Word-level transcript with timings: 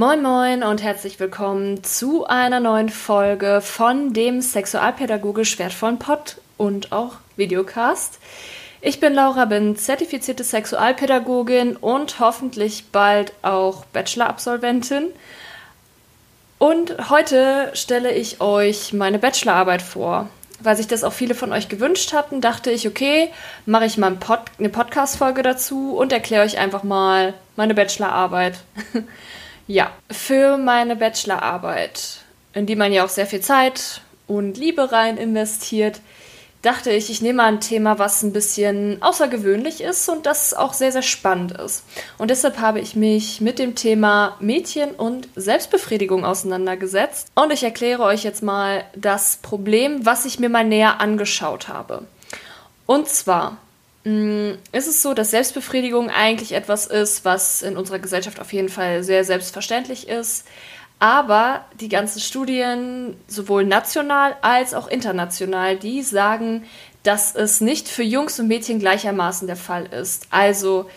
Moin 0.00 0.22
Moin 0.22 0.62
und 0.62 0.82
herzlich 0.82 1.20
willkommen 1.20 1.84
zu 1.84 2.24
einer 2.24 2.58
neuen 2.58 2.88
Folge 2.88 3.60
von 3.60 4.14
dem 4.14 4.40
sexualpädagogisch 4.40 5.58
wertvollen 5.58 5.98
Pod 5.98 6.40
und 6.56 6.90
auch 6.90 7.16
Videocast. 7.36 8.18
Ich 8.80 8.98
bin 8.98 9.12
Laura, 9.12 9.44
bin 9.44 9.76
zertifizierte 9.76 10.42
Sexualpädagogin 10.42 11.76
und 11.76 12.18
hoffentlich 12.18 12.86
bald 12.90 13.34
auch 13.42 13.84
Bachelor-Absolventin. 13.92 15.08
Und 16.58 17.10
heute 17.10 17.70
stelle 17.74 18.10
ich 18.14 18.40
euch 18.40 18.94
meine 18.94 19.18
Bachelorarbeit 19.18 19.82
vor. 19.82 20.30
Weil 20.60 20.78
sich 20.78 20.86
das 20.86 21.04
auch 21.04 21.12
viele 21.12 21.34
von 21.34 21.52
euch 21.52 21.68
gewünscht 21.68 22.14
hatten, 22.14 22.40
dachte 22.40 22.70
ich, 22.70 22.88
okay, 22.88 23.28
mache 23.66 23.84
ich 23.84 23.98
mal 23.98 24.16
eine 24.58 24.68
Podcast-Folge 24.70 25.42
dazu 25.42 25.94
und 25.94 26.10
erkläre 26.10 26.46
euch 26.46 26.56
einfach 26.56 26.84
mal 26.84 27.34
meine 27.54 27.74
Bachelorarbeit. 27.74 28.60
Ja, 29.70 29.92
für 30.10 30.56
meine 30.56 30.96
Bachelorarbeit, 30.96 32.22
in 32.54 32.66
die 32.66 32.74
man 32.74 32.92
ja 32.92 33.04
auch 33.04 33.08
sehr 33.08 33.28
viel 33.28 33.40
Zeit 33.40 34.00
und 34.26 34.58
Liebe 34.58 34.90
rein 34.90 35.16
investiert, 35.16 36.00
dachte 36.62 36.90
ich, 36.90 37.08
ich 37.08 37.22
nehme 37.22 37.36
mal 37.36 37.52
ein 37.52 37.60
Thema, 37.60 38.00
was 38.00 38.24
ein 38.24 38.32
bisschen 38.32 39.00
außergewöhnlich 39.00 39.80
ist 39.80 40.08
und 40.08 40.26
das 40.26 40.54
auch 40.54 40.72
sehr, 40.72 40.90
sehr 40.90 41.02
spannend 41.02 41.52
ist. 41.52 41.84
Und 42.18 42.32
deshalb 42.32 42.58
habe 42.58 42.80
ich 42.80 42.96
mich 42.96 43.40
mit 43.40 43.60
dem 43.60 43.76
Thema 43.76 44.36
Mädchen 44.40 44.90
und 44.90 45.28
Selbstbefriedigung 45.36 46.24
auseinandergesetzt. 46.24 47.28
Und 47.36 47.52
ich 47.52 47.62
erkläre 47.62 48.02
euch 48.02 48.24
jetzt 48.24 48.42
mal 48.42 48.82
das 48.96 49.36
Problem, 49.36 50.04
was 50.04 50.24
ich 50.24 50.40
mir 50.40 50.48
mal 50.48 50.64
näher 50.64 51.00
angeschaut 51.00 51.68
habe. 51.68 52.08
Und 52.86 53.08
zwar 53.08 53.58
ist 54.04 54.86
es 54.86 55.02
so, 55.02 55.12
dass 55.12 55.30
Selbstbefriedigung 55.30 56.08
eigentlich 56.08 56.52
etwas 56.52 56.86
ist, 56.86 57.24
was 57.24 57.60
in 57.60 57.76
unserer 57.76 57.98
Gesellschaft 57.98 58.40
auf 58.40 58.52
jeden 58.52 58.70
Fall 58.70 59.04
sehr 59.04 59.24
selbstverständlich 59.24 60.08
ist. 60.08 60.46
Aber 60.98 61.64
die 61.80 61.88
ganzen 61.88 62.20
Studien, 62.20 63.16
sowohl 63.26 63.64
national 63.64 64.36
als 64.42 64.74
auch 64.74 64.88
international, 64.88 65.76
die 65.76 66.02
sagen, 66.02 66.64
dass 67.02 67.34
es 67.34 67.60
nicht 67.60 67.88
für 67.88 68.02
Jungs 68.02 68.38
und 68.38 68.48
Mädchen 68.48 68.78
gleichermaßen 68.78 69.46
der 69.46 69.56
Fall 69.56 69.86
ist. 69.86 70.26
Also 70.30 70.88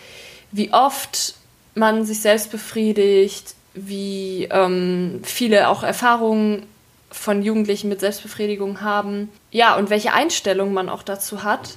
wie 0.50 0.72
oft 0.72 1.34
man 1.74 2.04
sich 2.04 2.20
selbst 2.20 2.50
befriedigt, 2.50 3.54
wie 3.74 4.48
ähm, 4.50 5.20
viele 5.24 5.68
auch 5.68 5.82
Erfahrungen 5.82 6.66
von 7.10 7.42
Jugendlichen 7.42 7.88
mit 7.88 8.00
Selbstbefriedigung 8.00 8.80
haben. 8.80 9.30
Ja, 9.50 9.76
und 9.76 9.90
welche 9.90 10.12
Einstellung 10.12 10.72
man 10.72 10.88
auch 10.88 11.02
dazu 11.02 11.42
hat. 11.44 11.76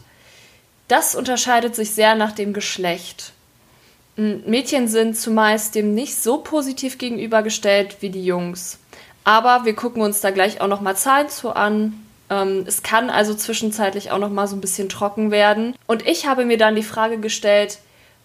Das 0.87 1.15
unterscheidet 1.15 1.75
sich 1.75 1.91
sehr 1.91 2.15
nach 2.15 2.31
dem 2.31 2.53
Geschlecht. 2.53 3.33
Mädchen 4.15 4.87
sind 4.87 5.15
zumeist 5.15 5.75
dem 5.75 5.93
nicht 5.93 6.15
so 6.15 6.39
positiv 6.39 6.97
gegenübergestellt 6.97 7.97
wie 8.01 8.09
die 8.09 8.25
Jungs. 8.25 8.79
Aber 9.23 9.65
wir 9.65 9.75
gucken 9.75 10.01
uns 10.01 10.21
da 10.21 10.31
gleich 10.31 10.59
auch 10.59 10.67
noch 10.67 10.81
mal 10.81 10.95
Zahlen 10.95 11.29
zu 11.29 11.51
an. 11.51 12.03
Ähm, 12.29 12.63
es 12.65 12.81
kann 12.81 13.09
also 13.09 13.35
zwischenzeitlich 13.35 14.09
auch 14.11 14.17
noch 14.17 14.31
mal 14.31 14.47
so 14.47 14.55
ein 14.55 14.61
bisschen 14.61 14.89
trocken 14.89 15.29
werden. 15.29 15.75
Und 15.85 16.07
ich 16.07 16.25
habe 16.25 16.45
mir 16.45 16.57
dann 16.57 16.75
die 16.75 16.83
Frage 16.83 17.19
gestellt, 17.19 17.77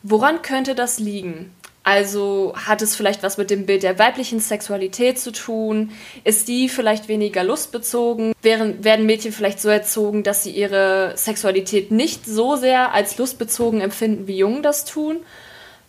woran 0.03 0.41
könnte 0.41 0.75
das 0.75 0.99
liegen? 0.99 1.53
Also 1.85 2.53
hat 2.55 2.81
es 2.81 2.95
vielleicht 2.95 3.25
was 3.25 3.39
mit 3.39 3.51
dem 3.51 3.67
Bild 3.67 3.83
der 3.83 3.99
weiblichen 3.99 4.39
Sexualität 4.39 5.19
zu 5.19 5.33
tun? 5.33 5.91
Ist 6.23 6.47
die 6.47 6.69
vielleicht 6.69 7.09
weniger 7.09 7.43
lustbezogen? 7.43 8.35
Wären, 8.41 8.85
werden 8.85 9.05
Mädchen 9.05 9.33
vielleicht 9.33 9.61
so 9.61 9.69
erzogen, 9.69 10.23
dass 10.23 10.45
sie 10.45 10.53
ihre 10.53 11.15
Sexualität 11.17 11.91
nicht 11.91 12.25
so 12.25 12.55
sehr 12.55 12.95
als 12.95 13.19
lustbezogen 13.19 13.81
empfinden, 13.81 14.29
wie 14.29 14.37
Jungen 14.37 14.63
das 14.63 14.85
tun? 14.85 15.17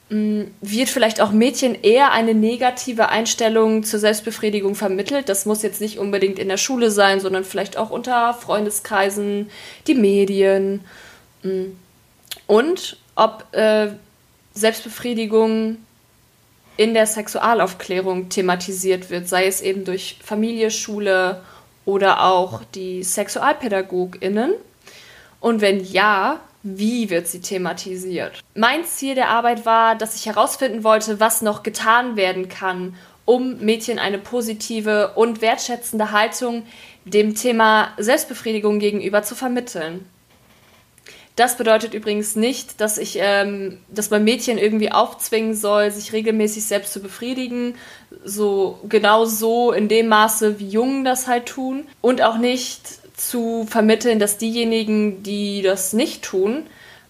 Hm, 0.09 0.51
wird 0.61 0.89
vielleicht 0.89 1.21
auch 1.21 1.31
Mädchen 1.31 1.75
eher 1.81 2.11
eine 2.11 2.33
negative 2.33 3.09
Einstellung 3.09 3.83
zur 3.83 3.99
Selbstbefriedigung 3.99 4.73
vermittelt? 4.73 5.29
Das 5.29 5.45
muss 5.45 5.61
jetzt 5.61 5.79
nicht 5.79 5.99
unbedingt 5.99 6.39
in 6.39 6.49
der 6.49 6.57
Schule 6.57 6.89
sein, 6.89 7.19
sondern 7.19 7.43
vielleicht 7.43 7.77
auch 7.77 7.91
unter 7.91 8.33
Freundeskreisen, 8.33 9.51
die 9.85 9.95
Medien. 9.95 10.83
Hm. 11.43 11.77
Und 12.47 12.97
ob 13.15 13.45
äh, 13.51 13.89
Selbstbefriedigung 14.53 15.77
in 16.77 16.93
der 16.93 17.05
Sexualaufklärung 17.05 18.29
thematisiert 18.29 19.09
wird, 19.09 19.27
sei 19.27 19.45
es 19.45 19.61
eben 19.61 19.85
durch 19.85 20.17
Familie, 20.23 20.71
Schule 20.71 21.41
oder 21.85 22.23
auch 22.23 22.61
die 22.75 23.03
SexualpädagogInnen? 23.03 24.53
Und 25.39 25.61
wenn 25.61 25.83
ja, 25.83 26.39
wie 26.63 27.09
wird 27.09 27.27
sie 27.27 27.41
thematisiert? 27.41 28.41
Mein 28.55 28.85
Ziel 28.85 29.15
der 29.15 29.29
Arbeit 29.29 29.65
war, 29.65 29.95
dass 29.95 30.15
ich 30.15 30.25
herausfinden 30.25 30.83
wollte, 30.83 31.19
was 31.19 31.41
noch 31.41 31.61
getan 31.61 32.15
werden 32.15 32.47
kann, 32.47 32.95
um 33.25 33.59
Mädchen 33.59 33.99
eine 33.99 34.17
positive 34.17 35.13
und 35.15 35.41
wertschätzende 35.41 36.11
Haltung 36.11 36.63
dem 37.05 37.35
Thema 37.35 37.89
Selbstbefriedigung 37.97 38.79
gegenüber 38.79 39.23
zu 39.23 39.35
vermitteln. 39.35 40.05
Das 41.35 41.57
bedeutet 41.57 41.95
übrigens 41.95 42.35
nicht, 42.35 42.79
dass 42.79 42.99
ich, 42.99 43.17
ähm, 43.19 43.79
dass 43.89 44.11
man 44.11 44.23
Mädchen 44.23 44.59
irgendwie 44.59 44.91
aufzwingen 44.91 45.55
soll, 45.55 45.89
sich 45.89 46.13
regelmäßig 46.13 46.65
selbst 46.65 46.93
zu 46.93 47.01
befriedigen. 47.01 47.75
So 48.23 48.79
genau 48.87 49.25
so 49.25 49.71
in 49.71 49.87
dem 49.87 50.09
Maße, 50.09 50.59
wie 50.59 50.69
Jungen 50.69 51.03
das 51.03 51.27
halt 51.27 51.47
tun. 51.47 51.87
Und 52.01 52.21
auch 52.21 52.37
nicht 52.37 52.81
zu 53.17 53.65
vermitteln, 53.67 54.19
dass 54.19 54.37
diejenigen, 54.37 55.23
die 55.23 55.63
das 55.63 55.93
nicht 55.93 56.23
tun, 56.23 56.67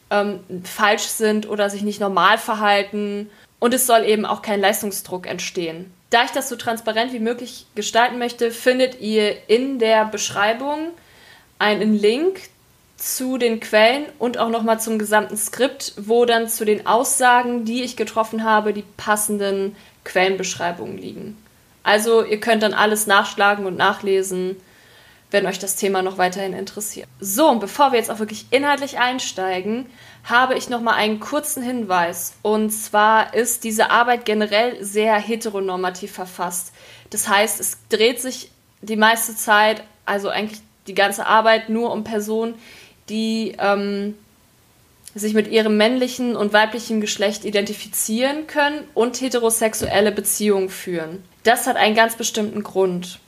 ähm, 0.09 0.39
falsch 0.63 1.03
sind 1.03 1.49
oder 1.49 1.69
sich 1.69 1.81
nicht 1.81 1.99
normal 1.99 2.37
verhalten. 2.37 3.29
Und 3.59 3.73
es 3.73 3.87
soll 3.87 4.05
eben 4.05 4.25
auch 4.25 4.41
kein 4.41 4.61
Leistungsdruck 4.61 5.27
entstehen. 5.27 5.91
Da 6.11 6.23
ich 6.23 6.31
das 6.31 6.47
so 6.47 6.55
transparent 6.55 7.11
wie 7.11 7.19
möglich 7.19 7.65
gestalten 7.75 8.19
möchte, 8.19 8.51
findet 8.51 9.01
ihr 9.01 9.35
in 9.49 9.79
der 9.79 10.05
Beschreibung 10.05 10.91
einen 11.59 11.97
Link 11.97 12.41
zu 12.97 13.37
den 13.37 13.59
Quellen 13.59 14.05
und 14.19 14.37
auch 14.37 14.49
nochmal 14.49 14.79
zum 14.79 14.99
gesamten 14.99 15.37
Skript, 15.37 15.93
wo 15.97 16.25
dann 16.25 16.47
zu 16.47 16.65
den 16.65 16.85
Aussagen, 16.85 17.65
die 17.65 17.83
ich 17.83 17.97
getroffen 17.97 18.43
habe, 18.43 18.73
die 18.73 18.85
passenden 18.97 19.75
Quellenbeschreibungen 20.03 20.97
liegen. 20.97 21.37
Also 21.83 22.23
ihr 22.23 22.39
könnt 22.39 22.63
dann 22.63 22.73
alles 22.73 23.07
nachschlagen 23.07 23.65
und 23.65 23.77
nachlesen, 23.77 24.55
wenn 25.31 25.47
euch 25.47 25.59
das 25.59 25.75
Thema 25.75 26.01
noch 26.01 26.17
weiterhin 26.17 26.53
interessiert. 26.53 27.07
So, 27.19 27.49
und 27.49 27.59
bevor 27.59 27.91
wir 27.91 27.97
jetzt 27.97 28.11
auch 28.11 28.19
wirklich 28.19 28.45
inhaltlich 28.51 28.99
einsteigen, 28.99 29.87
habe 30.23 30.55
ich 30.55 30.69
nochmal 30.69 30.93
einen 30.93 31.19
kurzen 31.19 31.63
Hinweis. 31.63 32.35
Und 32.43 32.69
zwar 32.69 33.33
ist 33.33 33.63
diese 33.63 33.89
Arbeit 33.89 34.25
generell 34.25 34.81
sehr 34.83 35.15
heteronormativ 35.15 36.11
verfasst. 36.11 36.71
Das 37.09 37.27
heißt, 37.27 37.59
es 37.59 37.79
dreht 37.89 38.21
sich 38.21 38.51
die 38.81 38.95
meiste 38.95 39.35
Zeit, 39.35 39.83
also 40.05 40.29
eigentlich 40.29 40.61
die 40.87 40.93
ganze 40.93 41.25
Arbeit, 41.25 41.67
nur 41.69 41.91
um 41.91 42.03
Personen, 42.03 42.55
die 43.09 43.55
ähm, 43.59 44.15
sich 45.15 45.33
mit 45.33 45.47
ihrem 45.47 45.77
männlichen 45.77 46.35
und 46.35 46.53
weiblichen 46.53 47.01
Geschlecht 47.01 47.45
identifizieren 47.45 48.47
können 48.47 48.83
und 48.93 49.21
heterosexuelle 49.21 50.11
Beziehungen 50.11 50.69
führen. 50.69 51.23
Das 51.43 51.67
hat 51.67 51.75
einen 51.75 51.95
ganz 51.95 52.15
bestimmten 52.15 52.63
Grund. 52.63 53.19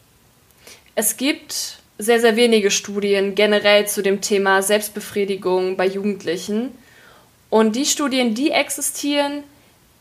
Es 0.96 1.18
gibt 1.18 1.78
sehr, 1.98 2.20
sehr 2.20 2.36
wenige 2.36 2.72
Studien 2.72 3.36
generell 3.36 3.88
zu 3.88 4.02
dem 4.02 4.22
Thema 4.22 4.62
Selbstbefriedigung 4.62 5.78
bei 5.78 5.86
Jugendlichen. 5.86 6.72
Und 7.50 7.76
die 7.76 7.86
Studien, 7.86 8.34
die 8.34 8.52
existieren, 8.52 9.44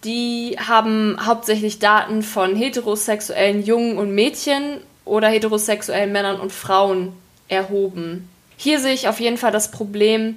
die 0.04 0.56
haben 0.58 1.16
hauptsächlich 1.24 1.78
Daten 1.78 2.22
von 2.22 2.56
heterosexuellen 2.56 3.64
Jungen 3.64 3.98
und 3.98 4.14
Mädchen 4.14 4.80
oder 5.04 5.28
heterosexuellen 5.28 6.12
Männern 6.12 6.40
und 6.40 6.52
Frauen 6.52 7.12
erhoben. 7.48 8.28
Hier 8.56 8.80
sehe 8.80 8.94
ich 8.94 9.08
auf 9.08 9.20
jeden 9.20 9.36
Fall 9.36 9.52
das 9.52 9.70
Problem, 9.70 10.36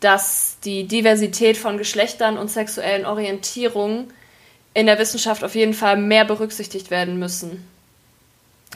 dass 0.00 0.58
die 0.64 0.84
Diversität 0.84 1.56
von 1.56 1.78
Geschlechtern 1.78 2.38
und 2.38 2.50
sexuellen 2.50 3.04
Orientierungen 3.04 4.12
in 4.74 4.86
der 4.86 4.98
Wissenschaft 4.98 5.42
auf 5.42 5.54
jeden 5.54 5.74
Fall 5.74 5.96
mehr 5.96 6.24
berücksichtigt 6.24 6.90
werden 6.90 7.18
müssen. 7.18 7.66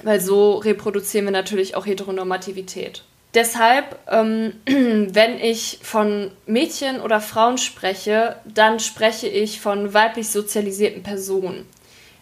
Weil 0.02 0.20
so 0.20 0.54
reproduzieren 0.56 1.26
wir 1.26 1.32
natürlich 1.32 1.76
auch 1.76 1.86
Heteronormativität. 1.86 3.04
Deshalb, 3.34 3.96
ähm, 4.10 4.54
wenn 4.66 5.38
ich 5.38 5.78
von 5.82 6.30
Mädchen 6.46 7.00
oder 7.00 7.20
Frauen 7.20 7.58
spreche, 7.58 8.36
dann 8.44 8.80
spreche 8.80 9.28
ich 9.28 9.60
von 9.60 9.94
weiblich 9.94 10.28
sozialisierten 10.28 11.02
Personen. 11.02 11.66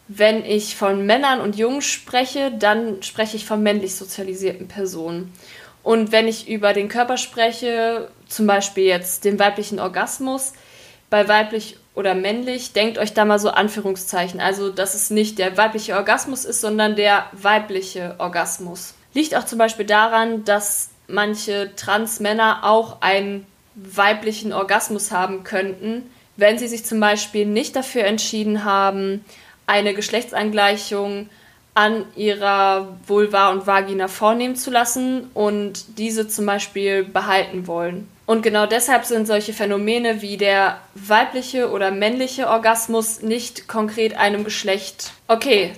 Wenn 0.08 0.44
ich 0.44 0.76
von 0.76 1.06
Männern 1.06 1.40
und 1.40 1.56
Jungen 1.56 1.82
spreche, 1.82 2.50
dann 2.50 3.02
spreche 3.02 3.36
ich 3.36 3.46
von 3.46 3.62
männlich 3.62 3.94
sozialisierten 3.94 4.66
Personen. 4.66 5.32
Und 5.82 6.12
wenn 6.12 6.28
ich 6.28 6.48
über 6.48 6.72
den 6.72 6.88
Körper 6.88 7.16
spreche, 7.16 8.08
zum 8.28 8.46
Beispiel 8.46 8.84
jetzt 8.84 9.24
den 9.24 9.38
weiblichen 9.38 9.80
Orgasmus, 9.80 10.52
bei 11.08 11.26
weiblich 11.26 11.76
oder 11.94 12.14
männlich, 12.14 12.72
denkt 12.72 12.98
euch 12.98 13.12
da 13.12 13.24
mal 13.24 13.38
so 13.38 13.50
Anführungszeichen. 13.50 14.40
Also, 14.40 14.70
dass 14.70 14.94
es 14.94 15.10
nicht 15.10 15.38
der 15.38 15.56
weibliche 15.56 15.96
Orgasmus 15.96 16.44
ist, 16.44 16.60
sondern 16.60 16.96
der 16.96 17.26
weibliche 17.32 18.14
Orgasmus. 18.18 18.94
Liegt 19.12 19.34
auch 19.34 19.44
zum 19.44 19.58
Beispiel 19.58 19.86
daran, 19.86 20.44
dass 20.44 20.90
manche 21.08 21.74
Transmänner 21.74 22.60
auch 22.62 23.00
einen 23.00 23.46
weiblichen 23.74 24.52
Orgasmus 24.52 25.10
haben 25.10 25.42
könnten, 25.42 26.08
wenn 26.36 26.58
sie 26.58 26.68
sich 26.68 26.84
zum 26.84 27.00
Beispiel 27.00 27.44
nicht 27.44 27.74
dafür 27.76 28.04
entschieden 28.04 28.64
haben, 28.64 29.24
eine 29.66 29.94
Geschlechtsangleichung 29.94 31.28
an 31.80 32.04
ihrer 32.14 32.98
Vulva 33.06 33.50
und 33.50 33.66
Vagina 33.66 34.06
vornehmen 34.06 34.54
zu 34.54 34.70
lassen 34.70 35.30
und 35.32 35.98
diese 35.98 36.28
zum 36.28 36.44
Beispiel 36.44 37.04
behalten 37.04 37.66
wollen. 37.66 38.06
Und 38.26 38.42
genau 38.42 38.66
deshalb 38.66 39.06
sind 39.06 39.26
solche 39.26 39.54
Phänomene 39.54 40.20
wie 40.20 40.36
der 40.36 40.78
weibliche 40.94 41.70
oder 41.70 41.90
männliche 41.90 42.48
Orgasmus 42.48 43.22
nicht 43.22 43.66
konkret 43.66 44.14
einem 44.14 44.44
Geschlecht. 44.44 45.12
Okay, 45.26 45.72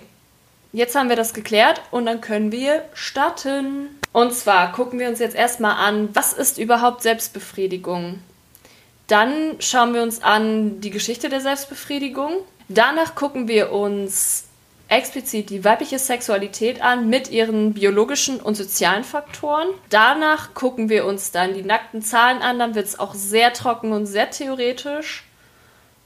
jetzt 0.72 0.96
haben 0.96 1.08
wir 1.08 1.14
das 1.14 1.34
geklärt 1.34 1.81
und 1.93 2.06
dann 2.06 2.20
können 2.20 2.50
wir 2.50 2.84
starten. 2.94 3.87
Und 4.12 4.34
zwar 4.34 4.72
gucken 4.72 4.98
wir 4.98 5.08
uns 5.08 5.20
jetzt 5.20 5.37
erstmal 5.37 5.76
an, 5.76 6.08
was 6.14 6.32
ist 6.32 6.58
überhaupt 6.58 7.02
Selbstbefriedigung? 7.02 8.19
Dann 9.06 9.55
schauen 9.60 9.94
wir 9.94 10.02
uns 10.02 10.20
an 10.20 10.81
die 10.81 10.90
Geschichte 10.90 11.28
der 11.28 11.40
Selbstbefriedigung. 11.40 12.32
Danach 12.69 13.14
gucken 13.14 13.46
wir 13.46 13.70
uns 13.70 14.48
explizit 14.92 15.50
die 15.50 15.64
weibliche 15.64 15.98
Sexualität 15.98 16.82
an 16.82 17.08
mit 17.08 17.30
ihren 17.30 17.72
biologischen 17.72 18.40
und 18.40 18.56
sozialen 18.56 19.04
Faktoren. 19.04 19.68
Danach 19.88 20.54
gucken 20.54 20.88
wir 20.88 21.06
uns 21.06 21.30
dann 21.30 21.54
die 21.54 21.62
nackten 21.62 22.02
Zahlen 22.02 22.42
an, 22.42 22.58
dann 22.58 22.74
wird 22.74 22.86
es 22.86 22.98
auch 22.98 23.14
sehr 23.14 23.52
trocken 23.52 23.92
und 23.92 24.06
sehr 24.06 24.30
theoretisch 24.30 25.24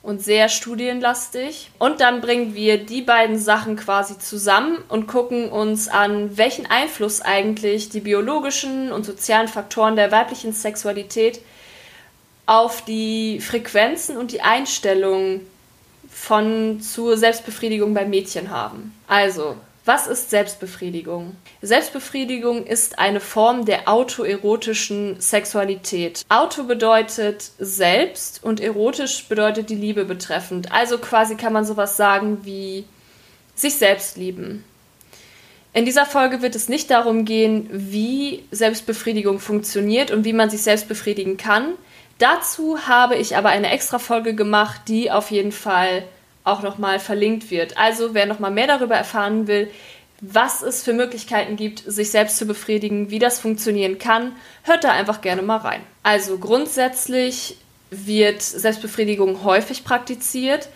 und 0.03 0.23
sehr 0.23 0.49
studienlastig. 0.49 1.73
Und 1.81 2.01
dann 2.01 2.21
bringen 2.21 2.55
wir 2.55 2.79
die 2.79 3.03
beiden 3.03 3.39
Sachen 3.41 3.75
quasi 3.75 4.19
zusammen 4.19 4.79
und 4.89 5.09
gucken 5.09 5.51
uns 5.51 5.89
an, 5.89 6.37
welchen 6.39 6.67
Einfluss 6.67 7.21
eigentlich 7.21 7.89
die 7.89 8.01
biologischen 8.01 8.93
und 8.93 9.05
sozialen 9.05 9.49
Faktoren 9.49 9.97
der 9.97 10.13
weiblichen 10.13 10.53
Sexualität 10.53 11.41
auf 12.47 12.85
die 12.85 13.41
Frequenzen 13.41 14.17
und 14.17 14.31
die 14.31 14.43
Einstellungen 14.43 15.41
von 16.27 16.81
zur 16.81 17.17
Selbstbefriedigung 17.17 17.95
bei 17.95 18.05
Mädchen 18.05 18.51
haben. 18.51 18.93
Also, 19.07 19.57
was 19.85 20.09
ist 20.09 20.31
Selbstbefriedigung? 20.31 21.37
Selbstbefriedigung 21.63 22.67
ist 22.67 22.99
eine 22.99 23.21
Form 23.21 23.65
der 23.65 23.89
autoerotischen 23.89 25.21
Sexualität. 25.21 26.25
Auto 26.29 26.65
bedeutet 26.65 27.53
selbst 27.61 28.43
und 28.43 28.59
erotisch 28.59 29.29
bedeutet 29.29 29.71
die 29.71 29.77
Liebe 29.77 30.05
betreffend. 30.05 30.73
Also 30.73 30.99
quasi 30.99 31.37
kann 31.37 31.53
man 31.53 31.65
sowas 31.65 31.97
sagen 31.97 32.39
wie 32.43 32.87
sich 33.55 33.77
selbst 33.77 34.17
lieben. 34.17 34.65
In 35.73 35.85
dieser 35.85 36.07
Folge 36.07 36.43
wird 36.43 36.57
es 36.57 36.69
nicht 36.69 36.91
darum 36.91 37.25
gehen, 37.25 37.69
wie 37.71 38.43
Selbstbefriedigung 38.51 39.39
funktioniert 39.39 40.11
und 40.11 40.25
wie 40.25 40.33
man 40.33 40.51
sich 40.51 40.63
selbst 40.63 40.89
befriedigen 40.89 41.37
kann. 41.37 41.75
Dazu 42.19 42.89
habe 42.89 43.15
ich 43.15 43.37
aber 43.37 43.51
eine 43.51 43.71
extra 43.71 44.01
Folge 44.01 44.35
gemacht, 44.35 44.81
die 44.89 45.13
auf 45.13 45.31
jeden 45.31 45.53
Fall 45.53 46.03
auch 46.47 46.63
nochmal 46.63 47.01
verlinkt 47.01 47.51
wird. 47.51 47.77
Also 47.77 48.15
wer 48.15 48.27
nochmal 48.27 48.51
mehr 48.51 48.67
darüber 48.67 48.95
erfahren 48.95 49.47
will, 49.47 49.71
was 50.21 50.63
es 50.63 50.83
für 50.83 50.93
Möglichkeiten 50.93 51.57
gibt, 51.57 51.81
sich 51.81 52.11
selbst 52.11 52.39
zu 52.39 52.47
befriedigen, 52.47 53.11
wie 53.11 53.19
das 53.19 53.39
funktionieren 53.39 53.99
kann, 53.99 54.33
hört 54.63 54.85
da 54.85 54.93
einfach 54.93 55.21
gerne 55.21 55.43
mal 55.43 55.59
rein. 55.59 55.83
Also 56.03 56.39
grundsätzlich 56.39 57.59
wird 57.91 58.43
Selbstbefriedigung 58.43 59.45
häufig 59.45 59.85
praktiziert, 59.85 60.69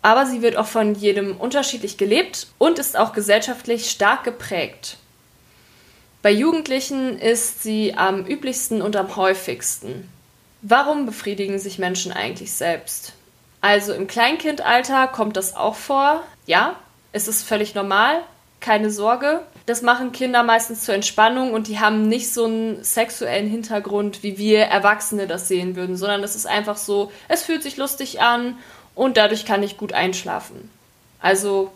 aber 0.00 0.26
sie 0.26 0.42
wird 0.42 0.56
auch 0.56 0.66
von 0.66 0.94
jedem 0.96 1.36
unterschiedlich 1.36 1.96
gelebt 1.96 2.48
und 2.58 2.78
ist 2.78 2.98
auch 2.98 3.12
gesellschaftlich 3.12 3.88
stark 3.88 4.24
geprägt. 4.24 4.96
Bei 6.22 6.30
Jugendlichen 6.30 7.18
ist 7.18 7.62
sie 7.62 7.94
am 7.94 8.26
üblichsten 8.26 8.82
und 8.82 8.96
am 8.96 9.14
häufigsten. 9.14 10.08
Warum 10.62 11.06
befriedigen 11.06 11.58
sich 11.58 11.78
Menschen 11.78 12.12
eigentlich 12.12 12.52
selbst? 12.52 13.12
Also 13.62 13.94
im 13.94 14.08
Kleinkindalter 14.08 15.06
kommt 15.06 15.38
das 15.38 15.56
auch 15.56 15.76
vor. 15.76 16.22
Ja, 16.46 16.76
es 17.12 17.28
ist 17.28 17.44
völlig 17.44 17.74
normal, 17.74 18.20
keine 18.60 18.90
Sorge. 18.90 19.42
Das 19.66 19.82
machen 19.82 20.12
Kinder 20.12 20.42
meistens 20.42 20.84
zur 20.84 20.94
Entspannung 20.94 21.54
und 21.54 21.68
die 21.68 21.78
haben 21.78 22.08
nicht 22.08 22.32
so 22.32 22.44
einen 22.44 22.82
sexuellen 22.82 23.48
Hintergrund, 23.48 24.22
wie 24.24 24.36
wir 24.36 24.64
Erwachsene 24.64 25.28
das 25.28 25.46
sehen 25.46 25.76
würden, 25.76 25.96
sondern 25.96 26.24
es 26.24 26.34
ist 26.34 26.46
einfach 26.46 26.76
so, 26.76 27.12
es 27.28 27.42
fühlt 27.42 27.62
sich 27.62 27.76
lustig 27.76 28.20
an 28.20 28.58
und 28.96 29.16
dadurch 29.16 29.46
kann 29.46 29.62
ich 29.62 29.78
gut 29.78 29.92
einschlafen. 29.92 30.68
Also 31.20 31.70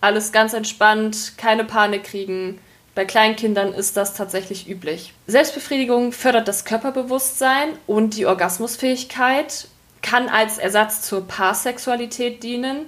alles 0.00 0.32
ganz 0.32 0.52
entspannt, 0.52 1.34
keine 1.38 1.64
Panik 1.64 2.04
kriegen, 2.04 2.60
bei 2.96 3.04
Kleinkindern 3.04 3.72
ist 3.74 3.96
das 3.96 4.14
tatsächlich 4.14 4.68
üblich. 4.68 5.12
Selbstbefriedigung 5.28 6.10
fördert 6.10 6.48
das 6.48 6.64
Körperbewusstsein 6.64 7.68
und 7.86 8.16
die 8.16 8.26
Orgasmusfähigkeit, 8.26 9.68
kann 10.02 10.28
als 10.28 10.58
Ersatz 10.58 11.02
zur 11.02 11.26
Paarsexualität 11.26 12.42
dienen 12.42 12.86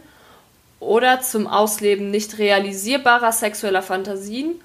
oder 0.79 1.21
zum 1.21 1.47
Ausleben 1.47 2.11
nicht 2.11 2.39
realisierbarer 2.39 3.33
sexueller 3.33 3.83
Fantasien 3.83 4.61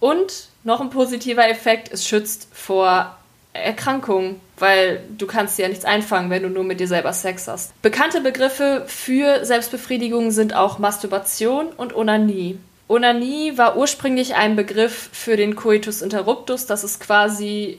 und 0.00 0.48
noch 0.64 0.80
ein 0.80 0.90
positiver 0.90 1.48
Effekt, 1.48 1.92
es 1.92 2.06
schützt 2.06 2.48
vor 2.52 3.16
Erkrankungen, 3.52 4.40
weil 4.58 5.02
du 5.16 5.26
kannst 5.26 5.58
dir 5.58 5.62
ja 5.62 5.68
nichts 5.68 5.84
einfangen, 5.84 6.30
wenn 6.30 6.42
du 6.42 6.48
nur 6.48 6.64
mit 6.64 6.80
dir 6.80 6.88
selber 6.88 7.12
Sex 7.12 7.48
hast. 7.48 7.80
Bekannte 7.82 8.20
Begriffe 8.20 8.84
für 8.86 9.44
Selbstbefriedigung 9.44 10.30
sind 10.30 10.54
auch 10.54 10.78
Masturbation 10.78 11.68
und 11.68 11.94
Onanie. 11.94 12.58
Onanie 12.88 13.56
war 13.56 13.76
ursprünglich 13.76 14.34
ein 14.34 14.56
Begriff 14.56 15.10
für 15.12 15.36
den 15.36 15.56
Coitus 15.56 16.02
interruptus. 16.02 16.66
Das 16.66 16.84
ist 16.84 17.00
quasi, 17.00 17.78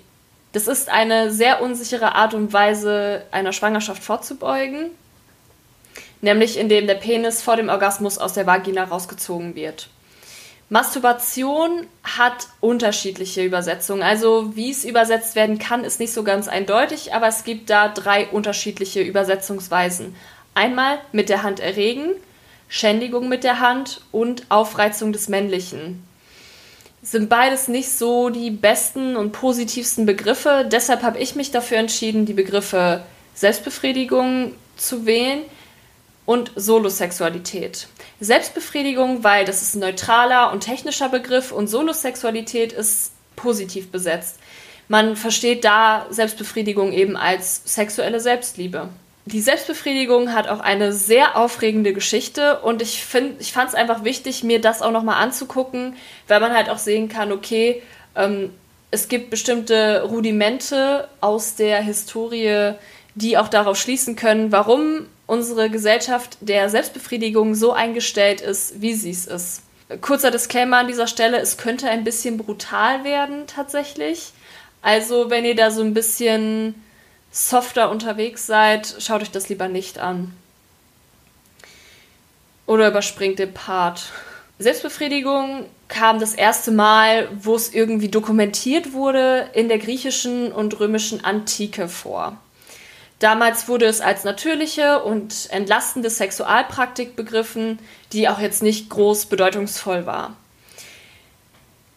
das 0.53 0.67
ist 0.67 0.89
eine 0.89 1.31
sehr 1.31 1.61
unsichere 1.61 2.15
Art 2.15 2.33
und 2.33 2.51
Weise, 2.53 3.23
einer 3.31 3.53
Schwangerschaft 3.53 4.03
vorzubeugen. 4.03 4.91
Nämlich 6.21 6.57
indem 6.57 6.87
der 6.87 6.95
Penis 6.95 7.41
vor 7.41 7.55
dem 7.55 7.69
Orgasmus 7.69 8.17
aus 8.17 8.33
der 8.33 8.45
Vagina 8.45 8.83
rausgezogen 8.83 9.55
wird. 9.55 9.89
Masturbation 10.69 11.87
hat 12.03 12.47
unterschiedliche 12.61 13.43
Übersetzungen. 13.43 14.03
Also 14.03 14.55
wie 14.55 14.71
es 14.71 14.85
übersetzt 14.85 15.35
werden 15.35 15.59
kann, 15.59 15.83
ist 15.83 15.99
nicht 15.99 16.13
so 16.13 16.23
ganz 16.23 16.47
eindeutig, 16.47 17.13
aber 17.13 17.27
es 17.27 17.43
gibt 17.43 17.69
da 17.69 17.89
drei 17.89 18.27
unterschiedliche 18.27 19.01
Übersetzungsweisen. 19.01 20.15
Einmal 20.53 20.99
mit 21.11 21.27
der 21.27 21.43
Hand 21.43 21.59
erregen, 21.59 22.11
Schändigung 22.69 23.27
mit 23.27 23.43
der 23.43 23.59
Hand 23.59 23.99
und 24.13 24.45
Aufreizung 24.49 25.11
des 25.11 25.27
Männlichen. 25.27 26.07
Sind 27.03 27.29
beides 27.29 27.67
nicht 27.67 27.89
so 27.89 28.29
die 28.29 28.51
besten 28.51 29.15
und 29.15 29.31
positivsten 29.31 30.05
Begriffe. 30.05 30.67
Deshalb 30.71 31.01
habe 31.01 31.19
ich 31.19 31.35
mich 31.35 31.51
dafür 31.51 31.77
entschieden, 31.77 32.25
die 32.25 32.33
Begriffe 32.33 33.03
Selbstbefriedigung 33.33 34.53
zu 34.77 35.05
wählen 35.05 35.41
und 36.25 36.51
Solosexualität. 36.55 37.87
Selbstbefriedigung, 38.19 39.23
weil 39.23 39.45
das 39.45 39.61
ist 39.61 39.75
ein 39.75 39.79
neutraler 39.79 40.51
und 40.51 40.61
technischer 40.61 41.09
Begriff 41.09 41.51
und 41.51 41.67
Solosexualität 41.67 42.71
ist 42.71 43.13
positiv 43.35 43.91
besetzt. 43.91 44.37
Man 44.87 45.15
versteht 45.15 45.63
da 45.65 46.05
Selbstbefriedigung 46.09 46.91
eben 46.91 47.17
als 47.17 47.61
sexuelle 47.65 48.19
Selbstliebe 48.19 48.89
die 49.25 49.41
Selbstbefriedigung 49.41 50.33
hat 50.33 50.47
auch 50.47 50.59
eine 50.59 50.93
sehr 50.93 51.37
aufregende 51.37 51.93
Geschichte 51.93 52.59
und 52.59 52.81
ich 52.81 53.05
ich 53.39 53.53
fand 53.53 53.69
es 53.69 53.75
einfach 53.75 54.03
wichtig, 54.03 54.43
mir 54.43 54.59
das 54.59 54.81
auch 54.81 54.91
nochmal 54.91 55.21
anzugucken, 55.21 55.95
weil 56.27 56.39
man 56.39 56.53
halt 56.53 56.69
auch 56.69 56.79
sehen 56.79 57.07
kann, 57.07 57.31
okay, 57.31 57.81
ähm, 58.15 58.51
es 58.89 59.07
gibt 59.07 59.29
bestimmte 59.29 60.03
Rudimente 60.03 61.07
aus 61.21 61.55
der 61.55 61.81
Historie, 61.81 62.73
die 63.15 63.37
auch 63.37 63.47
darauf 63.47 63.77
schließen 63.77 64.15
können, 64.15 64.51
warum 64.51 65.07
unsere 65.27 65.69
Gesellschaft 65.69 66.37
der 66.41 66.69
Selbstbefriedigung 66.69 67.55
so 67.55 67.71
eingestellt 67.71 68.41
ist, 68.41 68.81
wie 68.81 68.93
sie 68.93 69.11
es 69.11 69.27
ist. 69.27 69.61
Kurzer 70.01 70.31
Disclaimer 70.31 70.77
an 70.77 70.87
dieser 70.87 71.07
Stelle, 71.07 71.39
es 71.39 71.57
könnte 71.57 71.89
ein 71.89 72.03
bisschen 72.03 72.37
brutal 72.37 73.03
werden 73.03 73.47
tatsächlich. 73.47 74.31
Also 74.81 75.29
wenn 75.29 75.45
ihr 75.45 75.55
da 75.55 75.71
so 75.71 75.83
ein 75.83 75.93
bisschen 75.93 76.75
softer 77.31 77.89
unterwegs 77.89 78.45
seid, 78.45 78.95
schaut 78.99 79.21
euch 79.21 79.31
das 79.31 79.49
lieber 79.49 79.67
nicht 79.67 79.97
an. 79.97 80.33
Oder 82.65 82.89
überspringt 82.89 83.39
den 83.39 83.53
Part. 83.53 84.11
Selbstbefriedigung 84.59 85.65
kam 85.87 86.19
das 86.19 86.33
erste 86.33 86.71
Mal, 86.71 87.27
wo 87.41 87.55
es 87.55 87.73
irgendwie 87.73 88.09
dokumentiert 88.09 88.93
wurde, 88.93 89.49
in 89.53 89.69
der 89.69 89.79
griechischen 89.79 90.51
und 90.51 90.79
römischen 90.79 91.25
Antike 91.25 91.87
vor. 91.87 92.37
Damals 93.19 93.67
wurde 93.67 93.85
es 93.85 94.01
als 94.01 94.23
natürliche 94.23 95.03
und 95.03 95.47
entlastende 95.51 96.09
Sexualpraktik 96.09 97.15
begriffen, 97.15 97.79
die 98.13 98.27
auch 98.29 98.39
jetzt 98.39 98.63
nicht 98.63 98.89
groß 98.89 99.27
bedeutungsvoll 99.27 100.05
war. 100.05 100.35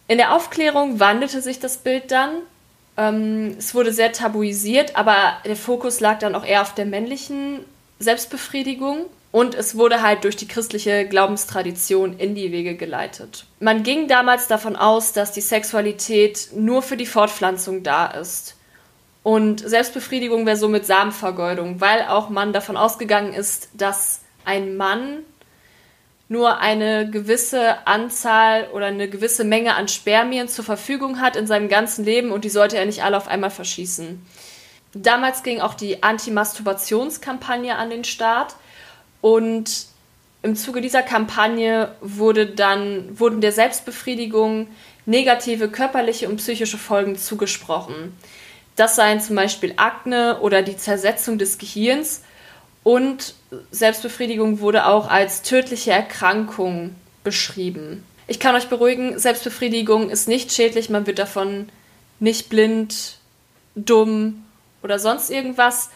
In 0.06 0.18
der 0.18 0.34
Aufklärung 0.34 1.00
wandelte 1.00 1.40
sich 1.40 1.60
das 1.60 1.78
Bild 1.78 2.10
dann 2.10 2.42
ähm, 2.96 3.56
es 3.58 3.74
wurde 3.74 3.92
sehr 3.92 4.12
tabuisiert, 4.12 4.96
aber 4.96 5.34
der 5.44 5.56
Fokus 5.56 6.00
lag 6.00 6.18
dann 6.18 6.34
auch 6.34 6.44
eher 6.44 6.62
auf 6.62 6.74
der 6.74 6.86
männlichen 6.86 7.60
Selbstbefriedigung. 7.98 9.06
Und 9.32 9.56
es 9.56 9.76
wurde 9.76 10.00
halt 10.00 10.22
durch 10.22 10.36
die 10.36 10.46
christliche 10.46 11.08
Glaubenstradition 11.08 12.16
in 12.18 12.36
die 12.36 12.52
Wege 12.52 12.76
geleitet. 12.76 13.46
Man 13.58 13.82
ging 13.82 14.06
damals 14.06 14.46
davon 14.46 14.76
aus, 14.76 15.12
dass 15.12 15.32
die 15.32 15.40
Sexualität 15.40 16.50
nur 16.54 16.82
für 16.82 16.96
die 16.96 17.04
Fortpflanzung 17.04 17.82
da 17.82 18.06
ist. 18.06 18.54
Und 19.24 19.58
Selbstbefriedigung 19.68 20.46
wäre 20.46 20.56
somit 20.56 20.86
Samenvergeudung, 20.86 21.80
weil 21.80 22.02
auch 22.02 22.28
man 22.28 22.52
davon 22.52 22.76
ausgegangen 22.76 23.32
ist, 23.32 23.70
dass 23.72 24.20
ein 24.44 24.76
Mann 24.76 25.24
nur 26.34 26.58
eine 26.58 27.08
gewisse 27.08 27.86
Anzahl 27.86 28.68
oder 28.72 28.86
eine 28.86 29.08
gewisse 29.08 29.44
Menge 29.44 29.76
an 29.76 29.86
Spermien 29.86 30.48
zur 30.48 30.64
Verfügung 30.64 31.20
hat 31.20 31.36
in 31.36 31.46
seinem 31.46 31.68
ganzen 31.68 32.04
Leben 32.04 32.32
und 32.32 32.44
die 32.44 32.50
sollte 32.50 32.76
er 32.76 32.86
nicht 32.86 33.04
alle 33.04 33.16
auf 33.16 33.28
einmal 33.28 33.50
verschießen. 33.50 34.20
Damals 34.94 35.44
ging 35.44 35.60
auch 35.60 35.74
die 35.74 36.02
Anti-Masturbationskampagne 36.02 37.76
an 37.76 37.88
den 37.88 38.02
Start 38.02 38.56
und 39.20 39.86
im 40.42 40.56
Zuge 40.56 40.80
dieser 40.80 41.02
Kampagne 41.02 41.94
wurde 42.00 42.46
dann, 42.46 43.18
wurden 43.18 43.40
der 43.40 43.52
Selbstbefriedigung 43.52 44.66
negative 45.06 45.68
körperliche 45.68 46.28
und 46.28 46.38
psychische 46.38 46.78
Folgen 46.78 47.16
zugesprochen. 47.16 48.12
Das 48.74 48.96
seien 48.96 49.20
zum 49.20 49.36
Beispiel 49.36 49.74
Akne 49.76 50.40
oder 50.40 50.62
die 50.62 50.76
Zersetzung 50.76 51.38
des 51.38 51.58
Gehirns 51.58 52.22
und 52.84 53.34
Selbstbefriedigung 53.72 54.60
wurde 54.60 54.86
auch 54.86 55.10
als 55.10 55.42
tödliche 55.42 55.90
Erkrankung 55.90 56.94
beschrieben. 57.24 58.04
Ich 58.26 58.38
kann 58.38 58.54
euch 58.54 58.68
beruhigen, 58.68 59.18
Selbstbefriedigung 59.18 60.10
ist 60.10 60.28
nicht 60.28 60.52
schädlich, 60.52 60.90
man 60.90 61.06
wird 61.06 61.18
davon 61.18 61.68
nicht 62.20 62.48
blind, 62.48 63.18
dumm 63.74 64.44
oder 64.82 64.98
sonst 64.98 65.30
irgendwas. 65.30 65.90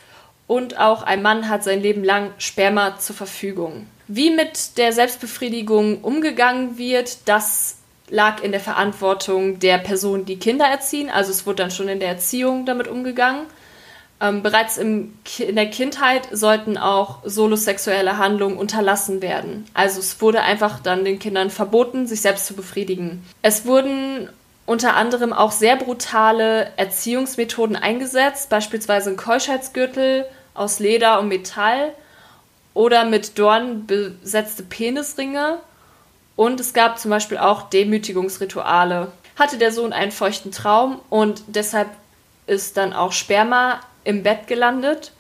Und 0.47 0.79
auch 0.79 1.03
ein 1.03 1.21
Mann 1.21 1.49
hat 1.51 1.63
sein 1.63 1.83
Leben 1.83 2.03
lang 2.03 2.33
Sperma 2.39 2.99
zur 2.99 3.15
Verfügung. 3.15 3.87
Wie 4.09 4.31
mit 4.31 4.79
der 4.79 4.95
Selbstbefriedigung 4.95 6.01
umgegangen 6.01 6.79
wird, 6.79 7.29
das 7.29 7.77
lag 8.09 8.43
in 8.43 8.53
der 8.53 8.61
Verantwortung 8.61 9.59
der 9.59 9.77
Personen, 9.77 10.25
die 10.25 10.39
Kinder 10.39 10.65
erziehen. 10.65 11.11
Also 11.11 11.31
es 11.31 11.47
wurde 11.47 11.57
dann 11.57 11.71
schon 11.71 11.89
in 11.89 12.01
der 12.01 12.09
Erziehung 12.09 12.65
damit 12.65 12.89
umgegangen. 12.89 13.47
Ähm, 14.21 14.43
bereits 14.43 14.79
im, 14.79 15.17
in 15.39 15.55
der 15.55 15.71
Kindheit 15.71 16.29
sollten 16.33 16.77
auch 16.77 17.19
solosexuelle 17.25 18.19
Handlungen 18.19 18.57
unterlassen 18.57 19.23
werden. 19.23 19.65
Also 19.75 20.01
es 20.01 20.21
wurde 20.21 20.43
einfach 20.43 20.81
dann 20.81 21.05
den 21.05 21.21
Kindern 21.21 21.51
verboten, 21.51 22.07
sich 22.07 22.21
selbst 22.21 22.47
zu 22.47 22.55
befriedigen. 22.55 23.25
Es 23.43 23.65
wurden 23.65 24.29
unter 24.67 24.97
anderem 24.97 25.33
auch 25.33 25.53
sehr 25.53 25.77
brutale 25.77 26.73
Erziehungsmethoden 26.77 27.77
eingesetzt, 27.77 28.51
beispielsweise 28.51 29.11
ein 29.11 29.17
Keuschheitsgürtel 29.17 30.27
aus 30.53 30.81
Leder 30.81 31.21
und 31.21 31.29
Metall 31.29 31.93
oder 32.75 33.05
mit 33.05 33.39
Dornen 33.39 33.87
besetzte 33.87 34.65
Penisringe. 34.65 35.59
Und 36.35 36.61
es 36.61 36.75
gab 36.75 36.99
zum 36.99 37.11
Beispiel 37.11 37.39
auch 37.39 37.71
Demütigungsrituale. 37.71 39.13
Hatte 39.39 39.59
der 39.59 39.73
Sohn 39.73 39.93
einen 39.93 40.13
feuchten 40.13 40.51
Traum 40.51 41.01
und 41.09 41.43
deshalb 41.47 41.89
ist 42.47 42.77
dann 42.77 42.93
auch 42.93 43.13
Sperma 43.13 43.81
im 44.09 44.23
Bett 44.23 44.47
gelandet, 44.47 45.13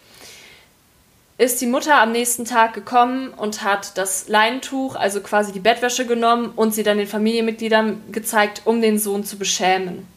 ist 1.36 1.60
die 1.60 1.66
Mutter 1.66 2.00
am 2.00 2.10
nächsten 2.10 2.46
Tag 2.46 2.72
gekommen 2.72 3.28
und 3.36 3.62
hat 3.62 3.98
das 3.98 4.28
Leintuch, 4.28 4.96
also 4.96 5.20
quasi 5.20 5.52
die 5.52 5.60
Bettwäsche 5.60 6.06
genommen 6.06 6.52
und 6.56 6.74
sie 6.74 6.82
dann 6.82 6.96
den 6.96 7.06
Familienmitgliedern 7.06 8.10
gezeigt, 8.10 8.62
um 8.64 8.80
den 8.80 8.98
Sohn 8.98 9.24
zu 9.24 9.38
beschämen. 9.38 10.08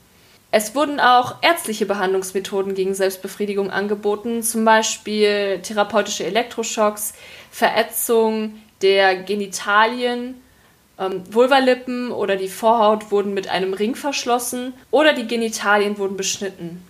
Es 0.51 0.74
wurden 0.74 1.01
auch 1.01 1.36
ärztliche 1.42 1.86
Behandlungsmethoden 1.86 2.74
gegen 2.74 2.94
Selbstbefriedigung 2.94 3.70
angeboten, 3.70 4.42
zum 4.42 4.63
Beispiel 4.63 5.60
therapeutische 5.62 6.25
Elektroschocks, 6.25 7.13
Verätzung 7.51 8.62
der 8.82 9.16
Genitalien, 9.16 10.42
ähm, 10.98 11.24
Vulvalippen 11.30 12.12
oder 12.12 12.38
die 12.38 12.50
Vorhaut 12.50 13.12
wurden 13.12 13.34
mit 13.34 13.50
einem 13.50 13.74
Ring 13.74 13.96
verschlossen 13.96 14.74
oder 14.92 15.13
die 15.13 15.28
Genitalien 15.28 15.98
wurden 15.98 16.16
beschnitten. 16.16 16.86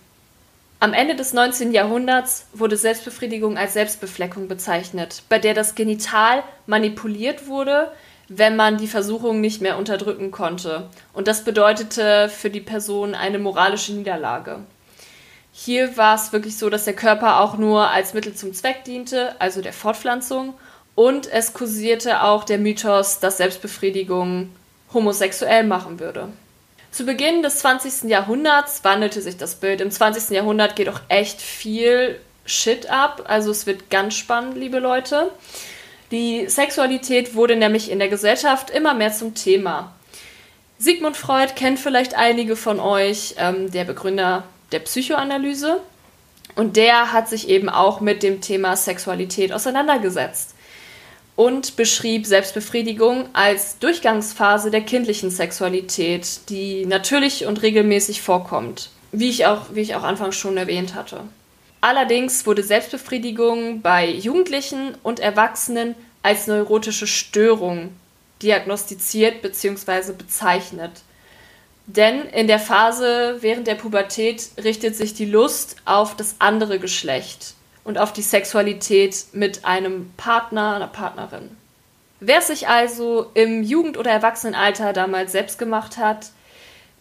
Am 0.82 0.94
Ende 0.94 1.14
des 1.14 1.32
19. 1.32 1.70
Jahrhunderts 1.70 2.46
wurde 2.52 2.76
Selbstbefriedigung 2.76 3.56
als 3.56 3.74
Selbstbefleckung 3.74 4.48
bezeichnet, 4.48 5.22
bei 5.28 5.38
der 5.38 5.54
das 5.54 5.76
Genital 5.76 6.42
manipuliert 6.66 7.46
wurde, 7.46 7.92
wenn 8.26 8.56
man 8.56 8.78
die 8.78 8.88
Versuchung 8.88 9.40
nicht 9.40 9.62
mehr 9.62 9.78
unterdrücken 9.78 10.32
konnte. 10.32 10.88
Und 11.12 11.28
das 11.28 11.44
bedeutete 11.44 12.28
für 12.28 12.50
die 12.50 12.60
Person 12.60 13.14
eine 13.14 13.38
moralische 13.38 13.92
Niederlage. 13.92 14.58
Hier 15.52 15.96
war 15.96 16.16
es 16.16 16.32
wirklich 16.32 16.58
so, 16.58 16.68
dass 16.68 16.84
der 16.84 16.96
Körper 16.96 17.38
auch 17.38 17.56
nur 17.56 17.88
als 17.90 18.12
Mittel 18.12 18.34
zum 18.34 18.52
Zweck 18.52 18.82
diente, 18.82 19.40
also 19.40 19.62
der 19.62 19.72
Fortpflanzung. 19.72 20.54
Und 20.96 21.32
es 21.32 21.52
kursierte 21.52 22.24
auch 22.24 22.42
der 22.42 22.58
Mythos, 22.58 23.20
dass 23.20 23.36
Selbstbefriedigung 23.36 24.50
homosexuell 24.92 25.62
machen 25.62 26.00
würde. 26.00 26.30
Zu 26.92 27.06
Beginn 27.06 27.42
des 27.42 27.56
20. 27.60 28.10
Jahrhunderts 28.10 28.84
wandelte 28.84 29.22
sich 29.22 29.38
das 29.38 29.54
Bild. 29.54 29.80
Im 29.80 29.90
20. 29.90 30.28
Jahrhundert 30.28 30.76
geht 30.76 30.90
auch 30.90 31.00
echt 31.08 31.40
viel 31.40 32.20
Shit 32.44 32.90
ab. 32.90 33.24
Also 33.28 33.50
es 33.50 33.64
wird 33.66 33.88
ganz 33.88 34.14
spannend, 34.14 34.58
liebe 34.58 34.78
Leute. 34.78 35.30
Die 36.10 36.46
Sexualität 36.48 37.34
wurde 37.34 37.56
nämlich 37.56 37.90
in 37.90 37.98
der 37.98 38.08
Gesellschaft 38.08 38.68
immer 38.68 38.92
mehr 38.92 39.10
zum 39.10 39.34
Thema. 39.34 39.94
Sigmund 40.76 41.16
Freud 41.16 41.54
kennt 41.56 41.78
vielleicht 41.78 42.14
einige 42.14 42.56
von 42.56 42.78
euch, 42.78 43.36
ähm, 43.38 43.70
der 43.70 43.84
Begründer 43.84 44.44
der 44.72 44.80
Psychoanalyse. 44.80 45.80
Und 46.56 46.76
der 46.76 47.14
hat 47.14 47.26
sich 47.26 47.48
eben 47.48 47.70
auch 47.70 48.02
mit 48.02 48.22
dem 48.22 48.42
Thema 48.42 48.76
Sexualität 48.76 49.54
auseinandergesetzt 49.54 50.51
und 51.36 51.76
beschrieb 51.76 52.26
Selbstbefriedigung 52.26 53.28
als 53.32 53.78
Durchgangsphase 53.78 54.70
der 54.70 54.82
kindlichen 54.82 55.30
Sexualität, 55.30 56.48
die 56.48 56.84
natürlich 56.86 57.46
und 57.46 57.62
regelmäßig 57.62 58.20
vorkommt, 58.22 58.90
wie 59.12 59.30
ich 59.30 59.46
auch, 59.46 59.66
wie 59.72 59.80
ich 59.80 59.94
auch 59.94 60.02
anfangs 60.02 60.36
schon 60.36 60.56
erwähnt 60.56 60.94
hatte. 60.94 61.20
Allerdings 61.80 62.46
wurde 62.46 62.62
Selbstbefriedigung 62.62 63.80
bei 63.80 64.08
Jugendlichen 64.08 64.94
und 65.02 65.20
Erwachsenen 65.20 65.94
als 66.22 66.46
neurotische 66.46 67.06
Störung 67.06 67.90
diagnostiziert 68.42 69.42
bzw. 69.42 70.12
bezeichnet. 70.12 70.92
Denn 71.86 72.22
in 72.26 72.46
der 72.46 72.60
Phase 72.60 73.38
während 73.40 73.66
der 73.66 73.74
Pubertät 73.74 74.50
richtet 74.62 74.94
sich 74.94 75.14
die 75.14 75.24
Lust 75.24 75.76
auf 75.84 76.14
das 76.14 76.36
andere 76.38 76.78
Geschlecht 76.78 77.54
und 77.84 77.98
auf 77.98 78.12
die 78.12 78.22
Sexualität 78.22 79.26
mit 79.32 79.64
einem 79.64 80.12
Partner, 80.16 80.76
einer 80.76 80.88
Partnerin. 80.88 81.56
Wer 82.20 82.40
sich 82.40 82.68
also 82.68 83.30
im 83.34 83.64
Jugend- 83.64 83.98
oder 83.98 84.12
Erwachsenenalter 84.12 84.92
damals 84.92 85.32
selbst 85.32 85.58
gemacht 85.58 85.96
hat, 85.96 86.30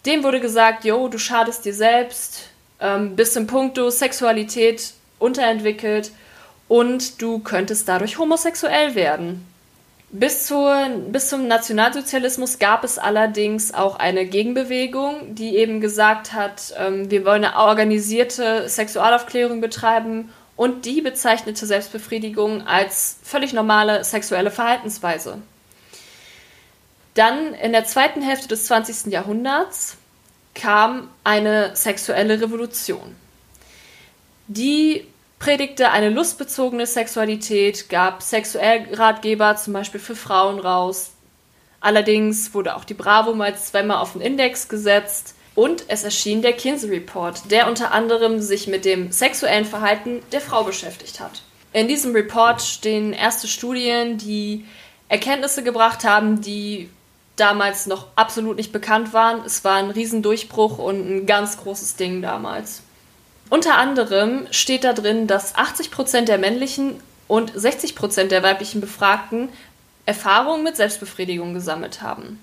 dem 0.06 0.24
wurde 0.24 0.40
gesagt, 0.40 0.84
jo, 0.84 1.08
du 1.08 1.20
schadest 1.20 1.64
dir 1.66 1.76
selbst, 1.76 2.50
ähm, 2.80 3.16
bist 3.16 3.38
im 3.38 3.46
Punkto 3.46 3.92
Sexualität 3.92 4.94
unterentwickelt 5.20 6.12
und 6.68 7.22
du 7.22 7.40
könntest 7.40 7.88
dadurch 7.88 8.18
homosexuell 8.18 8.96
werden. 8.96 9.46
Bis, 10.14 10.48
zur, 10.48 10.90
bis 11.08 11.30
zum 11.30 11.48
Nationalsozialismus 11.48 12.60
gab 12.60 12.84
es 12.84 12.98
allerdings 12.98 13.74
auch 13.74 13.98
eine 13.98 14.26
Gegenbewegung, 14.26 15.36
die 15.36 15.56
eben 15.56 15.80
gesagt 15.80 16.34
hat, 16.34 16.74
ähm, 16.78 17.10
wir 17.12 17.24
wollen 17.24 17.46
eine 17.46 17.56
organisierte 17.56 18.68
Sexualaufklärung 18.68 19.62
betreiben 19.62 20.30
und 20.56 20.86
die 20.86 21.02
bezeichnete 21.02 21.66
Selbstbefriedigung 21.66 22.68
als 22.68 23.18
völlig 23.24 23.54
normale 23.54 24.04
sexuelle 24.04 24.52
Verhaltensweise. 24.52 25.42
Dann 27.14 27.54
in 27.56 27.72
der 27.72 27.86
zweiten 27.86 28.22
Hälfte 28.22 28.48
des 28.48 28.66
20. 28.66 29.12
Jahrhunderts 29.12 29.98
kam 30.54 31.10
eine 31.24 31.76
sexuelle 31.76 32.42
Revolution. 32.42 33.16
Die 34.48 35.08
predigte 35.40 35.92
eine 35.92 36.10
lustbezogene 36.10 36.86
Sexualität, 36.86 37.90
gab 37.90 38.22
Sexuellratgeber 38.22 39.56
zum 39.56 39.74
Beispiel 39.74 40.00
für 40.00 40.16
Frauen 40.16 40.60
raus. 40.60 41.12
Allerdings 41.80 42.54
wurde 42.54 42.76
auch 42.76 42.84
die 42.84 42.94
Bravo 42.94 43.34
mal 43.34 43.58
zweimal 43.58 43.98
auf 43.98 44.14
den 44.14 44.22
Index 44.22 44.70
gesetzt 44.70 45.36
und 45.56 45.86
es 45.88 46.04
erschien 46.04 46.42
der 46.42 46.54
Kinsey 46.54 46.90
Report, 46.90 47.52
der 47.52 47.68
unter 47.68 47.92
anderem 47.92 48.40
sich 48.42 48.68
mit 48.68 48.86
dem 48.86 49.12
sexuellen 49.12 49.66
Verhalten 49.66 50.22
der 50.32 50.42
Frau 50.42 50.64
beschäftigt 50.64 51.20
hat. 51.20 51.42
In 51.74 51.88
diesem 51.88 52.14
Report 52.14 52.62
stehen 52.62 53.14
erste 53.14 53.48
Studien, 53.48 54.18
die 54.18 54.66
Erkenntnisse 55.10 55.64
gebracht 55.64 56.04
haben, 56.04 56.42
die 56.42 56.90
damals 57.36 57.88
noch 57.88 58.08
absolut 58.16 58.58
nicht 58.58 58.72
bekannt 58.72 59.14
waren. 59.14 59.44
Es 59.46 59.64
war 59.64 59.76
ein 59.76 59.90
Riesendurchbruch 59.90 60.78
und 60.78 61.10
ein 61.10 61.26
ganz 61.26 61.58
großes 61.58 61.96
Ding 61.96 62.22
damals. 62.22 62.84
Unter 63.50 63.78
anderem 63.78 64.48
steht 64.52 64.84
da 64.84 64.94
drin, 64.94 65.28
dass 65.28 65.56
80% 65.56 66.22
der 66.22 66.38
männlichen 66.38 67.02
und 67.28 67.52
60% 67.52 68.26
der 68.26 68.44
weiblichen 68.44 68.80
Befragten 68.80 69.50
Erfahrungen 70.06 70.64
mit 70.64 70.76
Selbstbefriedigung 70.78 71.54
gesammelt 71.54 72.02
haben. 72.02 72.40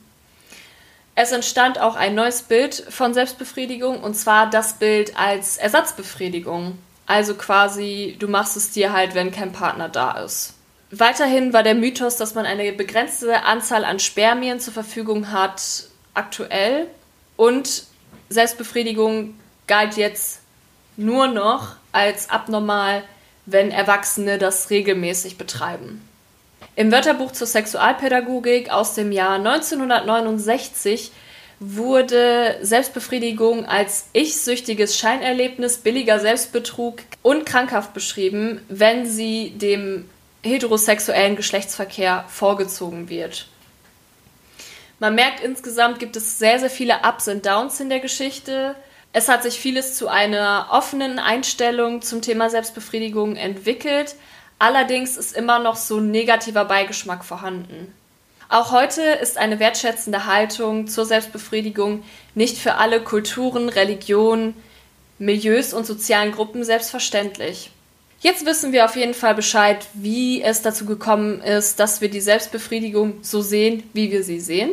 Es 1.21 1.33
entstand 1.33 1.81
auch 1.81 1.97
ein 1.97 2.15
neues 2.15 2.43
Bild 2.43 2.77
von 2.91 3.13
Selbstbefriedigung 3.13 4.05
und 4.05 4.15
zwar 4.15 4.49
das 4.49 4.75
Bild 4.75 5.19
als 5.19 5.57
Ersatzbefriedigung. 5.57 6.79
Also 7.07 7.35
quasi, 7.35 8.15
du 8.21 8.29
machst 8.29 8.57
es 8.57 8.71
dir 8.71 8.93
halt, 8.93 9.17
wenn 9.17 9.33
kein 9.33 9.51
Partner 9.51 9.89
da 9.89 10.13
ist. 10.23 10.55
Weiterhin 10.93 11.53
war 11.53 11.65
der 11.65 11.75
Mythos, 11.75 12.19
dass 12.19 12.37
man 12.37 12.47
eine 12.47 12.71
begrenzte 12.73 13.43
Anzahl 13.43 13.85
an 13.85 13.99
Spermien 13.99 14.61
zur 14.61 14.73
Verfügung 14.73 15.33
hat, 15.33 15.89
aktuell. 16.15 16.87
Und 17.37 17.83
Selbstbefriedigung 18.29 19.35
galt 19.67 19.97
jetzt 19.97 20.39
nur 20.97 21.27
noch 21.27 21.75
als 21.91 22.31
abnormal, 22.31 23.03
wenn 23.45 23.73
Erwachsene 23.73 24.39
das 24.39 24.71
regelmäßig 24.71 25.37
betreiben. 25.37 26.08
Im 26.79 26.93
Wörterbuch 26.93 27.33
zur 27.33 27.49
Sexualpädagogik 27.49 28.71
aus 28.71 28.95
dem 28.95 29.11
Jahr 29.11 29.35
1969 29.35 31.11
wurde 31.59 32.57
Selbstbefriedigung 32.63 33.67
als 33.67 34.11
ich-süchtiges 34.13 34.97
Scheinerlebnis, 34.97 35.79
billiger 35.79 36.21
Selbstbetrug 36.21 37.01
und 37.23 37.45
krankhaft 37.47 37.95
beschrieben, 37.95 38.61
wenn 38.69 39.07
sie 39.07 39.51
dem 39.57 40.09
heterosexuellen 40.45 41.35
Geschlechtsverkehr 41.35 42.25
vorgezogen 42.29 43.09
wird. 43.09 43.49
Man 45.01 45.17
merkt 45.17 45.41
insgesamt 45.41 45.99
gibt 45.99 46.15
es 46.15 46.39
sehr, 46.39 46.61
sehr 46.61 46.71
viele 46.71 47.01
Ups 47.03 47.27
und 47.27 47.45
Downs 47.45 47.81
in 47.81 47.89
der 47.89 47.99
Geschichte. 47.99 48.77
Es 49.13 49.29
hat 49.29 49.43
sich 49.43 49.59
vieles 49.59 49.97
zu 49.97 50.07
einer 50.07 50.69
offenen 50.71 51.19
Einstellung 51.19 52.03
zum 52.03 52.23
Thema 52.23 52.51
Selbstbefriedigung 52.51 53.35
entwickelt. 53.35 54.15
Allerdings 54.59 55.17
ist 55.17 55.37
immer 55.37 55.59
noch 55.59 55.77
so 55.77 55.99
ein 55.99 56.11
negativer 56.11 56.65
Beigeschmack 56.65 57.25
vorhanden. 57.25 57.93
Auch 58.49 58.73
heute 58.73 59.03
ist 59.03 59.37
eine 59.37 59.61
wertschätzende 59.61 60.25
Haltung 60.27 60.89
zur 60.89 61.05
Selbstbefriedigung 61.05 62.03
nicht 62.35 62.57
für 62.57 62.75
alle 62.75 63.03
Kulturen, 63.03 63.69
Religionen, 63.69 64.55
Milieus 65.19 65.75
und 65.75 65.87
sozialen 65.87 66.33
Gruppen 66.33 66.65
selbstverständlich. 66.65 67.71
Jetzt 68.21 68.47
wissen 68.47 68.73
wir 68.73 68.85
auf 68.85 68.97
jeden 68.97 69.15
Fall 69.15 69.35
Bescheid, 69.35 69.87
wie 69.93 70.43
es 70.43 70.63
dazu 70.63 70.87
gekommen 70.87 71.41
ist, 71.43 71.79
dass 71.79 72.01
wir 72.01 72.11
die 72.11 72.21
Selbstbefriedigung 72.21 73.19
so 73.23 73.43
sehen, 73.43 73.89
wie 73.93 74.11
wir 74.11 74.25
sie 74.25 74.41
sehen. 74.41 74.73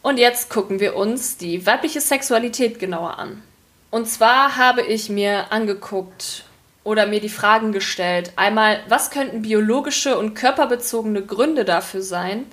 Und 0.00 0.18
jetzt 0.18 0.48
gucken 0.48 0.80
wir 0.80 0.96
uns 0.96 1.36
die 1.36 1.66
weibliche 1.66 2.00
Sexualität 2.00 2.78
genauer 2.78 3.18
an. 3.18 3.42
Und 3.90 4.08
zwar 4.08 4.56
habe 4.56 4.82
ich 4.82 5.10
mir 5.10 5.52
angeguckt 5.52 6.44
oder 6.84 7.06
mir 7.06 7.20
die 7.20 7.28
Fragen 7.28 7.72
gestellt. 7.72 8.32
Einmal, 8.36 8.80
was 8.88 9.10
könnten 9.10 9.42
biologische 9.42 10.18
und 10.18 10.34
körperbezogene 10.34 11.22
Gründe 11.22 11.64
dafür 11.64 12.02
sein, 12.02 12.46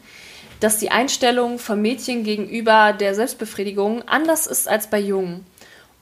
dass 0.60 0.78
die 0.78 0.92
Einstellung 0.92 1.58
von 1.58 1.82
Mädchen 1.82 2.24
gegenüber 2.24 2.94
der 2.94 3.16
Selbstbefriedigung 3.16 4.08
anders 4.08 4.46
ist 4.46 4.68
als 4.68 4.90
bei 4.90 5.00
Jungen? 5.00 5.46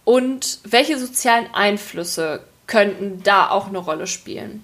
Und 0.03 0.59
welche 0.63 0.97
sozialen 0.97 1.47
Einflüsse 1.53 2.41
könnten 2.65 3.23
da 3.23 3.49
auch 3.49 3.67
eine 3.67 3.77
Rolle 3.77 4.07
spielen? 4.07 4.63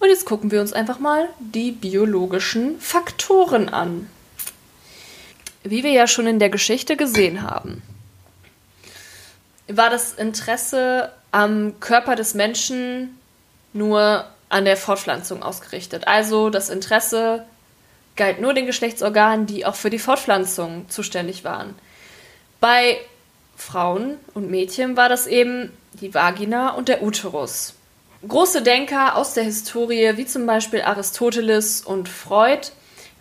Und 0.00 0.08
jetzt 0.08 0.26
gucken 0.26 0.50
wir 0.50 0.60
uns 0.60 0.72
einfach 0.72 1.00
mal 1.00 1.28
die 1.40 1.72
biologischen 1.72 2.78
Faktoren 2.80 3.68
an. 3.68 4.08
Wie 5.64 5.82
wir 5.82 5.90
ja 5.90 6.06
schon 6.06 6.26
in 6.26 6.38
der 6.38 6.50
Geschichte 6.50 6.96
gesehen 6.96 7.42
haben, 7.42 7.82
war 9.68 9.90
das 9.90 10.12
Interesse 10.14 11.12
am 11.30 11.78
Körper 11.80 12.16
des 12.16 12.34
Menschen 12.34 13.18
nur 13.72 14.24
an 14.48 14.64
der 14.64 14.76
Fortpflanzung 14.76 15.42
ausgerichtet. 15.42 16.08
Also 16.08 16.50
das 16.50 16.70
Interesse 16.70 17.44
galt 18.16 18.40
nur 18.40 18.54
den 18.54 18.66
Geschlechtsorganen, 18.66 19.46
die 19.46 19.66
auch 19.66 19.74
für 19.74 19.90
die 19.90 19.98
Fortpflanzung 19.98 20.88
zuständig 20.88 21.44
waren. 21.44 21.74
Bei 22.60 22.98
Frauen 23.56 24.16
und 24.34 24.50
Mädchen 24.50 24.96
war 24.96 25.08
das 25.08 25.26
eben 25.26 25.72
die 25.92 26.14
Vagina 26.14 26.70
und 26.70 26.88
der 26.88 27.02
Uterus. 27.02 27.74
Große 28.26 28.62
Denker 28.62 29.16
aus 29.16 29.34
der 29.34 29.44
Historie, 29.44 30.16
wie 30.16 30.26
zum 30.26 30.46
Beispiel 30.46 30.82
Aristoteles 30.82 31.82
und 31.82 32.08
Freud, 32.08 32.68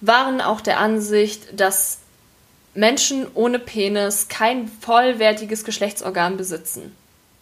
waren 0.02 0.42
auch 0.42 0.62
der 0.62 0.80
Ansicht, 0.80 1.60
dass 1.60 2.00
Menschen 2.78 3.26
ohne 3.34 3.58
Penis 3.58 4.28
kein 4.28 4.68
vollwertiges 4.68 5.64
Geschlechtsorgan 5.64 6.38
besitzen. 6.38 6.96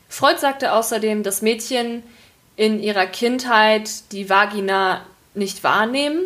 Freud 0.07 0.39
sagte 0.39 0.71
außerdem, 0.71 1.23
dass 1.23 1.41
Mädchen 1.41 2.03
in 2.55 2.81
ihrer 2.81 3.05
Kindheit 3.05 4.13
die 4.13 4.29
Vagina 4.29 5.05
nicht 5.33 5.61
wahrnehmen 5.65 6.21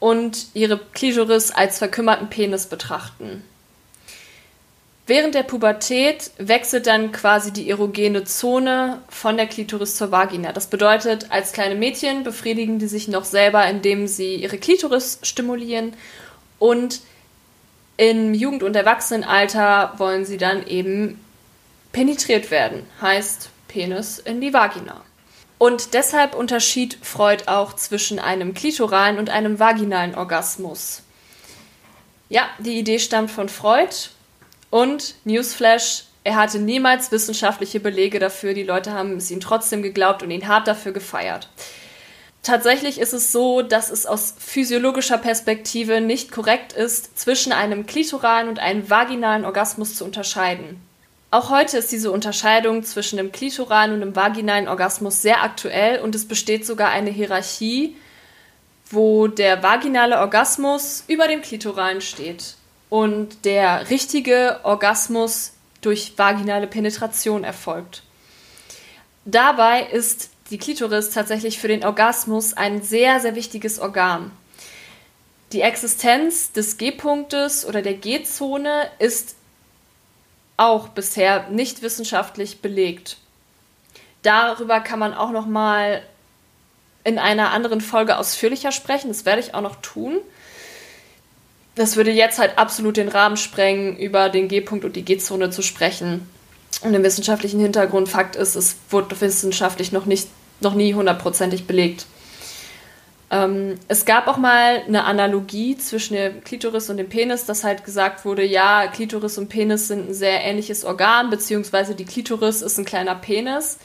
und 0.00 0.48
ihre 0.52 0.78
Klitoris 0.92 1.50
als 1.50 1.78
verkümmerten 1.78 2.28
Penis 2.28 2.66
betrachten. 2.66 3.42
Während 5.06 5.34
der 5.34 5.42
Pubertät 5.42 6.30
wechselt 6.36 6.86
dann 6.86 7.10
quasi 7.10 7.54
die 7.54 7.70
erogene 7.70 8.24
Zone 8.24 9.00
von 9.08 9.38
der 9.38 9.46
Klitoris 9.46 9.96
zur 9.96 10.10
Vagina. 10.10 10.52
Das 10.52 10.66
bedeutet, 10.66 11.30
als 11.30 11.52
kleine 11.52 11.74
Mädchen 11.74 12.22
befriedigen 12.22 12.78
die 12.78 12.86
sich 12.86 13.08
noch 13.08 13.24
selber, 13.24 13.66
indem 13.66 14.06
sie 14.06 14.34
ihre 14.34 14.58
Klitoris 14.58 15.20
stimulieren 15.22 15.94
und 16.58 17.00
im 17.96 18.34
Jugend- 18.34 18.62
und 18.62 18.74
Erwachsenenalter 18.74 19.94
wollen 19.98 20.24
sie 20.24 20.38
dann 20.38 20.66
eben 20.66 21.24
penetriert 21.92 22.50
werden, 22.50 22.86
heißt 23.00 23.50
Penis 23.68 24.18
in 24.18 24.40
die 24.40 24.52
Vagina. 24.52 25.02
Und 25.58 25.94
deshalb 25.94 26.34
unterschied 26.34 26.98
Freud 27.02 27.44
auch 27.46 27.74
zwischen 27.74 28.18
einem 28.18 28.54
klitoralen 28.54 29.18
und 29.18 29.30
einem 29.30 29.58
vaginalen 29.58 30.14
Orgasmus. 30.14 31.02
Ja, 32.28 32.48
die 32.58 32.78
Idee 32.78 32.98
stammt 32.98 33.30
von 33.30 33.48
Freud 33.48 33.94
und 34.70 35.14
Newsflash, 35.24 36.04
er 36.24 36.36
hatte 36.36 36.58
niemals 36.58 37.12
wissenschaftliche 37.12 37.80
Belege 37.80 38.18
dafür, 38.18 38.54
die 38.54 38.62
Leute 38.62 38.92
haben 38.92 39.18
es 39.18 39.30
ihm 39.30 39.40
trotzdem 39.40 39.82
geglaubt 39.82 40.22
und 40.22 40.30
ihn 40.30 40.48
hart 40.48 40.66
dafür 40.66 40.92
gefeiert. 40.92 41.48
Tatsächlich 42.44 43.00
ist 43.00 43.14
es 43.14 43.32
so, 43.32 43.62
dass 43.62 43.90
es 43.90 44.04
aus 44.04 44.34
physiologischer 44.38 45.16
Perspektive 45.16 46.02
nicht 46.02 46.30
korrekt 46.30 46.74
ist, 46.74 47.18
zwischen 47.18 47.52
einem 47.52 47.86
klitoralen 47.86 48.50
und 48.50 48.58
einem 48.58 48.88
vaginalen 48.90 49.46
Orgasmus 49.46 49.96
zu 49.96 50.04
unterscheiden. 50.04 50.78
Auch 51.30 51.48
heute 51.48 51.78
ist 51.78 51.90
diese 51.90 52.12
Unterscheidung 52.12 52.84
zwischen 52.84 53.16
dem 53.16 53.32
klitoralen 53.32 53.94
und 53.94 54.00
dem 54.00 54.14
vaginalen 54.14 54.68
Orgasmus 54.68 55.22
sehr 55.22 55.42
aktuell 55.42 56.00
und 56.00 56.14
es 56.14 56.28
besteht 56.28 56.66
sogar 56.66 56.90
eine 56.90 57.10
Hierarchie, 57.10 57.96
wo 58.90 59.26
der 59.26 59.62
vaginale 59.62 60.18
Orgasmus 60.18 61.02
über 61.08 61.26
dem 61.26 61.40
klitoralen 61.40 62.02
steht 62.02 62.56
und 62.90 63.46
der 63.46 63.88
richtige 63.88 64.60
Orgasmus 64.64 65.52
durch 65.80 66.12
vaginale 66.18 66.66
Penetration 66.66 67.42
erfolgt. 67.42 68.02
Dabei 69.24 69.84
ist 69.84 70.28
die 70.54 70.58
Klitoris 70.58 71.10
tatsächlich 71.10 71.58
für 71.58 71.66
den 71.66 71.84
Orgasmus 71.84 72.52
ein 72.54 72.80
sehr, 72.80 73.18
sehr 73.18 73.34
wichtiges 73.34 73.80
Organ. 73.80 74.30
Die 75.50 75.62
Existenz 75.62 76.52
des 76.52 76.76
G-Punktes 76.76 77.66
oder 77.66 77.82
der 77.82 77.94
G-Zone 77.94 78.88
ist 79.00 79.34
auch 80.56 80.86
bisher 80.90 81.48
nicht 81.50 81.82
wissenschaftlich 81.82 82.60
belegt. 82.60 83.16
Darüber 84.22 84.78
kann 84.78 85.00
man 85.00 85.12
auch 85.12 85.32
noch 85.32 85.46
mal 85.46 86.02
in 87.02 87.18
einer 87.18 87.50
anderen 87.50 87.80
Folge 87.80 88.16
ausführlicher 88.16 88.70
sprechen. 88.70 89.08
Das 89.08 89.24
werde 89.24 89.40
ich 89.40 89.54
auch 89.54 89.60
noch 89.60 89.82
tun. 89.82 90.18
Das 91.74 91.96
würde 91.96 92.12
jetzt 92.12 92.38
halt 92.38 92.58
absolut 92.58 92.96
den 92.96 93.08
Rahmen 93.08 93.36
sprengen, 93.36 93.96
über 93.96 94.28
den 94.28 94.46
G-Punkt 94.46 94.84
und 94.84 94.94
die 94.94 95.04
G-Zone 95.04 95.50
zu 95.50 95.62
sprechen. 95.62 96.30
Und 96.82 96.92
den 96.92 97.02
wissenschaftlichen 97.02 97.58
Hintergrund, 97.58 98.08
Fakt 98.08 98.36
ist, 98.36 98.54
es 98.54 98.76
wurde 98.90 99.20
wissenschaftlich 99.20 99.90
noch 99.90 100.06
nicht, 100.06 100.28
noch 100.60 100.74
nie 100.74 100.94
hundertprozentig 100.94 101.66
belegt. 101.66 102.06
Ähm, 103.30 103.78
es 103.88 104.04
gab 104.04 104.28
auch 104.28 104.36
mal 104.36 104.82
eine 104.86 105.04
Analogie 105.04 105.76
zwischen 105.76 106.14
der 106.14 106.30
Klitoris 106.30 106.90
und 106.90 106.98
dem 106.98 107.08
Penis, 107.08 107.46
dass 107.46 107.64
halt 107.64 107.84
gesagt 107.84 108.24
wurde, 108.24 108.44
ja, 108.44 108.86
Klitoris 108.86 109.38
und 109.38 109.48
Penis 109.48 109.88
sind 109.88 110.10
ein 110.10 110.14
sehr 110.14 110.42
ähnliches 110.42 110.84
Organ, 110.84 111.30
beziehungsweise 111.30 111.94
die 111.94 112.04
Klitoris 112.04 112.62
ist 112.62 112.78
ein 112.78 112.84
kleiner 112.84 113.14
Penis. 113.14 113.78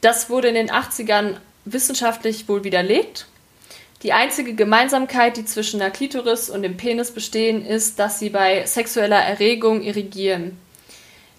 Das 0.00 0.30
wurde 0.30 0.48
in 0.48 0.54
den 0.54 0.70
80ern 0.70 1.36
wissenschaftlich 1.64 2.48
wohl 2.48 2.64
widerlegt. 2.64 3.26
Die 4.02 4.14
einzige 4.14 4.54
Gemeinsamkeit, 4.54 5.36
die 5.36 5.44
zwischen 5.44 5.78
der 5.78 5.90
Klitoris 5.90 6.48
und 6.48 6.62
dem 6.62 6.78
Penis 6.78 7.10
bestehen, 7.10 7.66
ist, 7.66 7.98
dass 7.98 8.18
sie 8.18 8.30
bei 8.30 8.64
sexueller 8.64 9.20
Erregung 9.20 9.82
irrigieren. 9.82 10.56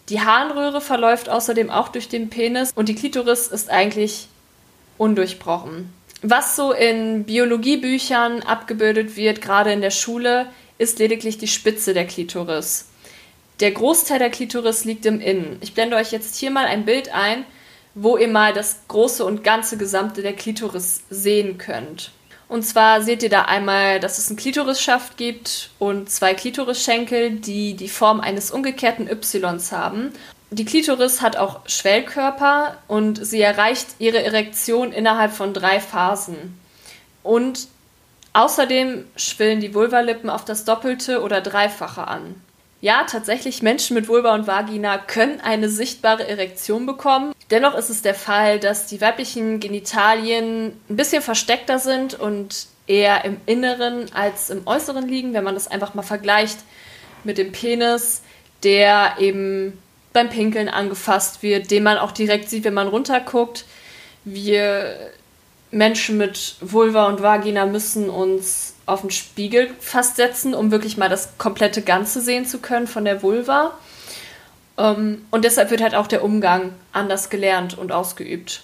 Die 0.09 0.21
Harnröhre 0.21 0.81
verläuft 0.81 1.27
außerdem 1.27 1.71
auch 1.71 1.87
durch 1.87 2.07
den 2.07 2.29
Penis 2.29 2.71
und 2.75 2.87
die 2.87 2.95
Klitoris 2.95 3.47
ist 3.47 3.71
eigentlich 3.71 4.27
undurchbrochen. 5.01 5.91
Was 6.21 6.55
so 6.55 6.71
in 6.71 7.23
Biologiebüchern 7.23 8.43
abgebildet 8.43 9.15
wird, 9.17 9.41
gerade 9.41 9.73
in 9.73 9.81
der 9.81 9.89
Schule, 9.89 10.45
ist 10.77 10.99
lediglich 10.99 11.39
die 11.39 11.47
Spitze 11.47 11.95
der 11.95 12.05
Klitoris. 12.05 12.85
Der 13.59 13.71
Großteil 13.71 14.19
der 14.19 14.29
Klitoris 14.29 14.85
liegt 14.85 15.07
im 15.07 15.19
Innen. 15.19 15.57
Ich 15.61 15.73
blende 15.73 15.97
euch 15.97 16.11
jetzt 16.11 16.35
hier 16.35 16.51
mal 16.51 16.65
ein 16.65 16.85
Bild 16.85 17.11
ein, 17.13 17.45
wo 17.95 18.15
ihr 18.15 18.27
mal 18.27 18.53
das 18.53 18.81
große 18.87 19.25
und 19.25 19.43
ganze 19.43 19.75
Gesamte 19.77 20.21
der 20.21 20.33
Klitoris 20.33 21.01
sehen 21.09 21.57
könnt. 21.57 22.11
Und 22.47 22.63
zwar 22.63 23.01
seht 23.01 23.23
ihr 23.23 23.29
da 23.29 23.43
einmal, 23.43 23.99
dass 23.99 24.19
es 24.19 24.27
einen 24.27 24.37
Klitorisschaft 24.37 25.17
gibt 25.17 25.71
und 25.79 26.11
zwei 26.11 26.35
Klitorisschenkel, 26.35 27.31
die 27.31 27.73
die 27.73 27.89
Form 27.89 28.19
eines 28.19 28.51
umgekehrten 28.51 29.07
Ys 29.07 29.71
haben. 29.71 30.13
Die 30.53 30.65
Klitoris 30.65 31.21
hat 31.21 31.37
auch 31.37 31.61
Schwellkörper 31.65 32.77
und 32.89 33.25
sie 33.25 33.39
erreicht 33.39 33.87
ihre 33.99 34.21
Erektion 34.21 34.91
innerhalb 34.91 35.31
von 35.31 35.53
drei 35.53 35.79
Phasen. 35.79 36.59
Und 37.23 37.69
außerdem 38.33 39.05
schwillen 39.15 39.61
die 39.61 39.73
Vulvalippen 39.73 40.29
auf 40.29 40.43
das 40.43 40.65
Doppelte 40.65 41.21
oder 41.21 41.39
Dreifache 41.39 42.05
an. 42.05 42.35
Ja, 42.81 43.05
tatsächlich, 43.05 43.61
Menschen 43.61 43.93
mit 43.93 44.09
Vulva 44.09 44.33
und 44.33 44.45
Vagina 44.45 44.97
können 44.97 45.39
eine 45.39 45.69
sichtbare 45.69 46.27
Erektion 46.27 46.85
bekommen. 46.85 47.33
Dennoch 47.49 47.75
ist 47.75 47.89
es 47.89 48.01
der 48.01 48.15
Fall, 48.15 48.59
dass 48.59 48.87
die 48.87 48.99
weiblichen 48.99 49.61
Genitalien 49.61 50.73
ein 50.89 50.95
bisschen 50.97 51.21
versteckter 51.21 51.79
sind 51.79 52.19
und 52.19 52.65
eher 52.87 53.23
im 53.23 53.37
Inneren 53.45 54.11
als 54.13 54.49
im 54.49 54.67
Äußeren 54.67 55.07
liegen, 55.07 55.33
wenn 55.33 55.45
man 55.45 55.53
das 55.53 55.69
einfach 55.69 55.93
mal 55.93 56.01
vergleicht 56.01 56.57
mit 57.23 57.37
dem 57.37 57.53
Penis, 57.53 58.21
der 58.63 59.15
eben 59.19 59.77
beim 60.13 60.29
Pinkeln 60.29 60.69
angefasst 60.69 61.41
wird, 61.41 61.71
den 61.71 61.83
man 61.83 61.97
auch 61.97 62.11
direkt 62.11 62.49
sieht, 62.49 62.63
wenn 62.63 62.73
man 62.73 62.87
runterguckt. 62.87 63.65
Wir 64.25 65.11
Menschen 65.71 66.17
mit 66.17 66.55
Vulva 66.59 67.07
und 67.07 67.21
Vagina 67.21 67.65
müssen 67.65 68.09
uns 68.09 68.75
auf 68.85 69.01
den 69.01 69.11
Spiegel 69.11 69.69
fast 69.79 70.17
setzen, 70.17 70.53
um 70.53 70.69
wirklich 70.69 70.97
mal 70.97 71.09
das 71.09 71.37
komplette 71.37 71.81
Ganze 71.81 72.21
sehen 72.21 72.45
zu 72.45 72.59
können 72.59 72.87
von 72.87 73.05
der 73.05 73.23
Vulva. 73.23 73.77
Ähm, 74.77 75.25
und 75.31 75.45
deshalb 75.45 75.71
wird 75.71 75.81
halt 75.81 75.95
auch 75.95 76.07
der 76.07 76.23
Umgang 76.23 76.73
anders 76.91 77.29
gelernt 77.29 77.77
und 77.77 77.91
ausgeübt. 77.91 78.63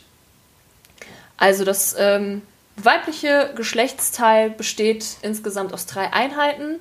Also 1.38 1.64
das 1.64 1.96
ähm, 1.98 2.42
weibliche 2.76 3.52
Geschlechtsteil 3.56 4.50
besteht 4.50 5.06
insgesamt 5.22 5.74
aus 5.74 5.86
drei 5.86 6.12
Einheiten. 6.12 6.80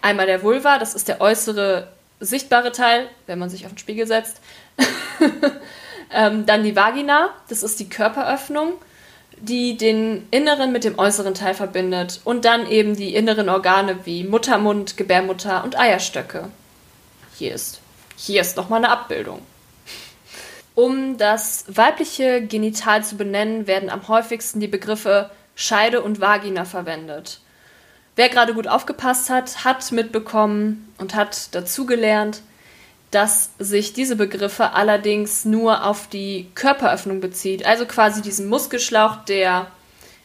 Einmal 0.00 0.26
der 0.26 0.42
Vulva, 0.42 0.78
das 0.78 0.94
ist 0.94 1.08
der 1.08 1.20
äußere 1.20 1.88
sichtbare 2.20 2.72
Teil, 2.72 3.08
wenn 3.26 3.38
man 3.38 3.50
sich 3.50 3.66
auf 3.66 3.72
den 3.72 3.78
Spiegel 3.78 4.06
setzt. 4.06 4.40
ähm, 6.12 6.46
dann 6.46 6.62
die 6.62 6.76
Vagina, 6.76 7.30
das 7.48 7.62
ist 7.62 7.80
die 7.80 7.88
Körperöffnung, 7.88 8.74
die 9.38 9.76
den 9.76 10.28
inneren 10.30 10.70
mit 10.70 10.84
dem 10.84 10.98
äußeren 10.98 11.34
Teil 11.34 11.54
verbindet. 11.54 12.20
Und 12.24 12.44
dann 12.44 12.68
eben 12.68 12.94
die 12.94 13.14
inneren 13.14 13.48
Organe 13.48 14.04
wie 14.04 14.24
Muttermund, 14.24 14.96
Gebärmutter 14.96 15.64
und 15.64 15.78
Eierstöcke. 15.78 16.48
Hier 17.36 17.54
ist, 17.54 17.80
hier 18.16 18.42
ist 18.42 18.56
nochmal 18.56 18.84
eine 18.84 18.92
Abbildung. 18.92 19.40
Um 20.74 21.18
das 21.18 21.64
weibliche 21.68 22.42
Genital 22.46 23.04
zu 23.04 23.16
benennen, 23.16 23.66
werden 23.66 23.90
am 23.90 24.06
häufigsten 24.08 24.60
die 24.60 24.68
Begriffe 24.68 25.30
Scheide 25.54 26.00
und 26.00 26.20
Vagina 26.20 26.64
verwendet. 26.64 27.40
Wer 28.16 28.28
gerade 28.28 28.54
gut 28.54 28.68
aufgepasst 28.68 29.30
hat, 29.30 29.64
hat 29.64 29.92
mitbekommen 29.92 30.92
und 30.98 31.14
hat 31.14 31.54
dazugelernt, 31.54 32.42
dass 33.10 33.50
sich 33.58 33.92
diese 33.92 34.16
Begriffe 34.16 34.72
allerdings 34.72 35.44
nur 35.44 35.84
auf 35.84 36.08
die 36.08 36.48
Körperöffnung 36.54 37.20
bezieht, 37.20 37.66
also 37.66 37.86
quasi 37.86 38.22
diesen 38.22 38.48
Muskelschlauch, 38.48 39.24
der 39.24 39.66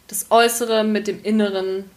das 0.07 0.27
Äußere 0.29 0.83
mit 0.83 1.07
dem 1.07 1.23
Inneren 1.23 1.89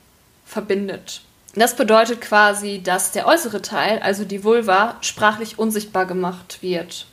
verbindet. 0.47 1.23
Das 1.55 1.77
bedeutet 1.77 2.21
quasi, 2.21 2.81
dass 2.83 3.11
der 3.13 3.27
äußere 3.27 3.61
Teil, 3.61 3.99
also 3.99 4.25
die 4.25 4.45
Vulva, 4.45 4.97
sprachlich 5.01 5.59
unsichtbar 5.59 6.07
gemacht 6.07 6.59
wird. 6.63 7.07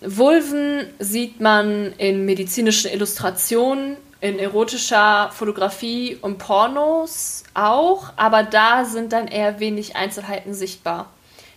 Vulven 0.00 0.86
sieht 0.98 1.40
man 1.40 1.92
in 1.98 2.24
medizinischen 2.24 2.90
Illustrationen, 2.92 3.96
in 4.20 4.38
erotischer 4.38 5.30
Fotografie 5.32 6.18
und 6.20 6.38
Pornos 6.38 7.44
auch, 7.54 8.12
aber 8.16 8.42
da 8.42 8.84
sind 8.84 9.12
dann 9.12 9.28
eher 9.28 9.60
wenig 9.60 9.96
Einzelheiten 9.96 10.54
sichtbar. 10.54 11.10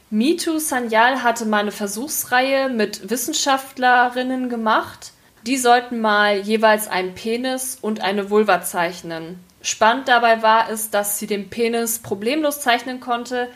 Mitu 0.09 0.59
Sanyal 0.59 1.23
hatte 1.23 1.45
mal 1.45 1.59
eine 1.59 1.71
Versuchsreihe 1.71 2.69
mit 2.69 3.09
Wissenschaftlerinnen 3.09 4.49
gemacht. 4.49 5.13
Die 5.47 5.57
sollten 5.57 6.01
mal 6.01 6.37
jeweils 6.39 6.87
einen 6.87 7.15
Penis 7.15 7.77
und 7.81 8.01
eine 8.01 8.29
Vulva 8.29 8.61
zeichnen. 8.61 9.39
Spannend 9.61 10.07
dabei 10.07 10.41
war 10.41 10.69
es, 10.69 10.89
dass 10.89 11.17
sie 11.17 11.27
den 11.27 11.49
Penis 11.49 11.99
problemlos 11.99 12.61
zeichnen 12.61 12.99
konnte, 12.99 13.47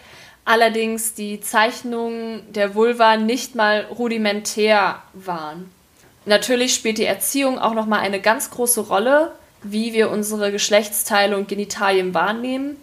allerdings 0.46 1.14
die 1.14 1.42
Zeichnungen 1.42 2.52
der 2.54 2.74
Vulva 2.74 3.18
nicht 3.18 3.56
mal 3.56 3.82
rudimentär 3.90 5.02
waren. 5.14 5.72
Natürlich 6.26 6.74
spielt 6.74 6.98
die 6.98 7.06
Erziehung 7.06 7.60
auch 7.60 7.74
noch 7.74 7.86
mal 7.86 8.00
eine 8.00 8.20
ganz 8.20 8.50
große 8.50 8.82
Rolle, 8.82 9.32
wie 9.62 9.94
wir 9.94 10.10
unsere 10.10 10.52
Geschlechtsteile 10.52 11.38
und 11.38 11.48
Genitalien 11.48 12.14
wahrnehmen. 12.14 12.78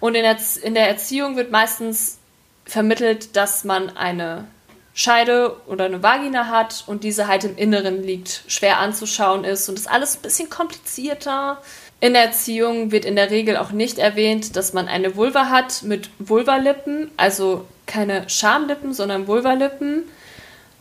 Und 0.00 0.14
in 0.14 0.22
der, 0.22 0.36
in 0.62 0.74
der 0.74 0.88
Erziehung 0.88 1.36
wird 1.36 1.50
meistens 1.50 2.18
vermittelt, 2.64 3.36
dass 3.36 3.64
man 3.64 3.96
eine 3.96 4.46
Scheide 4.94 5.56
oder 5.66 5.84
eine 5.84 6.02
Vagina 6.02 6.46
hat 6.48 6.84
und 6.86 7.04
diese 7.04 7.28
halt 7.28 7.44
im 7.44 7.56
Inneren 7.56 8.02
liegt, 8.02 8.42
schwer 8.48 8.78
anzuschauen 8.78 9.44
ist 9.44 9.68
und 9.68 9.78
ist 9.78 9.90
alles 9.90 10.16
ein 10.16 10.22
bisschen 10.22 10.50
komplizierter. 10.50 11.58
In 12.00 12.14
der 12.14 12.24
Erziehung 12.24 12.90
wird 12.90 13.04
in 13.04 13.16
der 13.16 13.30
Regel 13.30 13.56
auch 13.56 13.72
nicht 13.72 13.98
erwähnt, 13.98 14.56
dass 14.56 14.72
man 14.72 14.88
eine 14.88 15.16
Vulva 15.16 15.50
hat 15.50 15.82
mit 15.82 16.10
Vulvalippen, 16.18 17.10
also 17.16 17.66
keine 17.86 18.28
Schamlippen, 18.28 18.92
sondern 18.92 19.26
Vulvalippen, 19.26 20.04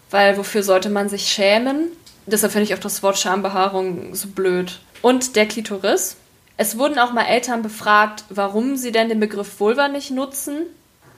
weil 0.09 0.37
wofür 0.37 0.63
sollte 0.63 0.89
man 0.89 1.09
sich 1.09 1.27
schämen? 1.27 1.91
Deshalb 2.25 2.53
finde 2.53 2.65
ich 2.65 2.73
auch 2.73 2.79
das 2.79 3.01
Wort 3.03 3.17
Schambehaarung 3.17 4.13
so 4.15 4.27
blöd. 4.27 4.79
Und 5.01 5.35
der 5.35 5.47
Klitoris. 5.47 6.17
Es 6.57 6.77
wurden 6.77 6.99
auch 6.99 7.13
mal 7.13 7.25
Eltern 7.25 7.61
befragt, 7.61 8.25
warum 8.29 8.75
sie 8.75 8.91
denn 8.91 9.09
den 9.09 9.19
Begriff 9.19 9.59
Vulva 9.59 9.87
nicht 9.87 10.11
nutzen 10.11 10.65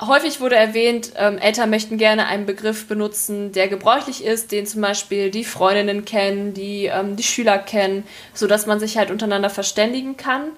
häufig 0.01 0.41
wurde 0.41 0.55
erwähnt, 0.55 1.13
ähm, 1.15 1.37
Eltern 1.37 1.69
möchten 1.69 1.97
gerne 1.97 2.25
einen 2.25 2.45
Begriff 2.45 2.87
benutzen, 2.87 3.51
der 3.51 3.67
gebräuchlich 3.67 4.23
ist, 4.23 4.51
den 4.51 4.65
zum 4.65 4.81
Beispiel 4.81 5.29
die 5.29 5.45
Freundinnen 5.45 6.05
kennen, 6.05 6.53
die 6.53 6.85
ähm, 6.85 7.15
die 7.15 7.23
Schüler 7.23 7.59
kennen, 7.59 8.03
sodass 8.33 8.65
man 8.65 8.79
sich 8.79 8.97
halt 8.97 9.11
untereinander 9.11 9.49
verständigen 9.49 10.17
kann. 10.17 10.51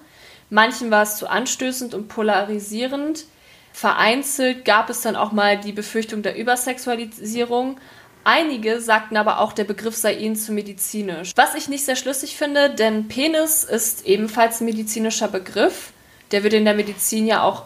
Manchen 0.50 0.90
war 0.90 1.02
es 1.02 1.16
zu 1.16 1.28
anstößend 1.28 1.94
und 1.94 2.08
polarisierend. 2.08 3.24
Vereinzelt 3.72 4.64
gab 4.64 4.88
es 4.88 5.02
dann 5.02 5.16
auch 5.16 5.32
mal 5.32 5.58
die 5.58 5.72
Befürchtung 5.72 6.22
der 6.22 6.36
Übersexualisierung. 6.36 7.78
Einige 8.24 8.80
sagten 8.80 9.16
aber 9.16 9.40
auch, 9.40 9.52
der 9.52 9.64
Begriff 9.64 9.96
sei 9.96 10.14
ihnen 10.14 10.34
zu 10.34 10.52
medizinisch. 10.52 11.32
Was 11.36 11.54
ich 11.54 11.68
nicht 11.68 11.84
sehr 11.84 11.96
schlüssig 11.96 12.36
finde, 12.36 12.70
denn 12.70 13.06
Penis 13.08 13.64
ist 13.64 14.06
ebenfalls 14.06 14.60
ein 14.60 14.64
medizinischer 14.64 15.28
Begriff. 15.28 15.92
Der 16.30 16.42
wird 16.42 16.54
in 16.54 16.64
der 16.64 16.74
Medizin 16.74 17.26
ja 17.26 17.42
auch 17.42 17.64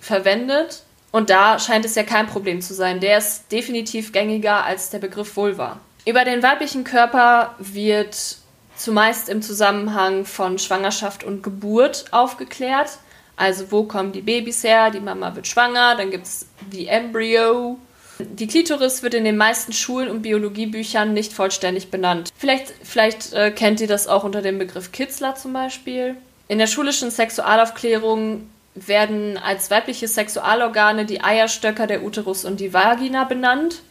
verwendet. 0.00 0.82
Und 1.12 1.30
da 1.30 1.58
scheint 1.58 1.84
es 1.84 1.94
ja 1.94 2.02
kein 2.02 2.26
Problem 2.26 2.60
zu 2.60 2.74
sein. 2.74 2.98
Der 2.98 3.18
ist 3.18 3.52
definitiv 3.52 4.10
gängiger 4.10 4.64
als 4.64 4.90
der 4.90 4.98
Begriff 4.98 5.36
Vulva. 5.36 5.78
Über 6.06 6.24
den 6.24 6.42
weiblichen 6.42 6.82
Körper 6.84 7.54
wird 7.58 8.38
zumeist 8.76 9.28
im 9.28 9.40
Zusammenhang 9.40 10.24
von 10.24 10.58
Schwangerschaft 10.58 11.24
und 11.24 11.42
Geburt 11.42 12.06
aufgeklärt. 12.10 12.98
Also 13.36 13.70
wo 13.70 13.84
kommen 13.84 14.12
die 14.12 14.22
Babys 14.22 14.64
her? 14.64 14.90
Die 14.90 15.00
Mama 15.00 15.34
wird 15.34 15.46
schwanger, 15.46 15.96
dann 15.96 16.10
gibt 16.10 16.26
es 16.26 16.46
die 16.72 16.86
Embryo. 16.86 17.78
Die 18.18 18.46
Klitoris 18.46 19.02
wird 19.02 19.14
in 19.14 19.24
den 19.24 19.36
meisten 19.36 19.72
Schulen 19.72 20.08
und 20.08 20.22
Biologiebüchern 20.22 21.12
nicht 21.12 21.32
vollständig 21.32 21.90
benannt. 21.90 22.30
Vielleicht, 22.36 22.72
vielleicht 22.82 23.32
äh, 23.32 23.50
kennt 23.50 23.80
ihr 23.80 23.88
das 23.88 24.06
auch 24.06 24.24
unter 24.24 24.42
dem 24.42 24.58
Begriff 24.58 24.92
Kitzler 24.92 25.34
zum 25.34 25.52
Beispiel. 25.52 26.16
In 26.46 26.58
der 26.58 26.66
schulischen 26.66 27.10
Sexualaufklärung 27.10 28.48
werden 28.74 29.38
als 29.38 29.70
weibliche 29.70 30.08
Sexualorgane 30.08 31.06
die 31.06 31.22
Eierstöcker, 31.22 31.86
der 31.86 32.02
Uterus 32.02 32.44
und 32.44 32.60
die 32.60 32.72
Vagina 32.72 33.24
benannt, 33.24 33.82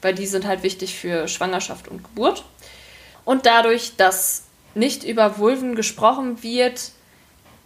weil 0.00 0.14
die 0.14 0.26
sind 0.26 0.46
halt 0.46 0.62
wichtig 0.62 0.96
für 0.96 1.28
Schwangerschaft 1.28 1.88
und 1.88 2.02
Geburt. 2.04 2.44
Und 3.24 3.46
dadurch, 3.46 3.96
dass 3.96 4.44
nicht 4.74 5.04
über 5.04 5.38
Vulven 5.38 5.74
gesprochen 5.74 6.42
wird, 6.42 6.90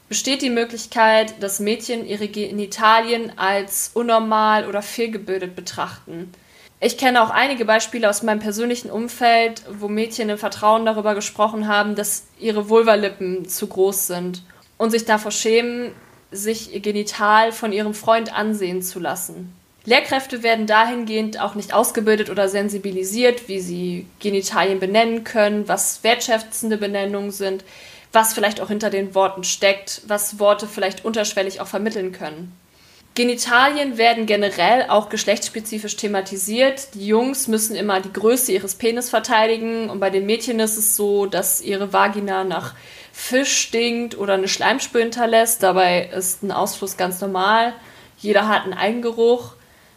besteht 0.09 0.43
die 0.43 0.51
Möglichkeit, 0.51 1.43
dass 1.43 1.61
Mädchen 1.61 2.07
ihre 2.07 2.29
Genitalien 2.29 3.39
als 3.39 3.91
unnormal 3.95 4.69
oder 4.69 4.83
fehlgebildet 4.83 5.57
betrachten. 5.57 6.33
Ich 6.79 6.99
kenne 6.99 7.23
auch 7.23 7.31
einige 7.31 7.65
Beispiele 7.65 8.09
aus 8.09 8.23
meinem 8.23 8.41
persönlichen 8.41 8.91
Umfeld, 8.91 9.63
wo 9.81 9.89
Mädchen 9.89 10.29
im 10.29 10.39
Vertrauen 10.39 10.85
darüber 10.85 11.15
gesprochen 11.15 11.69
haben, 11.69 11.95
dass 11.95 12.27
ihre 12.39 12.69
Vulvalippen 12.69 13.49
zu 13.49 13.67
groß 13.67 14.07
sind 14.07 14.43
und 14.77 14.91
sich 14.91 15.07
davor 15.07 15.31
schämen, 15.31 15.93
sich 16.31 16.75
ihr 16.75 16.81
Genital 16.81 17.53
von 17.53 17.73
ihrem 17.73 17.95
Freund 17.95 18.37
ansehen 18.37 18.83
zu 18.83 19.01
lassen. 19.01 19.55
Lehrkräfte 19.87 20.43
werden 20.43 20.67
dahingehend 20.67 21.41
auch 21.41 21.55
nicht 21.55 21.73
ausgebildet 21.73 22.29
oder 22.29 22.49
sensibilisiert, 22.49 23.49
wie 23.49 23.61
sie 23.61 24.07
Genitalien 24.19 24.81
benennen 24.81 25.25
können, 25.25 25.69
was 25.69 26.03
wertschätzende 26.03 26.77
Benennungen 26.77 27.31
sind, 27.31 27.65
was 28.17 28.33
vielleicht 28.33 28.63
auch 28.63 28.69
hinter 28.69 28.89
den 28.89 29.15
Worten 29.15 29.45
steckt, 29.45 30.01
was 30.07 30.39
Worte 30.39 30.67
vielleicht 30.67 31.05
unterschwellig 31.05 31.61
auch 31.61 31.67
vermitteln 31.67 32.13
können. 32.13 32.51
Genitalien 33.15 33.99
werden 33.99 34.25
generell 34.25 34.87
auch 34.89 35.11
geschlechtsspezifisch 35.11 35.97
thematisiert. 35.97 36.95
Die 36.95 37.07
Jungs 37.07 37.47
müssen 37.47 37.77
immer 37.77 38.01
die 38.01 38.13
Größe 38.13 38.53
ihres 38.53 38.75
Penis 38.75 39.11
verteidigen 39.11 39.91
und 39.91 40.01
bei 40.01 40.09
den 40.09 40.25
Mädchen 40.25 40.61
ist 40.61 40.79
es 40.79 40.97
so, 40.97 41.27
dass 41.27 41.61
ihre 41.61 41.93
Vagina 41.93 42.45
nach 42.45 42.75
Fisch 43.13 43.55
stinkt 43.55 44.17
oder 44.17 44.33
eine 44.33 44.49
Schleimspur 44.49 45.03
hinterlässt. 45.03 45.63
Dabei 45.63 46.07
ist 46.07 46.43
ein 46.43 46.53
Ausfluss 46.53 46.97
ganz 46.97 47.21
normal. 47.21 47.75
Jeder 48.17 48.49
hat 48.49 48.65
einen 48.65 48.73
Eigengeruch. 48.73 49.53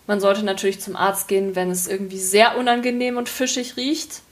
Man 0.07 0.19
sollte 0.19 0.43
natürlich 0.43 0.81
zum 0.81 0.97
Arzt 0.97 1.29
gehen, 1.29 1.55
wenn 1.55 1.71
es 1.71 1.87
irgendwie 1.87 2.19
sehr 2.19 2.57
unangenehm 2.57 3.15
und 3.15 3.29
fischig 3.29 3.77
riecht. 3.77 4.23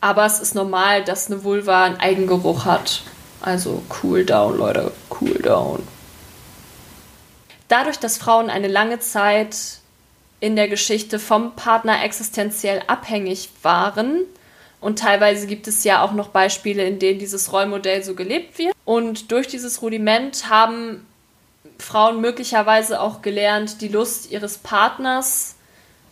Aber 0.00 0.24
es 0.24 0.38
ist 0.38 0.54
normal, 0.54 1.02
dass 1.02 1.28
eine 1.28 1.42
Vulva 1.42 1.82
einen 1.84 1.96
Eigengeruch 1.96 2.64
hat. 2.64 3.02
Also 3.40 3.82
cool 4.02 4.24
down, 4.24 4.56
Leute, 4.56 4.92
cool 5.20 5.34
down. 5.34 5.86
Dadurch, 7.68 7.98
dass 7.98 8.18
Frauen 8.18 8.50
eine 8.50 8.68
lange 8.68 9.00
Zeit 9.00 9.56
in 10.40 10.56
der 10.56 10.68
Geschichte 10.68 11.18
vom 11.18 11.56
Partner 11.56 12.04
existenziell 12.04 12.82
abhängig 12.86 13.48
waren, 13.62 14.24
Und 14.84 14.98
teilweise 14.98 15.46
gibt 15.46 15.66
es 15.66 15.82
ja 15.82 16.02
auch 16.02 16.12
noch 16.12 16.28
Beispiele, 16.28 16.84
in 16.84 16.98
denen 16.98 17.18
dieses 17.18 17.50
Rollmodell 17.50 18.04
so 18.04 18.14
gelebt 18.14 18.58
wird. 18.58 18.74
Und 18.84 19.32
durch 19.32 19.46
dieses 19.46 19.80
Rudiment 19.80 20.50
haben 20.50 21.06
Frauen 21.78 22.20
möglicherweise 22.20 23.00
auch 23.00 23.22
gelernt, 23.22 23.80
die 23.80 23.88
Lust 23.88 24.30
ihres 24.30 24.58
Partners 24.58 25.54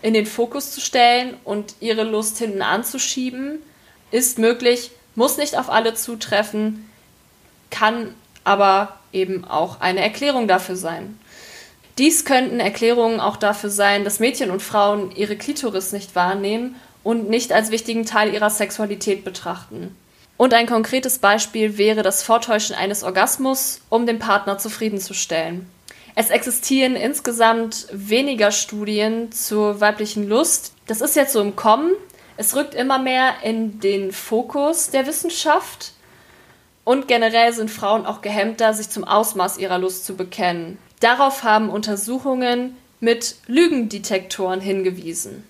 in 0.01 0.15
den 0.15 0.25
Fokus 0.25 0.73
zu 0.73 0.81
stellen 0.81 1.37
und 1.45 1.75
ihre 1.81 2.05
Lust 2.05 2.39
hinten 2.39 2.63
anzuschieben. 2.63 3.59
Ist 4.11 4.39
möglich, 4.39 4.91
muss 5.17 5.37
nicht 5.37 5.59
auf 5.59 5.69
alle 5.69 5.93
zutreffen, 5.93 6.89
kann 7.73 8.15
aber 8.45 8.97
eben 9.13 9.45
auch 9.45 9.81
eine 9.81 10.01
Erklärung 10.01 10.47
dafür 10.47 10.77
sein. 10.77 11.19
Dies 11.99 12.25
könnten 12.25 12.61
Erklärungen 12.61 13.19
auch 13.19 13.37
dafür 13.37 13.71
sein, 13.71 14.05
dass 14.05 14.21
Mädchen 14.21 14.51
und 14.51 14.63
Frauen 14.63 15.11
ihre 15.15 15.37
Klitoris 15.37 15.93
nicht 15.93 16.15
wahrnehmen 16.15 16.77
und 17.03 17.29
nicht 17.29 17.53
als 17.53 17.71
wichtigen 17.71 18.07
Teil 18.07 18.33
ihrer 18.33 18.51
Sexualität 18.51 19.25
betrachten. 19.25 19.97
Und 20.37 20.55
ein 20.55 20.67
konkretes 20.67 21.19
Beispiel 21.19 21.77
wäre 21.77 22.03
das 22.03 22.23
Vortäuschen 22.23 22.75
eines 22.75 23.03
Orgasmus, 23.03 23.81
um 23.91 24.07
den 24.07 24.19
Partner 24.19 24.59
zufriedenzustellen. 24.59 25.69
Es 26.15 26.31
existieren 26.31 26.97
insgesamt 26.97 27.87
weniger 27.93 28.51
Studien 28.51 29.33
zur 29.33 29.81
weiblichen 29.81 30.29
Lust. 30.29 30.73
Das 30.87 31.01
ist 31.01 31.17
jetzt 31.17 31.33
so 31.33 31.41
im 31.41 31.57
Kommen. 31.57 31.93
Es 32.37 32.57
rückt 32.57 32.75
immer 32.75 32.99
mehr 32.99 33.35
in 33.43 33.81
den 33.81 34.13
Fokus 34.13 34.91
der 34.91 35.07
Wissenschaft. 35.07 35.93
Und 36.85 37.07
generell 37.09 37.53
sind 37.53 37.71
Frauen 37.71 38.07
auch 38.07 38.23
gehemmter, 38.23 38.75
sich 38.75 38.91
zum 38.91 39.05
Ausmaß 39.05 39.59
ihrer 39.59 39.79
Lust 39.79 40.05
zu 40.05 40.17
bekennen. 40.17 40.79
Darauf 41.01 41.43
haben 41.45 41.71
Untersuchungen 41.71 42.77
mit 43.01 43.37
Lügendetektoren 43.47 44.61
hingewiesen. 44.61 45.45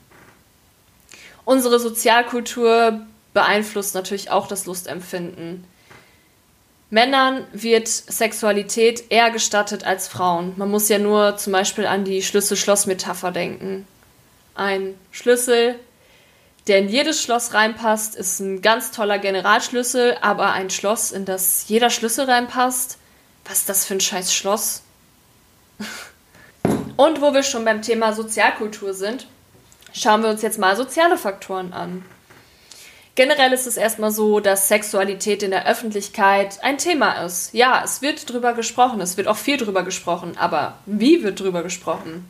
Unsere 1.44 1.78
Sozialkultur 1.78 3.00
beeinflusst 3.34 3.94
natürlich 3.94 4.30
auch 4.30 4.46
das 4.46 4.66
Lustempfinden. 4.66 5.64
Männern 6.90 7.46
wird 7.52 7.88
Sexualität 7.88 9.04
eher 9.10 9.30
gestattet 9.30 9.84
als 9.84 10.08
Frauen. 10.08 10.52
Man 10.56 10.70
muss 10.70 10.90
ja 10.90 10.98
nur 10.98 11.38
zum 11.38 11.54
Beispiel 11.54 11.86
an 11.86 12.04
die 12.04 12.22
Schlüssel-Schloss-Metapher 12.22 13.32
denken. 13.32 13.86
Ein 14.54 14.94
Schlüssel, 15.10 15.76
der 16.66 16.78
in 16.78 16.88
jedes 16.88 17.22
Schloss 17.22 17.54
reinpasst, 17.54 18.14
ist 18.14 18.40
ein 18.40 18.62
ganz 18.62 18.90
toller 18.90 19.18
Generalschlüssel, 19.18 20.16
aber 20.20 20.52
ein 20.52 20.70
Schloss, 20.70 21.12
in 21.12 21.24
das 21.24 21.64
jeder 21.68 21.90
Schlüssel 21.90 22.26
reinpasst, 22.26 22.98
was 23.44 23.58
ist 23.58 23.68
das 23.68 23.84
für 23.84 23.94
ein 23.94 24.00
scheiß 24.00 24.32
Schloss? 24.34 24.82
Und 26.96 27.20
wo 27.20 27.34
wir 27.34 27.42
schon 27.42 27.64
beim 27.64 27.82
Thema 27.82 28.12
Sozialkultur 28.12 28.94
sind, 28.94 29.26
Schauen 29.94 30.22
wir 30.22 30.30
uns 30.30 30.42
jetzt 30.42 30.58
mal 30.58 30.74
soziale 30.74 31.18
Faktoren 31.18 31.72
an. 31.72 32.04
Generell 33.14 33.52
ist 33.52 33.66
es 33.66 33.76
erstmal 33.76 34.10
so, 34.10 34.40
dass 34.40 34.68
Sexualität 34.68 35.42
in 35.42 35.50
der 35.50 35.66
Öffentlichkeit 35.66 36.64
ein 36.64 36.78
Thema 36.78 37.24
ist. 37.24 37.52
Ja, 37.52 37.82
es 37.84 38.00
wird 38.00 38.30
drüber 38.30 38.54
gesprochen, 38.54 39.02
es 39.02 39.18
wird 39.18 39.28
auch 39.28 39.36
viel 39.36 39.58
drüber 39.58 39.82
gesprochen, 39.82 40.38
aber 40.38 40.78
wie 40.86 41.22
wird 41.22 41.40
drüber 41.40 41.62
gesprochen? 41.62 42.26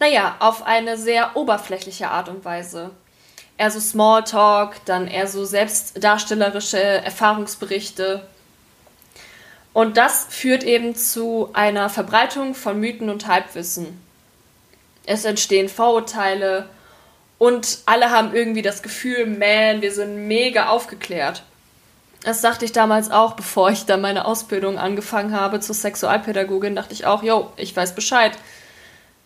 Naja, 0.00 0.34
auf 0.40 0.66
eine 0.66 0.96
sehr 0.96 1.36
oberflächliche 1.36 2.08
Art 2.08 2.28
und 2.28 2.44
Weise. 2.44 2.90
Eher 3.58 3.70
so 3.70 3.80
Smalltalk, 3.80 4.76
dann 4.86 5.06
eher 5.06 5.26
so 5.26 5.44
selbstdarstellerische 5.44 6.78
Erfahrungsberichte. 6.78 8.26
Und 9.74 9.96
das 9.96 10.26
führt 10.30 10.64
eben 10.64 10.96
zu 10.96 11.50
einer 11.52 11.90
Verbreitung 11.90 12.54
von 12.54 12.80
Mythen 12.80 13.10
und 13.10 13.26
Halbwissen 13.26 14.00
es 15.08 15.24
entstehen 15.24 15.68
Vorurteile 15.68 16.68
und 17.38 17.78
alle 17.86 18.10
haben 18.10 18.34
irgendwie 18.34 18.62
das 18.62 18.82
Gefühl, 18.82 19.26
man, 19.26 19.80
wir 19.80 19.92
sind 19.92 20.28
mega 20.28 20.68
aufgeklärt. 20.68 21.42
Das 22.24 22.42
dachte 22.42 22.64
ich 22.64 22.72
damals 22.72 23.10
auch, 23.10 23.34
bevor 23.34 23.70
ich 23.70 23.86
dann 23.86 24.00
meine 24.00 24.26
Ausbildung 24.26 24.76
angefangen 24.76 25.32
habe 25.32 25.60
zur 25.60 25.74
Sexualpädagogin, 25.74 26.76
dachte 26.76 26.92
ich 26.92 27.06
auch, 27.06 27.22
yo, 27.22 27.50
ich 27.56 27.74
weiß 27.74 27.94
Bescheid. 27.94 28.32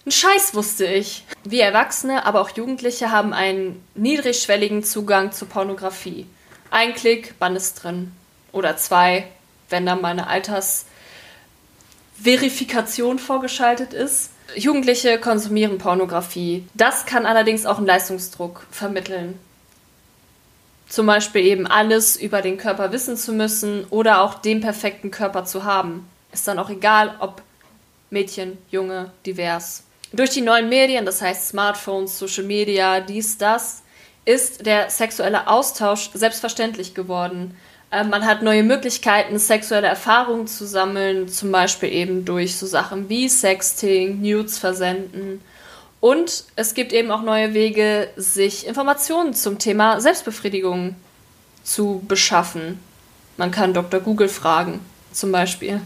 Ein 0.04 0.10
Scheiß 0.10 0.54
wusste 0.54 0.84
ich. 0.84 1.22
Wir 1.44 1.62
Erwachsene, 1.62 2.26
aber 2.26 2.40
auch 2.40 2.50
Jugendliche 2.50 3.12
haben 3.12 3.32
einen 3.32 3.80
niedrigschwelligen 3.94 4.82
Zugang 4.82 5.30
zu 5.30 5.46
Pornografie. 5.46 6.26
Ein 6.70 6.94
Klick, 6.94 7.38
Band 7.38 7.56
ist 7.56 7.74
drin. 7.74 8.10
Oder 8.50 8.76
zwei, 8.76 9.28
wenn 9.68 9.86
dann 9.86 10.00
meine 10.00 10.26
Altersverifikation 10.26 13.20
vorgeschaltet 13.20 13.92
ist. 13.92 14.30
Jugendliche 14.56 15.20
konsumieren 15.20 15.78
Pornografie. 15.78 16.66
Das 16.74 17.06
kann 17.06 17.24
allerdings 17.24 17.64
auch 17.64 17.78
einen 17.78 17.86
Leistungsdruck 17.86 18.66
vermitteln. 18.72 19.38
Zum 20.88 21.06
Beispiel 21.06 21.46
eben 21.46 21.68
alles 21.68 22.16
über 22.16 22.42
den 22.42 22.58
Körper 22.58 22.90
wissen 22.90 23.16
zu 23.16 23.32
müssen 23.32 23.84
oder 23.90 24.22
auch 24.22 24.34
den 24.34 24.60
perfekten 24.60 25.12
Körper 25.12 25.44
zu 25.44 25.62
haben. 25.64 26.08
Ist 26.32 26.48
dann 26.48 26.58
auch 26.58 26.70
egal, 26.70 27.14
ob 27.20 27.40
Mädchen, 28.10 28.58
Junge, 28.68 29.12
divers. 29.24 29.84
Durch 30.12 30.31
die 30.31 30.42
neuen 30.42 30.68
Medien, 30.68 31.07
das 31.07 31.22
heißt 31.22 31.48
Smartphones, 31.48 32.18
Social 32.18 32.44
Media, 32.44 33.01
dies, 33.01 33.38
das, 33.38 33.83
ist 34.25 34.66
der 34.66 34.90
sexuelle 34.90 35.48
Austausch 35.48 36.11
selbstverständlich 36.14 36.94
geworden. 36.94 37.57
Ähm, 37.90 38.11
man 38.11 38.25
hat 38.25 38.42
neue 38.42 38.62
Möglichkeiten, 38.62 39.38
sexuelle 39.38 39.88
Erfahrungen 39.88 40.46
zu 40.46 40.66
sammeln, 40.66 41.29
zum 41.29 41.51
Beispiel 41.51 41.90
eben 41.90 42.25
durch 42.25 42.57
so 42.57 42.66
Sachen 42.66 43.09
wie 43.09 43.29
Sexting, 43.29 44.20
Nudes 44.20 44.59
versenden. 44.59 45.40
Und 46.01 46.44
es 46.57 46.75
gibt 46.75 46.92
eben 46.92 47.11
auch 47.11 47.22
neue 47.22 47.55
Wege, 47.55 48.09
sich 48.16 48.66
Informationen 48.66 49.35
zum 49.35 49.59
Thema 49.59 50.01
Selbstbefriedigung 50.01 50.96
zu 51.62 52.03
beschaffen. 52.07 52.81
Man 53.37 53.51
kann 53.51 53.72
Dr. 53.72 54.01
Google 54.01 54.29
fragen, 54.29 54.81
zum 55.12 55.33
Beispiel. 55.33 55.81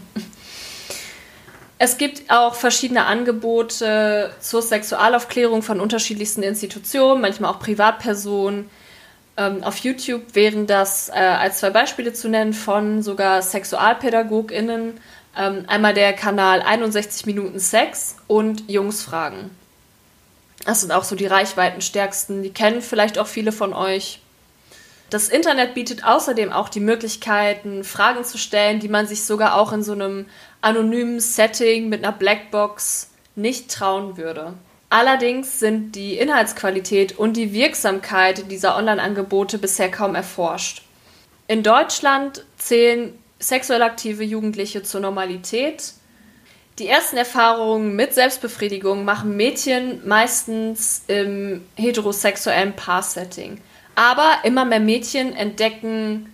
Es 1.79 1.97
gibt 1.97 2.31
auch 2.31 2.55
verschiedene 2.55 3.05
Angebote 3.05 4.33
zur 4.39 4.61
Sexualaufklärung 4.61 5.61
von 5.61 5.79
unterschiedlichsten 5.79 6.41
Institutionen, 6.41 7.21
manchmal 7.21 7.51
auch 7.51 7.59
Privatpersonen. 7.59 8.69
Ähm, 9.37 9.63
auf 9.63 9.77
YouTube 9.77 10.33
wären 10.33 10.65
das 10.65 11.09
äh, 11.09 11.13
als 11.13 11.59
zwei 11.59 11.69
Beispiele 11.69 12.13
zu 12.13 12.29
nennen 12.29 12.53
von 12.53 13.03
sogar 13.03 13.43
SexualpädagogInnen. 13.43 14.99
Ähm, 15.37 15.65
einmal 15.67 15.93
der 15.93 16.13
Kanal 16.13 16.63
61 16.63 17.27
Minuten 17.27 17.59
Sex 17.59 18.15
und 18.25 18.67
Jungsfragen. 18.67 19.51
Das 20.65 20.81
sind 20.81 20.91
auch 20.91 21.03
so 21.03 21.15
die 21.15 21.27
reichweitenstärksten. 21.27 22.41
Die 22.41 22.49
kennen 22.49 22.81
vielleicht 22.81 23.19
auch 23.19 23.27
viele 23.27 23.51
von 23.51 23.73
euch. 23.73 24.19
Das 25.09 25.29
Internet 25.29 25.73
bietet 25.73 26.03
außerdem 26.03 26.51
auch 26.51 26.67
die 26.67 26.81
Möglichkeiten, 26.81 27.85
Fragen 27.85 28.25
zu 28.25 28.37
stellen, 28.37 28.81
die 28.81 28.89
man 28.89 29.07
sich 29.07 29.23
sogar 29.23 29.55
auch 29.55 29.71
in 29.71 29.81
so 29.81 29.93
einem 29.93 30.25
anonymen 30.61 31.19
Setting 31.19 31.89
mit 31.89 32.03
einer 32.03 32.15
Blackbox 32.15 33.09
nicht 33.35 33.71
trauen 33.71 34.17
würde. 34.17 34.53
Allerdings 34.89 35.59
sind 35.59 35.95
die 35.95 36.17
Inhaltsqualität 36.17 37.17
und 37.17 37.35
die 37.35 37.51
Wirksamkeit 37.51 38.49
dieser 38.49 38.77
Online-Angebote 38.77 39.57
bisher 39.57 39.91
kaum 39.91 40.15
erforscht. 40.15 40.83
In 41.47 41.61
Deutschland 41.61 42.45
zählen 42.57 43.13
sexuell 43.39 43.81
aktive 43.81 44.23
Jugendliche 44.23 44.83
zur 44.83 45.01
Normalität. 45.01 45.93
Die 46.79 46.87
ersten 46.87 47.17
Erfahrungen 47.17 47.95
mit 47.95 48.13
Selbstbefriedigung 48.13 49.03
machen 49.03 49.35
Mädchen 49.35 50.07
meistens 50.07 51.03
im 51.07 51.65
heterosexuellen 51.75 52.73
Paar-Setting. 52.73 53.59
Aber 53.95 54.39
immer 54.43 54.63
mehr 54.63 54.79
Mädchen 54.79 55.35
entdecken 55.35 56.31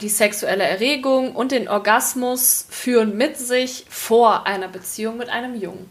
die 0.00 0.08
sexuelle 0.08 0.64
Erregung 0.64 1.34
und 1.34 1.52
den 1.52 1.68
Orgasmus 1.68 2.66
führen 2.70 3.16
mit 3.16 3.36
sich 3.36 3.84
vor 3.88 4.46
einer 4.46 4.68
Beziehung 4.68 5.16
mit 5.16 5.28
einem 5.28 5.60
Jungen. 5.60 5.88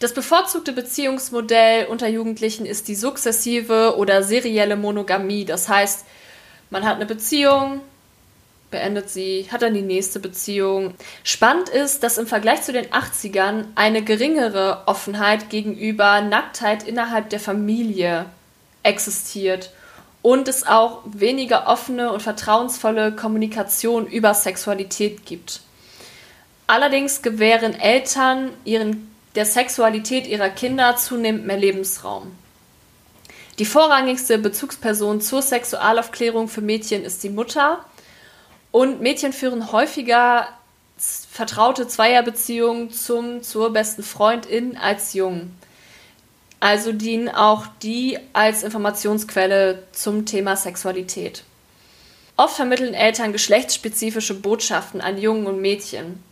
Das 0.00 0.14
bevorzugte 0.14 0.72
Beziehungsmodell 0.72 1.86
unter 1.86 2.08
Jugendlichen 2.08 2.64
ist 2.64 2.88
die 2.88 2.94
sukzessive 2.94 3.96
oder 3.98 4.22
serielle 4.22 4.76
Monogamie. 4.76 5.44
Das 5.44 5.68
heißt, 5.68 6.06
man 6.70 6.84
hat 6.84 6.96
eine 6.96 7.04
Beziehung, 7.06 7.82
beendet 8.70 9.10
sie, 9.10 9.46
hat 9.52 9.60
dann 9.60 9.74
die 9.74 9.82
nächste 9.82 10.18
Beziehung. 10.18 10.94
Spannend 11.22 11.68
ist, 11.68 12.02
dass 12.02 12.16
im 12.16 12.26
Vergleich 12.26 12.62
zu 12.62 12.72
den 12.72 12.86
80ern 12.86 13.66
eine 13.74 14.02
geringere 14.02 14.84
Offenheit 14.86 15.50
gegenüber 15.50 16.22
Nacktheit 16.22 16.82
innerhalb 16.82 17.28
der 17.28 17.40
Familie 17.40 18.24
existiert 18.82 19.70
und 20.22 20.48
es 20.48 20.66
auch 20.66 21.00
weniger 21.04 21.66
offene 21.66 22.12
und 22.12 22.22
vertrauensvolle 22.22 23.12
Kommunikation 23.12 24.06
über 24.06 24.34
Sexualität 24.34 25.24
gibt. 25.24 25.60
Allerdings 26.66 27.22
gewähren 27.22 27.74
Eltern 27.74 28.50
ihren 28.64 29.10
der 29.34 29.46
Sexualität 29.46 30.26
ihrer 30.26 30.48
Kinder 30.48 30.96
zunehmend 30.96 31.46
mehr 31.46 31.56
Lebensraum. 31.56 32.32
Die 33.58 33.64
vorrangigste 33.64 34.38
Bezugsperson 34.38 35.20
zur 35.20 35.42
Sexualaufklärung 35.42 36.48
für 36.48 36.62
Mädchen 36.62 37.04
ist 37.04 37.22
die 37.22 37.28
Mutter 37.28 37.84
und 38.72 39.00
Mädchen 39.00 39.32
führen 39.32 39.70
häufiger 39.72 40.48
vertraute 40.96 41.86
Zweierbeziehungen 41.86 42.90
zum 42.90 43.42
zur 43.42 43.72
besten 43.72 44.02
Freundin 44.02 44.76
als 44.76 45.14
Jungen. 45.14 45.56
Also 46.60 46.92
dienen 46.92 47.30
auch 47.30 47.66
die 47.82 48.18
als 48.34 48.62
Informationsquelle 48.62 49.82
zum 49.92 50.26
Thema 50.26 50.56
Sexualität. 50.56 51.44
Oft 52.36 52.56
vermitteln 52.56 52.94
Eltern 52.94 53.32
geschlechtsspezifische 53.32 54.34
Botschaften 54.34 55.00
an 55.00 55.18
Jungen 55.18 55.46
und 55.46 55.60
Mädchen. 55.60 56.22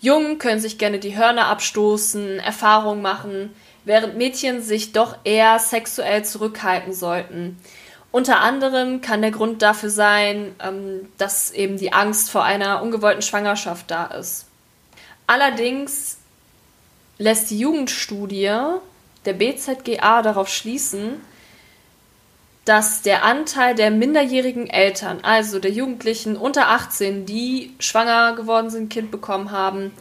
Jungen 0.00 0.38
können 0.38 0.60
sich 0.60 0.78
gerne 0.78 0.98
die 0.98 1.16
Hörner 1.16 1.46
abstoßen, 1.46 2.38
Erfahrungen 2.38 3.02
machen, 3.02 3.54
während 3.84 4.16
Mädchen 4.16 4.62
sich 4.62 4.92
doch 4.92 5.16
eher 5.24 5.58
sexuell 5.58 6.24
zurückhalten 6.24 6.92
sollten. 6.92 7.58
Unter 8.12 8.40
anderem 8.40 9.00
kann 9.00 9.20
der 9.20 9.30
Grund 9.30 9.62
dafür 9.62 9.90
sein, 9.90 10.54
ähm, 10.62 11.08
dass 11.18 11.50
eben 11.50 11.76
die 11.76 11.92
Angst 11.92 12.30
vor 12.30 12.44
einer 12.44 12.82
ungewollten 12.82 13.22
Schwangerschaft 13.22 13.90
da 13.90 14.06
ist. 14.06 14.46
Allerdings 15.26 16.18
lässt 17.18 17.50
die 17.50 17.58
Jugendstudie 17.58 18.54
der 19.26 19.34
BZGA 19.34 20.22
darauf 20.22 20.48
schließen, 20.48 21.20
dass 22.64 23.02
der 23.02 23.24
Anteil 23.24 23.74
der 23.74 23.90
minderjährigen 23.90 24.68
Eltern, 24.68 25.20
also 25.22 25.60
der 25.60 25.70
Jugendlichen 25.70 26.36
unter 26.36 26.68
18, 26.68 27.24
die 27.24 27.74
schwanger 27.78 28.34
geworden 28.34 28.70
sind, 28.70 28.90
Kind 28.90 29.10
bekommen 29.10 29.52
haben, 29.52 29.92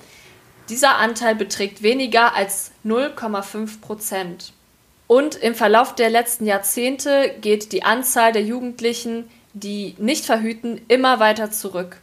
dieser 0.69 0.97
Anteil 0.97 1.35
beträgt 1.35 1.83
weniger 1.83 2.35
als 2.35 2.71
0,5 2.83 3.81
Prozent. 3.81 4.53
Und 5.07 5.35
im 5.35 5.53
Verlauf 5.53 5.93
der 5.93 6.09
letzten 6.09 6.47
Jahrzehnte 6.47 7.35
geht 7.39 7.71
die 7.71 7.83
Anzahl 7.83 8.31
der 8.31 8.41
Jugendlichen, 8.41 9.29
die 9.53 9.93
nicht 9.99 10.25
verhüten, 10.25 10.81
immer 10.87 11.19
weiter 11.19 11.51
zurück. 11.51 11.97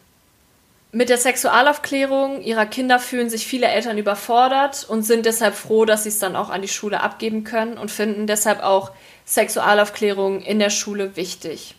Mit 0.95 1.09
der 1.09 1.17
Sexualaufklärung 1.17 2.43
ihrer 2.43 2.67
Kinder 2.67 2.99
fühlen 2.99 3.31
sich 3.31 3.47
viele 3.47 3.67
Eltern 3.67 3.97
überfordert 3.97 4.85
und 4.87 5.05
sind 5.05 5.25
deshalb 5.25 5.55
froh, 5.55 5.87
dass 5.87 6.03
sie 6.03 6.11
es 6.11 6.19
dann 6.19 6.37
auch 6.37 6.51
an 6.51 6.61
die 6.61 6.69
Schule 6.69 7.01
abgeben 7.01 7.45
können 7.45 7.79
und 7.79 7.91
finden 7.91 8.27
deshalb 8.27 8.63
auch 8.63 8.91
Sexualaufklärung 9.25 10.43
in 10.43 10.59
der 10.59 10.69
Schule 10.69 11.17
wichtig. 11.17 11.77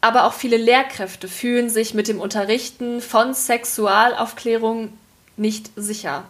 Aber 0.00 0.24
auch 0.24 0.32
viele 0.32 0.56
Lehrkräfte 0.56 1.28
fühlen 1.28 1.68
sich 1.68 1.92
mit 1.92 2.08
dem 2.08 2.22
Unterrichten 2.22 3.02
von 3.02 3.34
Sexualaufklärung 3.34 4.94
nicht 5.36 5.70
sicher. 5.76 6.24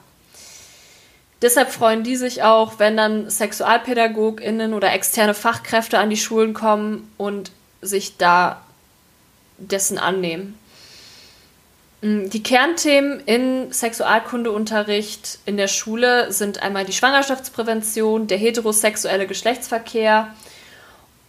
Deshalb 1.40 1.70
freuen 1.70 2.02
die 2.02 2.16
sich 2.16 2.42
auch, 2.42 2.80
wenn 2.80 2.96
dann 2.96 3.30
SexualpädagogInnen 3.30 4.74
oder 4.74 4.92
externe 4.92 5.34
Fachkräfte 5.34 5.98
an 6.00 6.10
die 6.10 6.16
Schulen 6.16 6.52
kommen 6.52 7.12
und 7.16 7.52
sich 7.80 8.16
da 8.16 8.60
dessen 9.58 9.98
annehmen. 9.98 10.58
Mm, 12.04 12.28
die 12.28 12.42
Kernthemen 12.42 13.20
in 13.20 13.72
Sexualkundeunterricht 13.72 15.38
in 15.46 15.56
der 15.56 15.68
Schule 15.68 16.30
sind 16.30 16.62
einmal 16.62 16.84
die 16.84 16.92
Schwangerschaftsprävention, 16.92 18.26
der 18.26 18.36
heterosexuelle 18.36 19.26
Geschlechtsverkehr 19.26 20.28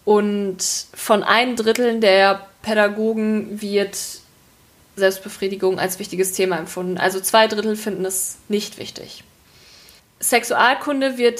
und 0.04 0.58
von 0.94 1.24
ein 1.24 1.56
Drittel 1.56 2.02
der 2.02 2.46
Pädagogen 2.62 3.62
wird 3.62 3.98
Selbstbefriedigung 4.98 5.80
als 5.80 5.98
wichtiges 5.98 6.34
Thema 6.34 6.58
empfunden. 6.58 6.98
Also 6.98 7.22
zwei 7.22 7.48
Drittel 7.48 7.78
finden 7.78 8.04
es 8.04 8.36
nicht 8.50 8.78
wichtig. 8.78 9.24
Sexualkunde 10.20 11.18
wird 11.18 11.40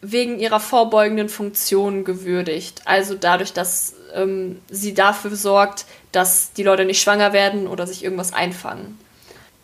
wegen 0.00 0.38
ihrer 0.38 0.60
vorbeugenden 0.60 1.28
Funktion 1.28 2.04
gewürdigt. 2.04 2.82
Also 2.84 3.14
dadurch, 3.14 3.52
dass 3.52 3.94
ähm, 4.14 4.60
sie 4.68 4.94
dafür 4.94 5.34
sorgt, 5.34 5.86
dass 6.12 6.52
die 6.52 6.62
Leute 6.62 6.84
nicht 6.84 7.02
schwanger 7.02 7.32
werden 7.32 7.66
oder 7.66 7.86
sich 7.86 8.02
irgendwas 8.02 8.32
einfangen. 8.32 8.98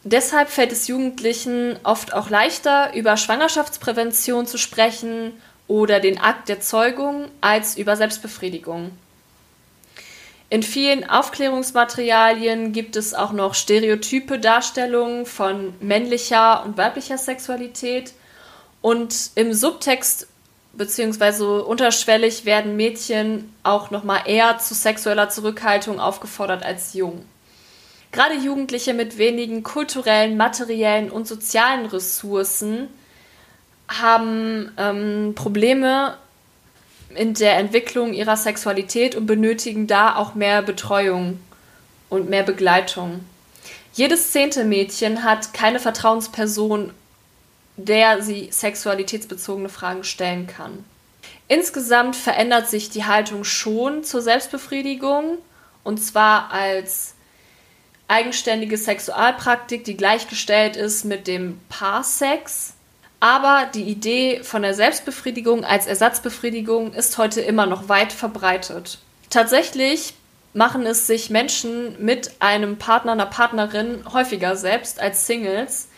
Deshalb 0.03 0.51
fällt 0.51 0.71
es 0.71 0.87
Jugendlichen 0.87 1.79
oft 1.83 2.13
auch 2.13 2.29
leichter, 2.29 2.95
über 2.95 3.17
Schwangerschaftsprävention 3.17 4.47
zu 4.47 4.59
sprechen 4.59 5.33
oder 5.67 5.99
den 5.99 6.21
Akt 6.21 6.51
der 6.51 6.61
Zeugung 6.61 7.29
als 7.41 7.79
über 7.79 7.97
Selbstbefriedigung. 7.97 8.91
In 10.51 10.63
vielen 10.63 11.09
Aufklärungsmaterialien 11.09 12.73
gibt 12.73 12.97
es 12.97 13.15
auch 13.15 13.33
noch 13.33 13.55
stereotype 13.55 14.39
Darstellungen 14.39 15.25
von 15.25 15.75
männlicher 15.81 16.65
und 16.65 16.77
weiblicher 16.77 17.17
Sexualität 17.17 18.13
und 18.83 19.31
im 19.37 19.55
Subtext 19.55 20.29
beziehungsweise 20.77 21.65
unterschwellig 21.65 22.45
werden 22.45 22.77
Mädchen 22.77 23.53
auch 23.63 23.91
noch 23.91 24.05
mal 24.05 24.21
eher 24.27 24.59
zu 24.59 24.75
sexueller 24.75 25.29
Zurückhaltung 25.29 26.01
aufgefordert 26.01 26.65
als 26.65 26.95
Jungen. 26.95 27.27
Gerade 28.13 28.35
Jugendliche 28.35 28.95
mit 28.95 29.19
wenigen 29.19 29.63
kulturellen, 29.63 30.37
materiellen 30.37 31.11
und 31.11 31.27
sozialen 31.27 31.87
Ressourcen 31.87 32.89
haben 33.89 34.71
ähm, 34.79 35.33
Probleme 35.35 36.17
in 37.15 37.35
der 37.35 37.59
Entwicklung 37.59 38.13
ihrer 38.13 38.37
Sexualität 38.37 39.15
und 39.15 39.27
benötigen 39.27 39.87
da 39.87 40.17
auch 40.17 40.35
mehr 40.35 40.63
Betreuung 40.63 41.41
und 42.09 42.29
mehr 42.29 42.43
Begleitung. 42.43 43.25
Jedes 43.93 44.33
zehnte 44.33 44.65
Mädchen 44.65 45.23
hat 45.23 45.55
keine 45.55 45.79
Vertrauensperson 45.79 46.93
der 47.77 48.23
sie 48.23 48.49
sexualitätsbezogene 48.51 49.69
Fragen 49.69 50.05
stellen 50.05 50.47
kann. 50.47 50.85
Insgesamt 51.49 52.17
verändert 52.17 52.69
sich 52.69 52.91
die 52.91 53.05
Haltung 53.05 53.45
schon 53.45 54.05
zur 54.05 54.23
Selbstbefriedigung 54.23 55.39
und 55.83 55.99
zwar 55.99 56.53
als 56.53 57.15
eigenständige 58.09 58.77
Sexualpraktik, 58.77 59.85
die 59.85 59.97
gleichgestellt 59.97 60.77
ist 60.77 61.05
mit 61.05 61.27
dem 61.27 61.61
Paarsex. 61.69 62.75
Aber 63.21 63.69
die 63.75 63.85
Idee 63.85 64.43
von 64.43 64.63
der 64.63 64.75
Selbstbefriedigung 64.75 65.65
als 65.65 65.87
Ersatzbefriedigung 65.87 66.93
ist 66.93 67.17
heute 67.17 67.41
immer 67.41 67.67
noch 67.67 67.89
weit 67.89 68.13
verbreitet. 68.13 68.99
Tatsächlich 69.31 70.15
machen 70.53 70.87
es 70.87 71.07
sich 71.07 71.31
Menschen 71.31 71.97
mit 72.05 72.33
einem 72.41 72.77
Partner, 72.77 73.13
einer 73.13 73.27
Partnerin 73.27 74.05
häufiger 74.13 74.57
selbst 74.57 75.01
als 75.01 75.27
Singles, 75.27 75.89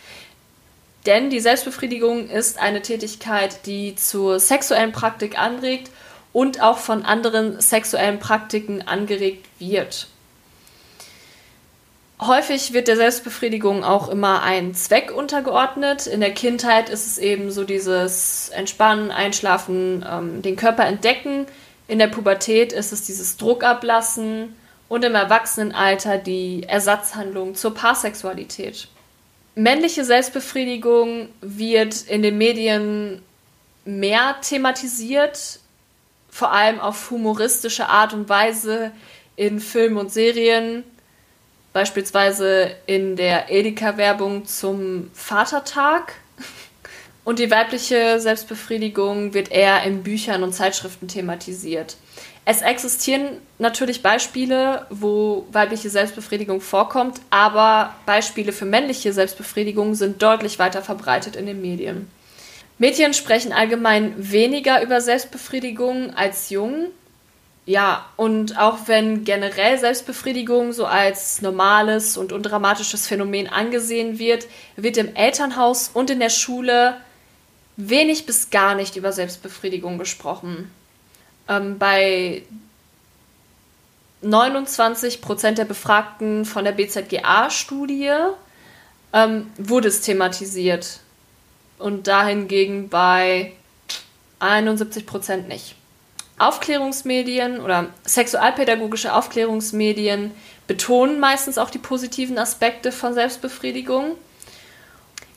denn 1.07 1.29
die 1.29 1.39
Selbstbefriedigung 1.39 2.29
ist 2.29 2.59
eine 2.59 2.81
Tätigkeit, 2.81 3.65
die 3.65 3.95
zur 3.95 4.39
sexuellen 4.39 4.91
Praktik 4.91 5.39
anregt 5.39 5.89
und 6.33 6.61
auch 6.61 6.77
von 6.77 7.03
anderen 7.03 7.59
sexuellen 7.61 8.19
Praktiken 8.19 8.81
angeregt 8.85 9.47
wird. 9.57 10.07
Häufig 12.19 12.73
wird 12.73 12.87
der 12.87 12.97
Selbstbefriedigung 12.97 13.83
auch 13.83 14.09
immer 14.09 14.41
ein 14.41 14.73
Zweck 14.73 15.11
untergeordnet. 15.15 16.07
In 16.07 16.19
der 16.19 16.33
Kindheit 16.33 16.89
ist 16.89 17.05
es 17.05 17.17
eben 17.19 17.51
so 17.51 17.63
dieses 17.63 18.49
Entspannen, 18.49 19.11
Einschlafen, 19.11 20.05
ähm, 20.07 20.41
den 20.41 20.55
Körper 20.55 20.85
entdecken. 20.85 21.45
In 21.87 21.99
der 21.99 22.07
Pubertät 22.07 22.73
ist 22.73 22.91
es 22.91 23.03
dieses 23.03 23.37
Druck 23.37 23.63
ablassen 23.63 24.55
und 24.89 25.05
im 25.05 25.15
Erwachsenenalter 25.15 26.17
die 26.17 26.63
Ersatzhandlung 26.67 27.55
zur 27.55 27.73
Paarsexualität 27.73 28.89
männliche 29.57 30.05
Selbstbefriedigung 30.05 31.29
wird 31.41 32.03
in 32.03 32.21
den 32.21 32.37
Medien 32.37 33.23
mehr 33.85 34.35
thematisiert, 34.41 35.59
vor 36.29 36.51
allem 36.51 36.79
auf 36.79 37.09
humoristische 37.09 37.89
Art 37.89 38.13
und 38.13 38.29
Weise 38.29 38.91
in 39.35 39.59
Filmen 39.59 39.97
und 39.97 40.11
Serien, 40.13 40.83
beispielsweise 41.73 42.75
in 42.85 43.15
der 43.15 43.51
Edeka-Werbung 43.51 44.45
zum 44.45 45.09
Vatertag. 45.13 46.13
Und 47.23 47.39
die 47.39 47.49
weibliche 47.49 48.19
Selbstbefriedigung 48.19 49.33
wird 49.33 49.51
eher 49.51 49.83
in 49.83 50.03
Büchern 50.03 50.43
und 50.43 50.53
Zeitschriften 50.53 51.07
thematisiert. 51.07 51.97
Es 52.49 52.61
existieren 52.61 53.41
natürlich 53.59 54.01
Beispiele, 54.01 54.85
wo 54.89 55.45
weibliche 55.51 55.89
Selbstbefriedigung 55.89 56.61
vorkommt, 56.61 57.19
aber 57.29 57.93
Beispiele 58.05 58.53
für 58.53 58.63
männliche 58.63 59.11
Selbstbefriedigung 59.11 59.95
sind 59.95 60.21
deutlich 60.21 60.57
weiter 60.57 60.81
verbreitet 60.81 61.35
in 61.35 61.45
den 61.45 61.59
Medien. 61.61 62.09
Mädchen 62.77 63.13
sprechen 63.13 63.51
allgemein 63.51 64.13
weniger 64.17 64.81
über 64.81 65.01
Selbstbefriedigung 65.01 66.13
als 66.15 66.49
Jungen. 66.49 66.87
Ja, 67.65 68.05
und 68.15 68.57
auch 68.57 68.77
wenn 68.85 69.25
generell 69.25 69.77
Selbstbefriedigung 69.77 70.71
so 70.71 70.85
als 70.85 71.41
normales 71.41 72.15
und 72.15 72.31
undramatisches 72.31 73.07
Phänomen 73.07 73.49
angesehen 73.49 74.19
wird, 74.19 74.47
wird 74.77 74.95
im 74.95 75.13
Elternhaus 75.17 75.91
und 75.93 76.09
in 76.09 76.21
der 76.21 76.29
Schule 76.29 76.95
wenig 77.75 78.25
bis 78.25 78.51
gar 78.51 78.73
nicht 78.73 78.95
über 78.95 79.11
Selbstbefriedigung 79.11 79.97
gesprochen. 79.97 80.71
Ähm, 81.49 81.77
bei 81.77 82.43
29 84.21 85.21
Prozent 85.21 85.57
der 85.57 85.65
Befragten 85.65 86.45
von 86.45 86.65
der 86.65 86.71
BZGA-Studie 86.71 88.13
ähm, 89.13 89.51
wurde 89.57 89.87
es 89.87 90.01
thematisiert. 90.01 90.99
Und 91.77 92.07
dahingegen 92.07 92.89
bei 92.89 93.53
71 94.39 95.05
Prozent 95.05 95.47
nicht. 95.47 95.75
Aufklärungsmedien 96.39 97.59
oder 97.59 97.87
sexualpädagogische 98.03 99.13
Aufklärungsmedien 99.13 100.31
betonen 100.67 101.19
meistens 101.19 101.57
auch 101.57 101.69
die 101.69 101.79
positiven 101.79 102.37
Aspekte 102.37 102.91
von 102.91 103.13
Selbstbefriedigung. 103.13 104.15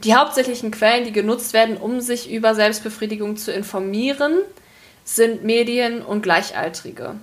Die 0.05 0.15
hauptsächlichen 0.15 0.71
Quellen, 0.71 1.05
die 1.05 1.13
genutzt 1.13 1.53
werden, 1.53 1.77
um 1.77 2.01
sich 2.01 2.31
über 2.31 2.55
Selbstbefriedigung 2.55 3.37
zu 3.37 3.53
informieren, 3.53 4.39
sind 5.15 5.45
Medien 5.45 6.03
und 6.03 6.23
Gleichaltrige. 6.23 7.17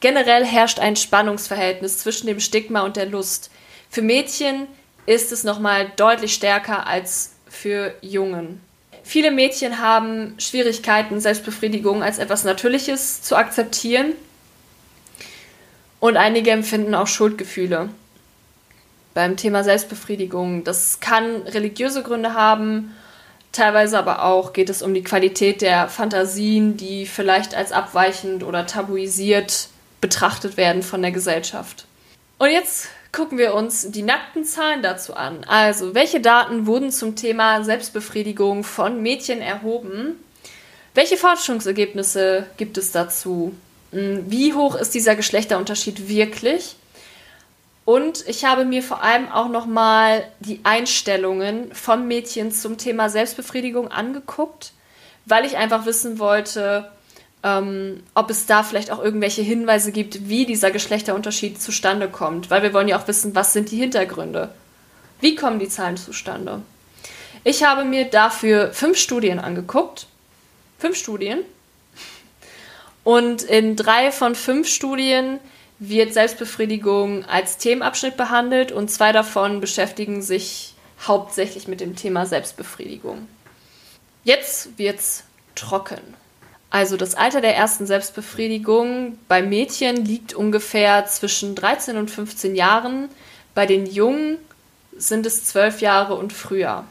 Generell 0.00 0.44
herrscht 0.44 0.80
ein 0.80 0.96
Spannungsverhältnis 0.96 1.98
zwischen 1.98 2.26
dem 2.26 2.40
Stigma 2.40 2.80
und 2.80 2.96
der 2.96 3.06
Lust. 3.06 3.50
Für 3.88 4.02
Mädchen 4.02 4.66
ist 5.06 5.30
es 5.30 5.44
nochmal 5.44 5.92
deutlich 5.96 6.34
stärker 6.34 6.86
als 6.86 7.32
für 7.48 7.94
Jungen. 8.00 8.60
Viele 9.04 9.30
Mädchen 9.30 9.78
haben 9.78 10.34
Schwierigkeiten, 10.38 11.20
Selbstbefriedigung 11.20 12.02
als 12.02 12.18
etwas 12.18 12.44
Natürliches 12.44 13.22
zu 13.22 13.36
akzeptieren. 13.36 14.12
Und 16.00 16.16
einige 16.16 16.50
empfinden 16.50 16.94
auch 16.94 17.06
Schuldgefühle 17.06 17.88
beim 19.14 19.36
Thema 19.36 19.62
Selbstbefriedigung. 19.62 20.64
Das 20.64 21.00
kann 21.00 21.42
religiöse 21.42 22.02
Gründe 22.02 22.34
haben, 22.34 22.94
teilweise 23.52 23.98
aber 23.98 24.24
auch 24.24 24.52
geht 24.52 24.70
es 24.70 24.82
um 24.82 24.94
die 24.94 25.04
Qualität 25.04 25.62
der 25.62 25.88
Fantasien, 25.88 26.76
die 26.76 27.06
vielleicht 27.06 27.54
als 27.54 27.72
abweichend 27.72 28.42
oder 28.42 28.66
tabuisiert 28.66 29.68
betrachtet 30.00 30.56
werden 30.56 30.82
von 30.82 31.00
der 31.00 31.12
Gesellschaft. 31.12 31.86
Und 32.38 32.50
jetzt 32.50 32.88
gucken 33.12 33.38
wir 33.38 33.54
uns 33.54 33.90
die 33.90 34.02
nackten 34.02 34.44
Zahlen 34.44 34.82
dazu 34.82 35.14
an. 35.14 35.44
Also, 35.46 35.94
welche 35.94 36.20
Daten 36.20 36.66
wurden 36.66 36.90
zum 36.90 37.14
Thema 37.14 37.62
Selbstbefriedigung 37.62 38.64
von 38.64 39.00
Mädchen 39.02 39.40
erhoben? 39.40 40.16
Welche 40.94 41.16
Forschungsergebnisse 41.16 42.46
gibt 42.56 42.78
es 42.78 42.90
dazu? 42.90 43.54
Hm, 43.92 44.24
wie 44.28 44.54
hoch 44.54 44.74
ist 44.74 44.94
dieser 44.94 45.14
Geschlechterunterschied 45.14 46.08
wirklich? 46.08 46.76
Und 47.84 48.26
ich 48.28 48.44
habe 48.44 48.64
mir 48.64 48.82
vor 48.82 49.02
allem 49.02 49.28
auch 49.30 49.48
nochmal 49.48 50.24
die 50.40 50.60
Einstellungen 50.62 51.74
von 51.74 52.06
Mädchen 52.06 52.52
zum 52.52 52.78
Thema 52.78 53.08
Selbstbefriedigung 53.08 53.88
angeguckt, 53.88 54.72
weil 55.26 55.44
ich 55.44 55.56
einfach 55.56 55.84
wissen 55.84 56.18
wollte, 56.18 56.90
ähm, 57.42 58.02
ob 58.14 58.30
es 58.30 58.46
da 58.46 58.62
vielleicht 58.62 58.92
auch 58.92 59.02
irgendwelche 59.02 59.42
Hinweise 59.42 59.90
gibt, 59.90 60.28
wie 60.28 60.46
dieser 60.46 60.70
Geschlechterunterschied 60.70 61.60
zustande 61.60 62.08
kommt. 62.08 62.50
Weil 62.50 62.62
wir 62.62 62.72
wollen 62.72 62.88
ja 62.88 63.00
auch 63.00 63.08
wissen, 63.08 63.34
was 63.34 63.52
sind 63.52 63.70
die 63.72 63.78
Hintergründe? 63.78 64.50
Wie 65.20 65.34
kommen 65.34 65.58
die 65.58 65.68
Zahlen 65.68 65.96
zustande? 65.96 66.62
Ich 67.42 67.64
habe 67.64 67.84
mir 67.84 68.04
dafür 68.04 68.72
fünf 68.72 68.96
Studien 68.96 69.40
angeguckt. 69.40 70.06
Fünf 70.78 70.96
Studien. 70.96 71.40
Und 73.02 73.42
in 73.42 73.74
drei 73.74 74.12
von 74.12 74.36
fünf 74.36 74.68
Studien 74.68 75.40
wird 75.84 76.14
Selbstbefriedigung 76.14 77.24
als 77.24 77.58
Themenabschnitt 77.58 78.16
behandelt 78.16 78.70
und 78.70 78.88
zwei 78.88 79.10
davon 79.10 79.60
beschäftigen 79.60 80.22
sich 80.22 80.74
hauptsächlich 81.06 81.66
mit 81.66 81.80
dem 81.80 81.96
Thema 81.96 82.24
Selbstbefriedigung. 82.24 83.26
Jetzt 84.22 84.78
wird's 84.78 85.24
trocken. 85.56 86.00
Also 86.70 86.96
das 86.96 87.16
Alter 87.16 87.40
der 87.40 87.56
ersten 87.56 87.86
Selbstbefriedigung 87.86 89.18
bei 89.26 89.42
Mädchen 89.42 90.04
liegt 90.04 90.34
ungefähr 90.34 91.04
zwischen 91.06 91.56
13 91.56 91.96
und 91.96 92.12
15 92.12 92.54
Jahren. 92.54 93.08
Bei 93.52 93.66
den 93.66 93.84
Jungen 93.84 94.38
sind 94.96 95.26
es 95.26 95.46
12 95.46 95.80
Jahre 95.80 96.14
und 96.14 96.32
früher. 96.32 96.84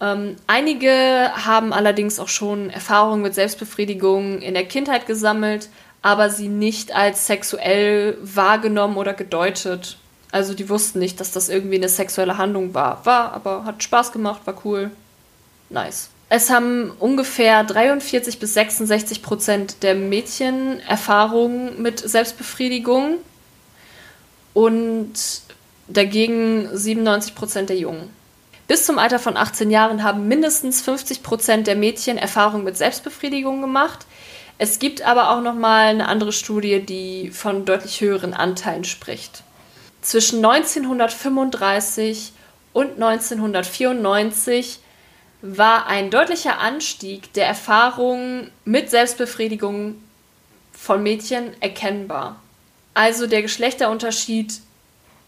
Ähm, 0.00 0.34
einige 0.48 1.30
haben 1.32 1.72
allerdings 1.72 2.18
auch 2.18 2.28
schon 2.28 2.70
Erfahrungen 2.70 3.22
mit 3.22 3.34
Selbstbefriedigung 3.34 4.42
in 4.42 4.54
der 4.54 4.64
Kindheit 4.64 5.06
gesammelt, 5.06 5.68
aber 6.02 6.30
sie 6.30 6.48
nicht 6.48 6.94
als 6.94 7.26
sexuell 7.26 8.18
wahrgenommen 8.20 8.96
oder 8.96 9.14
gedeutet. 9.14 9.98
Also 10.32 10.54
die 10.54 10.68
wussten 10.68 10.98
nicht, 10.98 11.20
dass 11.20 11.30
das 11.30 11.48
irgendwie 11.48 11.76
eine 11.76 11.88
sexuelle 11.88 12.38
Handlung 12.38 12.74
war. 12.74 13.06
War, 13.06 13.32
aber 13.32 13.64
hat 13.64 13.82
Spaß 13.82 14.12
gemacht, 14.12 14.42
war 14.44 14.60
cool. 14.64 14.90
Nice. 15.70 16.10
Es 16.28 16.50
haben 16.50 16.90
ungefähr 16.98 17.62
43 17.62 18.38
bis 18.38 18.54
66 18.54 19.22
Prozent 19.22 19.82
der 19.82 19.94
Mädchen 19.94 20.80
Erfahrungen 20.80 21.80
mit 21.82 22.00
Selbstbefriedigung 22.00 23.18
und 24.54 25.12
dagegen 25.88 26.68
97 26.72 27.34
Prozent 27.34 27.68
der 27.68 27.76
Jungen. 27.76 28.08
Bis 28.66 28.86
zum 28.86 28.98
Alter 28.98 29.18
von 29.18 29.36
18 29.36 29.70
Jahren 29.70 30.02
haben 30.02 30.28
mindestens 30.28 30.80
50 30.80 31.22
Prozent 31.22 31.66
der 31.66 31.76
Mädchen 31.76 32.16
Erfahrungen 32.16 32.64
mit 32.64 32.78
Selbstbefriedigung 32.78 33.60
gemacht. 33.60 34.06
Es 34.58 34.78
gibt 34.78 35.02
aber 35.02 35.30
auch 35.30 35.40
noch 35.40 35.54
mal 35.54 35.86
eine 35.86 36.08
andere 36.08 36.32
Studie, 36.32 36.80
die 36.80 37.30
von 37.30 37.64
deutlich 37.64 38.00
höheren 38.00 38.34
Anteilen 38.34 38.84
spricht. 38.84 39.42
Zwischen 40.02 40.44
1935 40.44 42.32
und 42.72 42.94
1994 42.94 44.80
war 45.42 45.86
ein 45.86 46.10
deutlicher 46.10 46.58
Anstieg 46.60 47.32
der 47.32 47.46
Erfahrungen 47.46 48.50
mit 48.64 48.90
Selbstbefriedigung 48.90 49.96
von 50.72 51.02
Mädchen 51.02 51.50
erkennbar. 51.60 52.40
Also 52.94 53.26
der 53.26 53.42
Geschlechterunterschied 53.42 54.60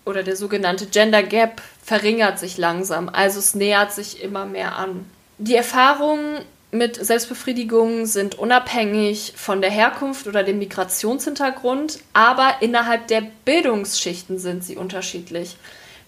oder 0.05 0.23
der 0.23 0.37
sogenannte 0.37 0.87
Gender 0.87 1.23
Gap 1.23 1.63
verringert 1.83 2.39
sich 2.39 2.59
langsam, 2.59 3.09
also 3.09 3.39
es 3.39 3.55
nähert 3.55 3.93
sich 3.93 4.23
immer 4.23 4.47
mehr 4.47 4.77
an. 4.77 5.09
Die 5.39 5.55
Erfahrungen 5.55 6.45
mit 6.75 6.97
Selbstbefriedigung 6.97 8.05
sind 8.05 8.37
unabhängig 8.37 9.35
von 9.37 9.63
der 9.63 9.71
Herkunft 9.71 10.27
oder 10.27 10.43
dem 10.43 10.59
Migrationshintergrund, 10.59 12.01
aber 12.13 12.57
innerhalb 12.61 13.07
der 13.07 13.23
Bildungsschichten 13.45 14.41
sind 14.41 14.65
sie 14.65 14.77
unterschiedlich. 14.77 15.57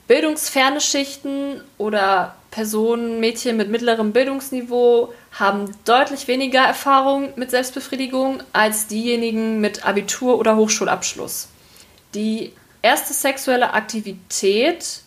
Bildungsferne 0.09 0.81
Schichten 0.81 1.61
oder 1.79 2.35
Personen, 2.51 3.21
Mädchen 3.21 3.57
mit 3.57 3.71
mittlerem 3.71 4.13
Bildungsniveau 4.13 5.13
haben 5.31 5.71
deutlich 5.85 6.27
weniger 6.27 6.63
Erfahrung 6.63 7.29
mit 7.37 7.53
Selbstbefriedigung 7.53 8.43
als 8.53 8.89
diejenigen 8.89 9.61
mit 9.61 9.87
Abitur 9.87 10.37
oder 10.37 10.57
Hochschulabschluss. 10.57 11.47
Die 12.15 12.53
erste 12.83 13.15
sexuelle 13.15 13.73
Aktivität 13.73 15.03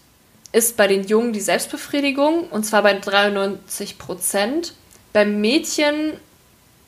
ist 0.54 0.78
bei 0.78 0.88
den 0.88 1.06
Jungen 1.06 1.34
die 1.34 1.42
Selbstbefriedigung 1.42 2.48
und 2.50 2.66
zwar 2.66 2.82
bei 2.82 2.94
93 2.94 3.98
Prozent 3.98 4.74
beim 5.14 5.42
Mädchen 5.42 6.14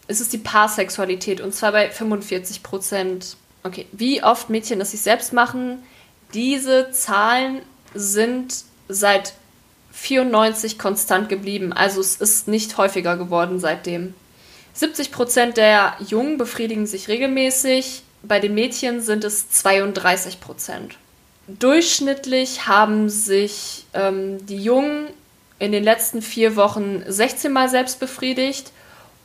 ist 0.07 0.21
es 0.21 0.29
die 0.29 0.37
Paarsexualität 0.37 1.41
und 1.41 1.53
zwar 1.53 1.71
bei 1.71 1.89
45 1.89 2.63
Prozent. 2.63 3.37
Okay, 3.63 3.85
wie 3.91 4.23
oft 4.23 4.49
Mädchen 4.49 4.79
das 4.79 4.91
sich 4.91 5.01
selbst 5.01 5.33
machen, 5.33 5.83
diese 6.33 6.91
Zahlen 6.91 7.61
sind 7.93 8.63
seit 8.87 9.33
94 9.93 10.79
konstant 10.79 11.29
geblieben. 11.29 11.73
Also 11.73 12.01
es 12.01 12.15
ist 12.15 12.47
nicht 12.47 12.77
häufiger 12.77 13.17
geworden 13.17 13.59
seitdem. 13.59 14.13
70 14.73 15.11
Prozent 15.11 15.57
der 15.57 15.95
Jungen 16.07 16.37
befriedigen 16.37 16.87
sich 16.87 17.07
regelmäßig, 17.07 18.03
bei 18.23 18.39
den 18.39 18.53
Mädchen 18.53 19.01
sind 19.01 19.23
es 19.23 19.49
32 19.49 20.39
Prozent. 20.39 20.97
Durchschnittlich 21.47 22.67
haben 22.67 23.09
sich 23.09 23.85
ähm, 23.93 24.45
die 24.45 24.63
Jungen 24.63 25.07
in 25.61 25.71
den 25.71 25.83
letzten 25.83 26.23
vier 26.23 26.55
Wochen 26.55 27.03
16 27.07 27.53
Mal 27.53 27.69
selbst 27.69 27.99
befriedigt 27.99 28.71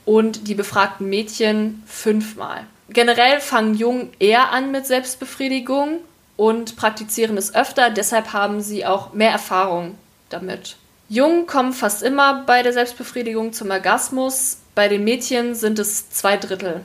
und 0.04 0.48
die 0.48 0.54
befragten 0.54 1.08
Mädchen 1.08 1.82
fünfmal. 1.86 2.66
Generell 2.90 3.40
fangen 3.40 3.74
Jungen 3.74 4.12
eher 4.18 4.52
an 4.52 4.70
mit 4.70 4.86
Selbstbefriedigung 4.86 6.00
und 6.36 6.76
praktizieren 6.76 7.38
es 7.38 7.54
öfter, 7.54 7.88
deshalb 7.88 8.34
haben 8.34 8.60
sie 8.60 8.84
auch 8.84 9.14
mehr 9.14 9.30
Erfahrung 9.30 9.96
damit. 10.28 10.76
Jungen 11.08 11.46
kommen 11.46 11.72
fast 11.72 12.02
immer 12.02 12.44
bei 12.44 12.62
der 12.62 12.74
Selbstbefriedigung 12.74 13.54
zum 13.54 13.70
Orgasmus, 13.70 14.58
bei 14.74 14.88
den 14.88 15.04
Mädchen 15.04 15.54
sind 15.54 15.78
es 15.78 16.10
zwei 16.10 16.36
Drittel. 16.36 16.82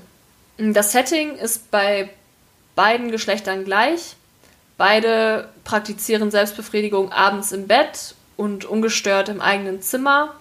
Das 0.58 0.94
Setting 0.94 1.36
ist 1.36 1.70
bei 1.72 2.10
beiden 2.76 3.12
Geschlechtern 3.12 3.66
gleich. 3.66 4.16
Beide 4.78 5.50
praktizieren 5.66 6.32
Selbstbefriedigung 6.32 7.12
abends 7.12 7.52
im 7.52 7.68
Bett 7.68 8.16
und 8.42 8.66
ungestört 8.66 9.30
im 9.30 9.40
eigenen 9.40 9.84
Zimmer. 9.84 10.34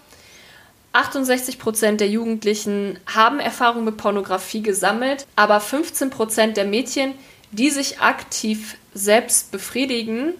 68% 0.94 1.96
der 1.96 2.08
Jugendlichen 2.08 2.98
haben 3.06 3.40
Erfahrung 3.40 3.84
mit 3.84 3.98
Pornografie 3.98 4.62
gesammelt, 4.62 5.26
aber 5.36 5.58
15% 5.58 6.54
der 6.54 6.64
Mädchen, 6.64 7.12
die 7.52 7.68
sich 7.68 8.00
aktiv 8.00 8.78
selbst 8.94 9.52
befriedigen, 9.52 10.32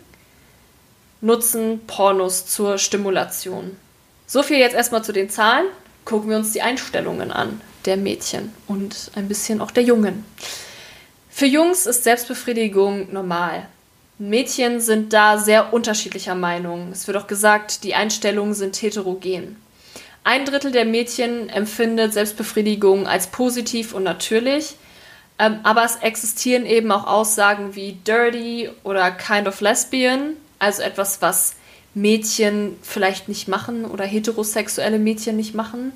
nutzen 1.21 1.81
Pornos 1.87 2.47
zur 2.47 2.79
Stimulation. 2.79 3.77
So 4.27 4.43
viel 4.43 4.57
jetzt 4.57 4.75
erstmal 4.75 5.05
zu 5.05 5.13
den 5.13 5.29
Zahlen. 5.29 5.67
Gucken 6.07 6.31
wir 6.31 6.39
uns 6.39 6.53
die 6.53 6.63
Einstellungen 6.63 7.31
an 7.31 7.61
der 7.85 7.99
Mädchen 7.99 8.55
und 8.69 9.11
ein 9.15 9.29
bisschen 9.29 9.61
auch 9.61 9.71
der 9.71 9.83
Jungen. 9.83 10.25
Für 11.29 11.47
Jungs 11.47 11.85
ist 11.85 12.05
Selbstbefriedigung 12.05 13.13
normal. 13.13 13.69
Mädchen 14.21 14.81
sind 14.81 15.15
da 15.15 15.39
sehr 15.39 15.73
unterschiedlicher 15.73 16.35
Meinung. 16.35 16.91
Es 16.93 17.07
wird 17.07 17.17
auch 17.17 17.27
gesagt, 17.27 17.85
die 17.85 17.95
Einstellungen 17.95 18.53
sind 18.53 18.77
heterogen. 18.83 19.57
Ein 20.25 20.45
Drittel 20.45 20.73
der 20.73 20.85
Mädchen 20.85 21.49
empfindet 21.49 22.13
Selbstbefriedigung 22.13 23.07
als 23.07 23.29
positiv 23.29 23.95
und 23.95 24.03
natürlich, 24.03 24.77
ähm, 25.39 25.61
aber 25.63 25.85
es 25.85 25.97
existieren 25.97 26.67
eben 26.67 26.93
auch 26.93 27.07
Aussagen 27.07 27.75
wie 27.75 27.93
dirty 28.07 28.69
oder 28.85 29.11
kind 29.11 29.49
of 29.49 29.63
lesbian, 29.63 30.35
also 30.59 30.83
etwas, 30.83 31.23
was 31.23 31.55
Mädchen 31.95 32.77
vielleicht 32.83 33.27
nicht 33.27 33.49
machen 33.49 33.87
oder 33.87 34.05
heterosexuelle 34.05 34.99
Mädchen 34.99 35.37
nicht 35.37 35.55
machen. 35.55 35.93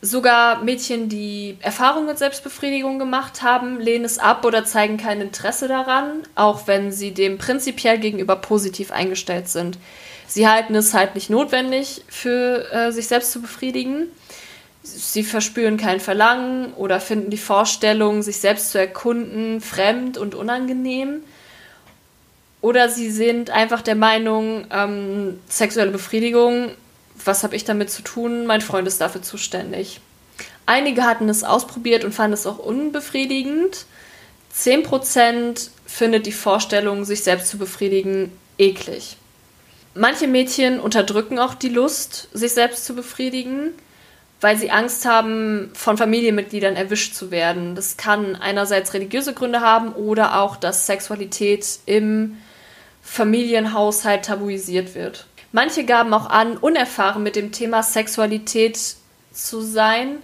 Sogar 0.00 0.62
Mädchen, 0.62 1.08
die 1.08 1.56
Erfahrungen 1.60 2.06
mit 2.06 2.18
Selbstbefriedigung 2.18 3.00
gemacht 3.00 3.42
haben, 3.42 3.80
lehnen 3.80 4.04
es 4.04 4.20
ab 4.20 4.44
oder 4.44 4.64
zeigen 4.64 4.96
kein 4.96 5.20
Interesse 5.20 5.66
daran, 5.66 6.22
auch 6.36 6.68
wenn 6.68 6.92
sie 6.92 7.10
dem 7.10 7.36
prinzipiell 7.36 7.98
gegenüber 7.98 8.36
positiv 8.36 8.92
eingestellt 8.92 9.48
sind. 9.48 9.76
Sie 10.28 10.46
halten 10.46 10.76
es 10.76 10.94
halt 10.94 11.16
nicht 11.16 11.30
notwendig, 11.30 12.02
für 12.06 12.70
äh, 12.70 12.92
sich 12.92 13.08
selbst 13.08 13.32
zu 13.32 13.42
befriedigen. 13.42 14.06
Sie 14.84 15.24
verspüren 15.24 15.78
kein 15.78 15.98
Verlangen 15.98 16.74
oder 16.74 17.00
finden 17.00 17.30
die 17.30 17.36
Vorstellung, 17.36 18.22
sich 18.22 18.38
selbst 18.38 18.70
zu 18.70 18.78
erkunden, 18.78 19.60
fremd 19.60 20.16
und 20.16 20.36
unangenehm. 20.36 21.24
Oder 22.60 22.88
sie 22.88 23.10
sind 23.10 23.50
einfach 23.50 23.82
der 23.82 23.96
Meinung, 23.96 24.66
ähm, 24.70 25.40
sexuelle 25.48 25.90
Befriedigung 25.90 26.70
was 27.24 27.42
habe 27.42 27.56
ich 27.56 27.64
damit 27.64 27.90
zu 27.90 28.02
tun? 28.02 28.46
Mein 28.46 28.60
Freund 28.60 28.86
ist 28.88 29.00
dafür 29.00 29.22
zuständig. 29.22 30.00
Einige 30.66 31.04
hatten 31.04 31.28
es 31.28 31.44
ausprobiert 31.44 32.04
und 32.04 32.14
fanden 32.14 32.34
es 32.34 32.46
auch 32.46 32.58
unbefriedigend. 32.58 33.86
10% 34.54 35.70
findet 35.86 36.26
die 36.26 36.32
Vorstellung, 36.32 37.04
sich 37.04 37.22
selbst 37.22 37.48
zu 37.48 37.58
befriedigen, 37.58 38.32
eklig. 38.58 39.16
Manche 39.94 40.28
Mädchen 40.28 40.78
unterdrücken 40.80 41.38
auch 41.38 41.54
die 41.54 41.70
Lust, 41.70 42.28
sich 42.32 42.52
selbst 42.52 42.84
zu 42.84 42.94
befriedigen, 42.94 43.70
weil 44.40 44.56
sie 44.56 44.70
Angst 44.70 45.06
haben, 45.06 45.70
von 45.74 45.96
Familienmitgliedern 45.96 46.76
erwischt 46.76 47.14
zu 47.14 47.30
werden. 47.30 47.74
Das 47.74 47.96
kann 47.96 48.36
einerseits 48.36 48.94
religiöse 48.94 49.32
Gründe 49.32 49.60
haben 49.60 49.92
oder 49.92 50.40
auch, 50.40 50.56
dass 50.56 50.86
Sexualität 50.86 51.80
im 51.86 52.36
Familienhaushalt 53.02 54.26
tabuisiert 54.26 54.94
wird. 54.94 55.27
Manche 55.52 55.84
gaben 55.84 56.12
auch 56.12 56.28
an, 56.28 56.56
unerfahren 56.56 57.22
mit 57.22 57.36
dem 57.36 57.52
Thema 57.52 57.82
Sexualität 57.82 58.78
zu 59.32 59.60
sein, 59.60 60.18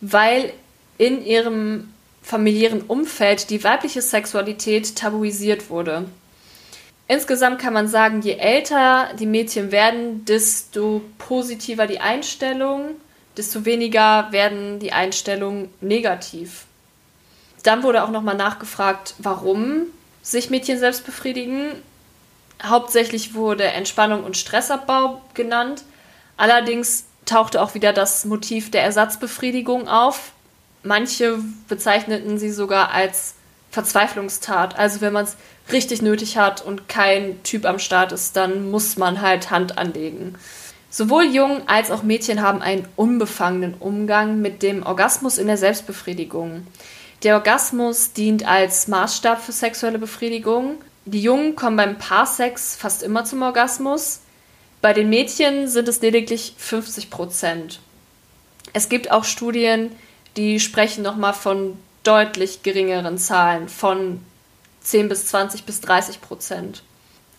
weil 0.00 0.52
in 0.98 1.24
ihrem 1.24 1.92
familiären 2.22 2.82
Umfeld 2.82 3.50
die 3.50 3.64
weibliche 3.64 4.02
Sexualität 4.02 4.96
tabuisiert 4.96 5.70
wurde. 5.70 6.04
Insgesamt 7.08 7.58
kann 7.60 7.72
man 7.72 7.88
sagen, 7.88 8.20
je 8.20 8.34
älter 8.34 9.08
die 9.18 9.26
Mädchen 9.26 9.72
werden, 9.72 10.24
desto 10.26 11.02
positiver 11.18 11.88
die 11.88 11.98
Einstellung, 11.98 12.90
desto 13.36 13.64
weniger 13.64 14.28
werden 14.30 14.78
die 14.78 14.92
Einstellungen 14.92 15.70
negativ. 15.80 16.66
Dann 17.64 17.82
wurde 17.82 18.04
auch 18.04 18.10
nochmal 18.10 18.36
nachgefragt, 18.36 19.14
warum 19.18 19.86
sich 20.22 20.50
Mädchen 20.50 20.78
selbst 20.78 21.04
befriedigen. 21.04 21.72
Hauptsächlich 22.62 23.34
wurde 23.34 23.64
Entspannung 23.64 24.24
und 24.24 24.36
Stressabbau 24.36 25.22
genannt. 25.34 25.82
Allerdings 26.36 27.04
tauchte 27.24 27.62
auch 27.62 27.74
wieder 27.74 27.92
das 27.92 28.24
Motiv 28.24 28.70
der 28.70 28.82
Ersatzbefriedigung 28.82 29.88
auf. 29.88 30.32
Manche 30.82 31.38
bezeichneten 31.68 32.38
sie 32.38 32.50
sogar 32.50 32.92
als 32.92 33.34
Verzweiflungstat. 33.70 34.78
Also 34.78 35.00
wenn 35.00 35.12
man 35.12 35.24
es 35.24 35.36
richtig 35.72 36.02
nötig 36.02 36.36
hat 36.36 36.64
und 36.64 36.88
kein 36.88 37.42
Typ 37.42 37.64
am 37.64 37.78
Start 37.78 38.12
ist, 38.12 38.36
dann 38.36 38.70
muss 38.70 38.96
man 38.96 39.20
halt 39.20 39.50
Hand 39.50 39.78
anlegen. 39.78 40.34
Sowohl 40.90 41.24
Jungen 41.24 41.62
als 41.68 41.90
auch 41.92 42.02
Mädchen 42.02 42.42
haben 42.42 42.62
einen 42.62 42.88
unbefangenen 42.96 43.74
Umgang 43.78 44.40
mit 44.40 44.62
dem 44.62 44.84
Orgasmus 44.84 45.38
in 45.38 45.46
der 45.46 45.56
Selbstbefriedigung. 45.56 46.66
Der 47.22 47.36
Orgasmus 47.36 48.12
dient 48.12 48.46
als 48.46 48.88
Maßstab 48.88 49.40
für 49.40 49.52
sexuelle 49.52 49.98
Befriedigung 49.98 50.78
die 51.10 51.22
Jungen 51.22 51.56
kommen 51.56 51.76
beim 51.76 51.98
Paarsex 51.98 52.76
fast 52.76 53.02
immer 53.02 53.24
zum 53.24 53.42
Orgasmus. 53.42 54.20
Bei 54.80 54.92
den 54.92 55.10
Mädchen 55.10 55.66
sind 55.66 55.88
es 55.88 56.00
lediglich 56.00 56.54
50 56.56 57.10
Prozent. 57.10 57.80
Es 58.72 58.88
gibt 58.88 59.10
auch 59.10 59.24
Studien, 59.24 59.90
die 60.36 60.60
sprechen 60.60 61.02
nochmal 61.02 61.34
von 61.34 61.76
deutlich 62.04 62.62
geringeren 62.62 63.18
Zahlen, 63.18 63.68
von 63.68 64.20
10 64.82 65.08
bis 65.08 65.26
20 65.26 65.64
bis 65.64 65.80
30 65.80 66.20
Prozent. 66.20 66.84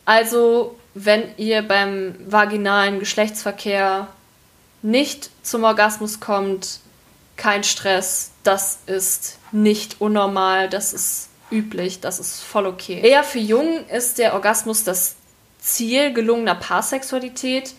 Also, 0.04 0.76
wenn 0.94 1.24
ihr 1.38 1.62
beim 1.62 2.16
vaginalen 2.28 3.00
Geschlechtsverkehr 3.00 4.08
nicht 4.82 5.30
zum 5.44 5.64
Orgasmus 5.64 6.20
kommt, 6.20 6.82
kein 7.38 7.64
Stress, 7.64 8.32
das 8.44 8.80
ist 8.86 9.40
nicht 9.54 10.02
unnormal, 10.02 10.70
das 10.70 10.92
ist 10.92 11.31
üblich, 11.52 12.00
das 12.00 12.20
ist 12.20 12.42
voll 12.42 12.66
okay. 12.66 13.02
Eher 13.04 13.24
für 13.24 13.40
Jungen 13.40 13.88
ist 13.90 14.18
der 14.18 14.34
Orgasmus 14.34 14.84
das 14.84 15.16
Ziel 15.60 16.14
gelungener 16.14 16.56
Paarsexualität 16.56 17.74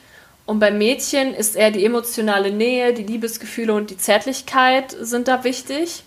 und 0.46 0.58
bei 0.58 0.70
Mädchen 0.70 1.34
ist 1.34 1.56
eher 1.56 1.70
die 1.70 1.84
emotionale 1.84 2.50
Nähe, 2.50 2.92
die 2.94 3.04
Liebesgefühle 3.04 3.74
und 3.74 3.90
die 3.90 3.98
Zärtlichkeit 3.98 4.94
sind 5.00 5.28
da 5.28 5.44
wichtig. 5.44 6.04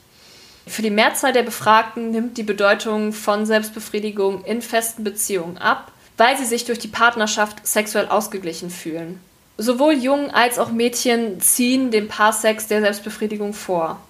Für 0.68 0.82
die 0.82 0.90
Mehrzahl 0.90 1.32
der 1.32 1.44
Befragten 1.44 2.12
nimmt 2.12 2.38
die 2.38 2.44
Bedeutung 2.44 3.14
von 3.14 3.46
Selbstbefriedigung 3.46 4.44
in 4.46 4.62
festen 4.62 5.04
Beziehungen 5.04 5.58
ab, 5.58 5.92
weil 6.18 6.38
sie 6.38 6.46
sich 6.46 6.66
durch 6.66 6.80
die 6.80 6.88
Partnerschaft 6.88 7.66
sexuell 7.66 8.08
ausgeglichen 8.08 8.70
fühlen. 8.70 9.20
Sowohl 9.58 9.94
Jungen 9.94 10.32
als 10.32 10.60
auch 10.60 10.72
Mädchen 10.72 11.40
ziehen 11.40 11.92
dem 11.92 12.08
Paarsex 12.08 12.68
der 12.68 12.82
Selbstbefriedigung 12.82 13.54
vor. 13.54 14.02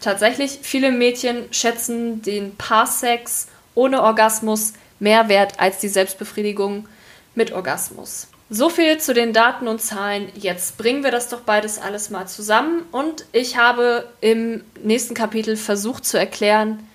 Tatsächlich, 0.00 0.60
viele 0.62 0.92
Mädchen 0.92 1.52
schätzen 1.52 2.22
den 2.22 2.56
Paarsex 2.56 3.48
ohne 3.74 4.02
Orgasmus 4.02 4.72
mehr 5.00 5.28
wert 5.28 5.58
als 5.58 5.78
die 5.78 5.88
Selbstbefriedigung 5.88 6.88
mit 7.34 7.52
Orgasmus. 7.52 8.28
So 8.50 8.70
viel 8.70 8.98
zu 8.98 9.12
den 9.12 9.32
Daten 9.32 9.68
und 9.68 9.82
Zahlen. 9.82 10.30
Jetzt 10.34 10.78
bringen 10.78 11.04
wir 11.04 11.10
das 11.10 11.28
doch 11.28 11.40
beides 11.40 11.78
alles 11.78 12.08
mal 12.08 12.26
zusammen 12.26 12.82
und 12.92 13.26
ich 13.32 13.56
habe 13.58 14.08
im 14.20 14.64
nächsten 14.82 15.14
Kapitel 15.14 15.56
versucht 15.56 16.06
zu 16.06 16.18
erklären, 16.18 16.88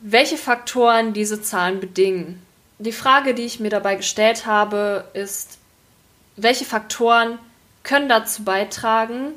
welche 0.00 0.36
Faktoren 0.36 1.12
diese 1.12 1.40
Zahlen 1.40 1.80
bedingen. 1.80 2.42
Die 2.78 2.92
Frage, 2.92 3.32
die 3.32 3.44
ich 3.44 3.60
mir 3.60 3.70
dabei 3.70 3.94
gestellt 3.94 4.44
habe, 4.44 5.04
ist, 5.14 5.58
welche 6.36 6.64
Faktoren 6.64 7.38
können 7.82 8.08
dazu 8.08 8.42
beitragen, 8.42 9.32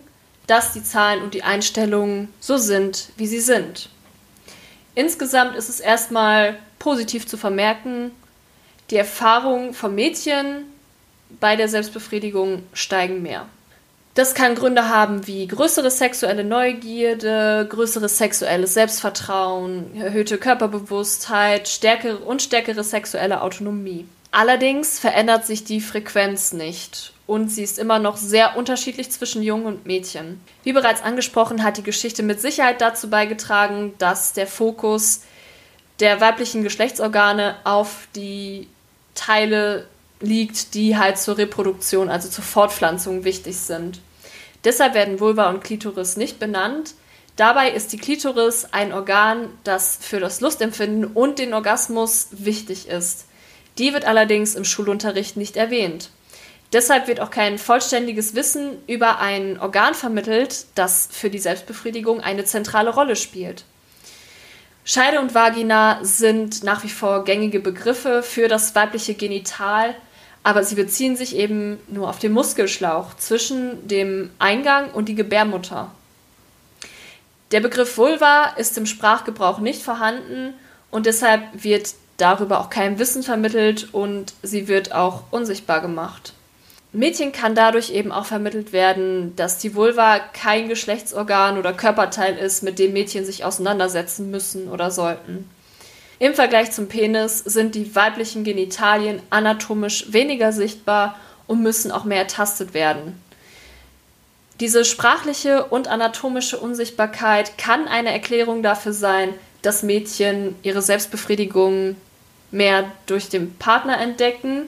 dass 0.49 0.73
die 0.73 0.83
Zahlen 0.83 1.21
und 1.21 1.33
die 1.33 1.43
Einstellungen 1.43 2.33
so 2.39 2.57
sind, 2.57 3.09
wie 3.17 3.27
sie 3.27 3.39
sind. 3.39 3.89
Insgesamt 4.95 5.55
ist 5.55 5.69
es 5.69 5.79
erstmal 5.79 6.57
positiv 6.79 7.27
zu 7.27 7.37
vermerken, 7.37 8.11
die 8.89 8.95
Erfahrungen 8.95 9.73
von 9.73 9.93
Mädchen 9.93 10.65
bei 11.39 11.55
der 11.55 11.67
Selbstbefriedigung 11.67 12.63
steigen 12.73 13.21
mehr. 13.21 13.45
Das 14.15 14.33
kann 14.33 14.55
Gründe 14.55 14.89
haben 14.89 15.27
wie 15.27 15.47
größere 15.47 15.91
sexuelle 15.91 16.43
Neugierde, 16.43 17.67
größeres 17.69 18.17
sexuelles 18.17 18.73
Selbstvertrauen, 18.73 19.95
erhöhte 19.95 20.39
Körperbewusstheit, 20.39 21.67
stärkere 21.69 22.17
und 22.17 22.41
stärkere 22.41 22.83
sexuelle 22.83 23.41
Autonomie. 23.43 24.07
Allerdings 24.31 24.99
verändert 24.99 25.45
sich 25.45 25.63
die 25.63 25.79
Frequenz 25.79 26.53
nicht 26.53 27.13
und 27.29 27.49
sie 27.49 27.61
ist 27.61 27.77
immer 27.77 27.99
noch 27.99 28.17
sehr 28.17 28.57
unterschiedlich 28.57 29.11
zwischen 29.11 29.43
Jungen 29.43 29.67
und 29.67 29.85
Mädchen. 29.85 30.41
Wie 30.63 30.73
bereits 30.73 31.03
angesprochen, 31.03 31.63
hat 31.63 31.77
die 31.77 31.83
Geschichte 31.83 32.23
mit 32.23 32.41
Sicherheit 32.41 32.81
dazu 32.81 33.07
beigetragen, 33.07 33.93
dass 33.99 34.33
der 34.33 34.47
Fokus 34.47 35.21
der 35.99 36.21
weiblichen 36.21 36.63
Geschlechtsorgane 36.63 37.55
auf 37.65 38.07
die 38.15 38.67
Teile 39.13 39.87
liegt, 40.21 40.73
die 40.73 40.97
halt 40.97 41.19
zur 41.19 41.37
Reproduktion, 41.37 42.09
also 42.09 42.29
zur 42.29 42.43
Fortpflanzung 42.43 43.23
wichtig 43.23 43.57
sind. 43.57 44.01
Deshalb 44.63 44.95
werden 44.95 45.19
Vulva 45.19 45.51
und 45.51 45.63
Klitoris 45.63 46.17
nicht 46.17 46.39
benannt. 46.39 46.95
Dabei 47.35 47.69
ist 47.69 47.93
die 47.93 47.97
Klitoris 47.97 48.69
ein 48.71 48.91
Organ, 48.91 49.49
das 49.63 49.99
für 50.01 50.19
das 50.19 50.41
Lustempfinden 50.41 51.05
und 51.05 51.37
den 51.37 51.53
Orgasmus 51.53 52.29
wichtig 52.31 52.87
ist. 52.87 53.27
Die 53.77 53.93
wird 53.93 54.05
allerdings 54.05 54.55
im 54.55 54.65
Schulunterricht 54.65 55.37
nicht 55.37 55.57
erwähnt. 55.57 56.09
Deshalb 56.71 57.07
wird 57.07 57.19
auch 57.19 57.31
kein 57.31 57.57
vollständiges 57.57 58.35
Wissen 58.35 58.77
über 58.85 59.19
ein 59.19 59.59
Organ 59.59 59.95
vermittelt, 59.95 60.67
das 60.75 61.09
für 61.11 61.29
die 61.29 61.39
Selbstbefriedigung 61.39 62.21
eine 62.21 62.45
zentrale 62.45 62.91
Rolle 62.91 63.15
spielt. 63.15 63.63
Scheide 64.85 65.19
und 65.19 65.33
Vagina 65.33 65.99
sind 66.03 66.63
nach 66.63 66.83
wie 66.83 66.89
vor 66.89 67.23
gängige 67.23 67.59
Begriffe 67.59 68.23
für 68.23 68.47
das 68.47 68.75
weibliche 68.75 69.15
Genital, 69.15 69.95
aber 70.43 70.63
sie 70.63 70.75
beziehen 70.75 71.15
sich 71.15 71.35
eben 71.35 71.79
nur 71.87 72.09
auf 72.09 72.19
den 72.19 72.31
Muskelschlauch 72.31 73.15
zwischen 73.17 73.87
dem 73.87 74.29
Eingang 74.39 74.91
und 74.91 75.09
die 75.09 75.15
Gebärmutter. 75.15 75.91
Der 77.51 77.61
Begriff 77.61 77.97
Vulva 77.97 78.53
ist 78.57 78.77
im 78.77 78.85
Sprachgebrauch 78.85 79.59
nicht 79.59 79.81
vorhanden 79.81 80.53
und 80.91 81.07
deshalb 81.07 81.41
wird 81.53 81.93
darüber 82.17 82.59
auch 82.59 82.69
kein 82.69 82.99
Wissen 82.99 83.23
vermittelt 83.23 83.89
und 83.91 84.33
sie 84.43 84.67
wird 84.67 84.93
auch 84.93 85.23
unsichtbar 85.31 85.81
gemacht. 85.81 86.33
Mädchen 86.91 87.31
kann 87.31 87.53
dadurch 87.53 87.91
eben 87.91 88.11
auch 88.11 88.25
vermittelt 88.25 88.73
werden, 88.73 89.35
dass 89.35 89.59
die 89.59 89.75
Vulva 89.75 90.19
kein 90.19 90.69
Geschlechtsorgan 90.69 91.59
oder 91.59 91.71
Körperteil 91.71 92.35
ist, 92.35 92.63
mit 92.63 92.79
dem 92.79 92.93
Mädchen 92.93 93.25
sich 93.25 93.45
auseinandersetzen 93.45 94.31
müssen 94.31 94.67
oder 94.67 94.89
sollten. 94.89 95.47
Im 96.17 96.33
Vergleich 96.33 96.71
zum 96.71 96.87
Penis 96.87 97.39
sind 97.39 97.75
die 97.75 97.95
weiblichen 97.95 98.43
Genitalien 98.43 99.21
anatomisch 99.29 100.11
weniger 100.11 100.51
sichtbar 100.51 101.17
und 101.45 101.61
müssen 101.61 101.91
auch 101.91 102.05
mehr 102.05 102.17
ertastet 102.19 102.73
werden. 102.73 103.21
Diese 104.59 104.83
sprachliche 104.83 105.65
und 105.65 105.87
anatomische 105.87 106.57
Unsichtbarkeit 106.57 107.57
kann 107.57 107.87
eine 107.87 108.11
Erklärung 108.11 108.63
dafür 108.63 108.93
sein, 108.93 109.33
dass 109.61 109.83
Mädchen 109.83 110.55
ihre 110.63 110.81
Selbstbefriedigung 110.81 111.95
mehr 112.51 112.91
durch 113.05 113.29
den 113.29 113.53
Partner 113.55 114.01
entdecken 114.01 114.67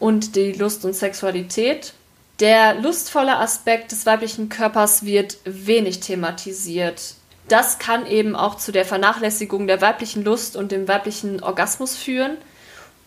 und 0.00 0.34
die 0.34 0.52
Lust 0.52 0.84
und 0.84 0.94
Sexualität. 0.94 1.92
Der 2.40 2.74
lustvolle 2.74 3.36
Aspekt 3.36 3.92
des 3.92 4.06
weiblichen 4.06 4.48
Körpers 4.48 5.04
wird 5.04 5.36
wenig 5.44 6.00
thematisiert. 6.00 7.14
Das 7.46 7.78
kann 7.78 8.06
eben 8.06 8.34
auch 8.34 8.56
zu 8.56 8.72
der 8.72 8.84
Vernachlässigung 8.84 9.66
der 9.66 9.80
weiblichen 9.80 10.24
Lust 10.24 10.56
und 10.56 10.72
dem 10.72 10.88
weiblichen 10.88 11.42
Orgasmus 11.42 11.96
führen 11.96 12.36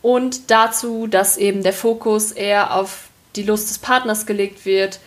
und 0.02 0.52
dazu, 0.52 1.08
dass 1.08 1.38
eben 1.38 1.64
der 1.64 1.74
Fokus 1.74 2.32
eher 2.32 2.76
auf 2.76 3.10
die 3.36 3.44
Lust 3.44 3.70
des 3.70 3.80
Partners 3.80 4.26
gelegt 4.26 4.66
wird 4.66 5.00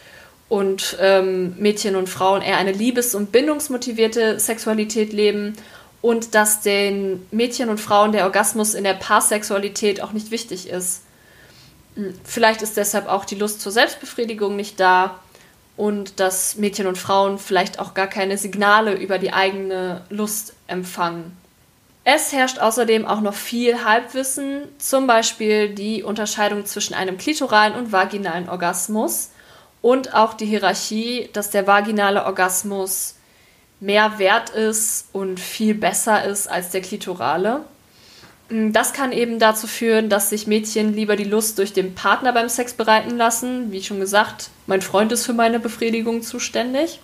und 0.49 0.97
ähm, 1.01 1.55
Mädchen 1.59 1.97
und 1.97 2.09
Frauen 2.09 2.43
eher 2.43 2.57
eine 2.57 2.73
liebes- 2.73 3.15
und 3.15 3.31
bindungsmotivierte 3.31 4.41
Sexualität 4.41 5.13
leben 5.13 5.55
und 6.03 6.35
dass 6.35 6.63
den 6.63 7.27
Mädchen 7.31 7.69
und 7.69 7.79
Frauen 7.79 8.13
der 8.13 8.25
Orgasmus 8.25 8.75
in 8.75 8.85
der 8.85 8.95
Paarsexualität 8.95 10.01
auch 10.03 10.13
nicht 10.13 10.31
wichtig 10.31 10.69
ist. 10.69 11.03
Vielleicht 12.25 12.63
ist 12.63 12.77
deshalb 12.77 13.09
auch 13.09 13.25
die 13.25 13.37
Lust 13.37 13.61
zur 13.61 13.73
Selbstbefriedigung 13.73 14.55
nicht 14.55 14.79
da 14.81 15.19
und 15.77 16.21
dass 16.21 16.57
Mädchen 16.57 16.87
und 16.87 16.99
Frauen 16.99 17.39
vielleicht 17.39 17.79
auch 17.79 17.95
gar 17.95 18.07
keine 18.07 18.39
Signale 18.39 18.95
über 18.95 19.19
die 19.19 19.33
eigene 19.33 20.03
Lust 20.11 20.55
empfangen. 20.67 21.37
Es 22.05 22.33
herrscht 22.33 22.61
außerdem 22.61 23.05
auch 23.05 23.21
noch 23.21 23.35
viel 23.35 23.85
Halbwissen, 23.85 24.63
zum 24.79 25.07
Beispiel 25.07 25.71
die 25.71 26.03
Unterscheidung 26.03 26.65
zwischen 26.65 26.95
einem 26.95 27.19
klitoralen 27.19 27.75
und 27.75 27.91
vaginalen 27.91 28.49
Orgasmus 28.49 29.31
und 29.83 30.15
auch 30.15 30.35
die 30.35 30.47
Hierarchie, 30.47 31.29
dass 31.33 31.51
der 31.51 31.67
vaginale 31.67 32.25
Orgasmus 32.25 33.17
mehr 33.81 34.19
wert 34.19 34.51
ist 34.51 35.09
und 35.13 35.41
viel 35.41 35.75
besser 35.75 36.25
ist 36.25 36.49
als 36.49 36.71
der 36.71 36.81
klitorale. 36.81 37.65
Das 38.49 38.93
kann 38.93 39.11
eben 39.11 39.39
dazu 39.39 39.67
führen, 39.67 40.09
dass 40.09 40.31
sich 40.31 40.47
Mädchen 40.47 40.95
lieber 40.95 41.17
die 41.17 41.25
Lust 41.25 41.59
durch 41.59 41.73
den 41.73 41.95
Partner 41.95 42.33
beim 42.33 42.49
Sex 42.49 42.75
bereiten 42.75 43.17
lassen. 43.17 43.73
Wie 43.73 43.83
schon 43.83 43.99
gesagt, 43.99 44.51
mein 44.67 44.83
Freund 44.83 45.11
ist 45.11 45.27
für 45.27 45.33
meine 45.33 45.59
Befriedigung 45.59 46.23
zuständig. 46.23 47.01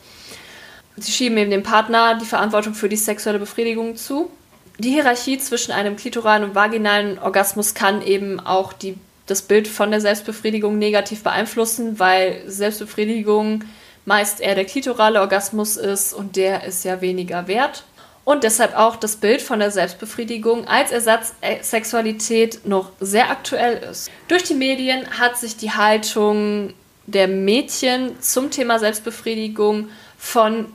Sie 0.96 1.10
schieben 1.10 1.36
eben 1.38 1.50
dem 1.50 1.62
Partner 1.62 2.16
die 2.16 2.26
Verantwortung 2.26 2.74
für 2.74 2.88
die 2.88 2.96
sexuelle 2.96 3.38
Befriedigung 3.38 3.96
zu 3.96 4.30
die 4.78 4.90
Hierarchie 4.90 5.38
zwischen 5.38 5.72
einem 5.72 5.96
klitoralen 5.96 6.44
und 6.44 6.54
vaginalen 6.54 7.18
Orgasmus 7.18 7.74
kann 7.74 8.02
eben 8.02 8.40
auch 8.40 8.72
die, 8.72 8.96
das 9.26 9.42
Bild 9.42 9.68
von 9.68 9.90
der 9.90 10.00
Selbstbefriedigung 10.00 10.78
negativ 10.78 11.22
beeinflussen, 11.22 11.98
weil 11.98 12.42
Selbstbefriedigung 12.46 13.64
meist 14.04 14.40
eher 14.40 14.54
der 14.54 14.64
klitorale 14.64 15.20
Orgasmus 15.20 15.76
ist 15.76 16.12
und 16.12 16.36
der 16.36 16.64
ist 16.64 16.84
ja 16.84 17.00
weniger 17.00 17.46
wert. 17.46 17.84
Und 18.24 18.44
deshalb 18.44 18.76
auch 18.76 18.96
das 18.96 19.16
Bild 19.16 19.42
von 19.42 19.58
der 19.58 19.70
Selbstbefriedigung 19.70 20.68
als 20.68 20.92
Ersatzsexualität 20.92 22.66
noch 22.66 22.92
sehr 23.00 23.30
aktuell 23.30 23.82
ist. 23.82 24.10
Durch 24.28 24.44
die 24.44 24.54
Medien 24.54 25.18
hat 25.18 25.36
sich 25.36 25.56
die 25.56 25.72
Haltung 25.72 26.72
der 27.06 27.26
Mädchen 27.26 28.20
zum 28.20 28.50
Thema 28.50 28.78
Selbstbefriedigung 28.78 29.88
von 30.18 30.66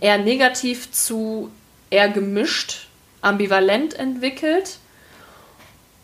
eher 0.00 0.18
negativ 0.18 0.90
zu 0.92 1.50
eher 1.90 2.08
gemischt 2.08 2.88
ambivalent 3.20 3.94
entwickelt. 3.94 4.78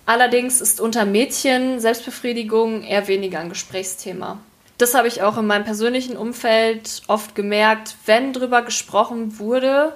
Allerdings 0.07 0.61
ist 0.61 0.81
unter 0.81 1.05
Mädchen 1.05 1.81
Selbstbefriedigung 1.81 2.83
eher 2.83 3.07
weniger 3.09 3.41
ein 3.41 3.49
Gesprächsthema. 3.49 4.39
Das 4.79 4.95
habe 4.95 5.09
ich 5.09 5.23
auch 5.23 5.37
in 5.37 5.47
meinem 5.47 5.65
persönlichen 5.65 6.17
Umfeld 6.17 7.03
oft 7.07 7.35
gemerkt, 7.35 7.97
wenn 8.07 8.33
drüber 8.33 8.63
gesprochen 8.63 9.39
wurde, 9.39 9.93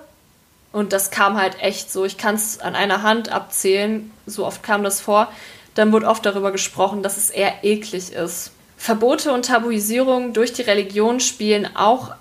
und 0.74 0.92
das 0.92 1.10
kam 1.10 1.40
halt 1.40 1.62
echt 1.62 1.90
so, 1.90 2.04
ich 2.04 2.18
kann 2.18 2.34
es 2.34 2.60
an 2.60 2.74
einer 2.74 3.02
Hand 3.02 3.30
abzählen, 3.30 4.10
so 4.26 4.44
oft 4.44 4.62
kam 4.62 4.82
das 4.84 5.00
vor, 5.00 5.32
dann 5.74 5.92
wurde 5.92 6.06
oft 6.06 6.26
darüber 6.26 6.52
gesprochen, 6.52 7.02
dass 7.02 7.16
es 7.16 7.30
eher 7.30 7.64
eklig 7.64 8.12
ist. 8.12 8.50
Verbote 8.76 9.32
und 9.32 9.46
Tabuisierung 9.46 10.34
durch 10.34 10.52
die 10.52 10.62
Religion 10.62 11.20
spielen 11.20 11.74
auch 11.74 12.12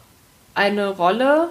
eine 0.56 0.90
Rolle, 0.90 1.50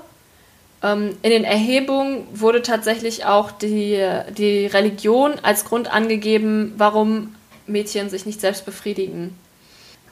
ähm, 0.82 1.16
in 1.22 1.30
den 1.30 1.44
Erhebungen 1.44 2.26
wurde 2.32 2.62
tatsächlich 2.62 3.24
auch 3.24 3.52
die, 3.52 4.04
die 4.36 4.66
Religion 4.66 5.34
als 5.42 5.64
Grund 5.64 5.92
angegeben, 5.92 6.74
warum 6.76 7.34
Mädchen 7.66 8.10
sich 8.10 8.26
nicht 8.26 8.40
selbst 8.40 8.64
befriedigen. 8.64 9.36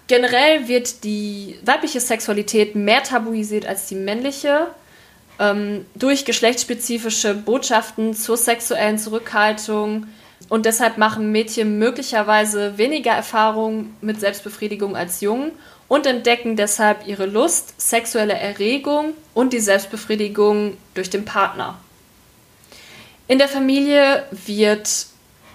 Generell 0.07 0.67
wird 0.69 1.05
die 1.05 1.57
weibliche 1.65 2.01
Sexualität 2.01 2.75
mehr 2.75 3.03
tabuisiert 3.03 3.67
als 3.67 3.87
die 3.87 3.95
männliche. 3.95 4.69
Ähm, 5.41 5.87
durch 5.95 6.27
geschlechtsspezifische 6.27 7.35
Botschaften 7.35 8.15
zur 8.15 8.37
sexuellen 8.37 8.99
Zurückhaltung. 8.99 10.07
Und 10.51 10.67
deshalb 10.67 10.99
machen 10.99 11.33
Mädchen 11.33 11.79
möglicherweise 11.79 12.77
weniger 12.77 13.13
Erfahrung 13.13 13.95
mit 14.03 14.21
Selbstbefriedigung 14.21 14.97
als 14.97 15.23
Jungen 15.23 15.53
und 15.89 16.07
entdecken 16.07 16.57
deshalb 16.57 17.07
ihre 17.07 17.25
Lust, 17.25 17.81
sexuelle 17.81 18.35
Erregung 18.35 19.15
und 19.33 19.53
die 19.53 19.61
Selbstbefriedigung 19.61 20.77
durch 20.95 21.09
den 21.09 21.25
Partner. 21.25 21.79
In 23.27 23.39
der 23.39 23.49
Familie 23.49 24.25
wird 24.47 25.07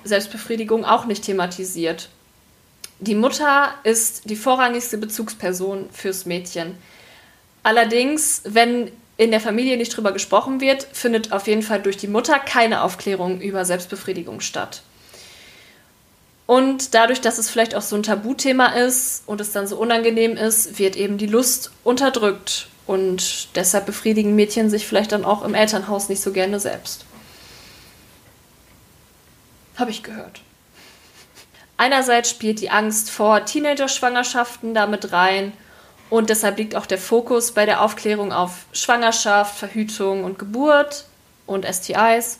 Selbstbefriedigung 0.04 0.84
auch 0.84 1.06
nicht 1.06 1.26
thematisiert. 1.26 2.10
Die 3.00 3.16
Mutter 3.16 3.74
ist 3.84 4.30
die 4.30 4.36
vorrangigste 4.36 4.98
Bezugsperson 4.98 5.90
fürs 5.92 6.26
Mädchen. 6.26 6.78
Allerdings, 7.64 8.42
wenn 8.46 8.92
in 9.18 9.32
der 9.32 9.40
Familie 9.40 9.78
nicht 9.78 9.96
drüber 9.96 10.12
gesprochen 10.12 10.60
wird, 10.60 10.88
findet 10.92 11.32
auf 11.32 11.48
jeden 11.48 11.62
Fall 11.62 11.82
durch 11.82 11.98
die 11.98 12.08
Mutter 12.08 12.38
keine 12.40 12.82
Aufklärung 12.82 13.40
über 13.40 13.64
Selbstbefriedigung 13.64 14.42
statt. 14.42 14.82
Und 16.48 16.94
dadurch, 16.94 17.22
dass 17.22 17.38
es 17.38 17.50
vielleicht 17.50 17.76
auch 17.76 17.82
so 17.82 17.96
ein 17.96 18.04
Tabuthema 18.04 18.68
ist 18.68 19.24
und 19.26 19.42
es 19.42 19.52
dann 19.52 19.68
so 19.68 19.78
unangenehm 19.78 20.38
ist, 20.38 20.78
wird 20.78 20.96
eben 20.96 21.18
die 21.18 21.26
Lust 21.26 21.72
unterdrückt. 21.84 22.68
Und 22.86 23.56
deshalb 23.56 23.88
befriedigen 23.88 24.36
Mädchen 24.36 24.70
sich 24.70 24.86
vielleicht 24.86 25.12
dann 25.12 25.26
auch 25.26 25.44
im 25.44 25.56
Elternhaus 25.56 26.08
nicht 26.08 26.22
so 26.22 26.32
gerne 26.32 26.60
selbst. 26.60 27.06
Habe 29.76 29.90
ich 29.90 30.04
gehört. 30.04 30.42
Einerseits 31.78 32.30
spielt 32.30 32.62
die 32.62 32.70
Angst 32.70 33.10
vor 33.10 33.44
Teenager-Schwangerschaften 33.44 34.74
damit 34.74 35.12
rein 35.12 35.52
und 36.10 36.30
deshalb 36.30 36.58
liegt 36.58 36.76
auch 36.76 36.86
der 36.86 36.98
Fokus 36.98 37.52
bei 37.52 37.66
der 37.66 37.82
Aufklärung 37.82 38.32
auf 38.32 38.66
Schwangerschaft, 38.72 39.58
Verhütung 39.58 40.24
und 40.24 40.38
Geburt 40.38 41.06
und 41.46 41.66
STIs. 41.66 42.40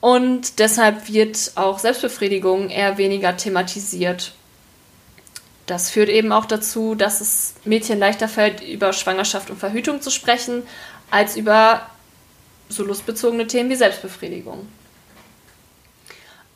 Und 0.00 0.58
deshalb 0.58 1.08
wird 1.08 1.52
auch 1.54 1.78
Selbstbefriedigung 1.78 2.70
eher 2.70 2.98
weniger 2.98 3.36
thematisiert. 3.36 4.32
Das 5.66 5.90
führt 5.90 6.08
eben 6.08 6.32
auch 6.32 6.44
dazu, 6.44 6.94
dass 6.96 7.20
es 7.20 7.54
Mädchen 7.64 7.98
leichter 7.98 8.28
fällt, 8.28 8.62
über 8.62 8.92
Schwangerschaft 8.92 9.48
und 9.48 9.58
Verhütung 9.58 10.02
zu 10.02 10.10
sprechen, 10.10 10.64
als 11.10 11.36
über 11.36 11.86
so 12.68 12.84
lustbezogene 12.84 13.46
Themen 13.46 13.70
wie 13.70 13.76
Selbstbefriedigung. 13.76 14.66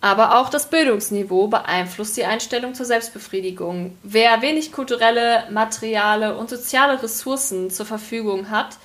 Aber 0.07 0.39
auch 0.39 0.51
das 0.51 0.71
Bildungsniveau 0.71 1.49
beeinflusst 1.49 2.17
die 2.17 2.25
Einstellung 2.25 2.75
zur 2.75 2.87
Selbstbefriedigung. 2.87 3.99
Wer 4.05 4.41
wenig 4.41 4.71
kulturelle, 4.71 5.43
materiale 5.51 6.37
und 6.37 6.49
soziale 6.49 7.03
Ressourcen 7.03 7.73
zur 7.73 7.87
Verfügung 7.87 8.49
hat, 8.49 8.77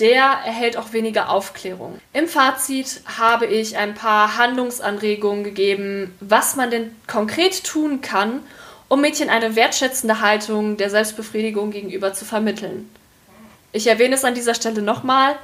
der 0.00 0.24
erhält 0.44 0.78
auch 0.78 0.92
weniger 0.92 1.30
Aufklärung. 1.30 2.00
Im 2.12 2.26
Fazit 2.26 3.02
habe 3.16 3.46
ich 3.46 3.76
ein 3.76 3.94
paar 3.94 4.36
Handlungsanregungen 4.36 5.44
gegeben, 5.44 6.12
was 6.18 6.56
man 6.56 6.72
denn 6.72 6.96
konkret 7.06 7.62
tun 7.62 8.00
kann, 8.00 8.40
um 8.88 9.02
Mädchen 9.02 9.30
eine 9.30 9.54
wertschätzende 9.54 10.20
Haltung 10.20 10.76
der 10.76 10.90
Selbstbefriedigung 10.90 11.70
gegenüber 11.70 12.14
zu 12.14 12.24
vermitteln. 12.24 12.90
Ich 13.70 13.86
erwähne 13.86 14.16
es 14.16 14.24
an 14.24 14.34
dieser 14.34 14.54
Stelle 14.54 14.82
nochmal. 14.82 15.36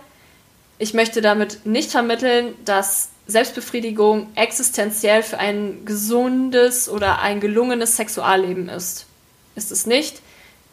Ich 0.78 0.93
möchte 0.93 1.20
damit 1.20 1.64
nicht 1.66 1.93
vermitteln, 1.93 2.57
dass 2.64 3.12
Selbstbefriedigung 3.27 4.29
existenziell 4.35 5.23
für 5.23 5.39
ein 5.39 5.85
gesundes 5.85 6.89
oder 6.89 7.20
ein 7.20 7.41
gelungenes 7.41 7.97
Sexualleben 7.97 8.68
ist. 8.68 9.07
Ist 9.55 9.70
es 9.70 9.87
nicht. 9.87 10.20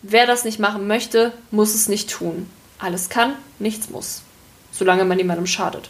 Wer 0.01 0.25
das 0.25 0.45
nicht 0.45 0.59
machen 0.59 0.87
möchte, 0.87 1.33
muss 1.51 1.75
es 1.75 1.87
nicht 1.87 2.09
tun. 2.09 2.49
Alles 2.79 3.09
kann, 3.09 3.35
nichts 3.59 3.89
muss, 3.89 4.21
solange 4.71 5.03
man 5.05 5.17
niemandem 5.17 5.45
schadet. 5.45 5.89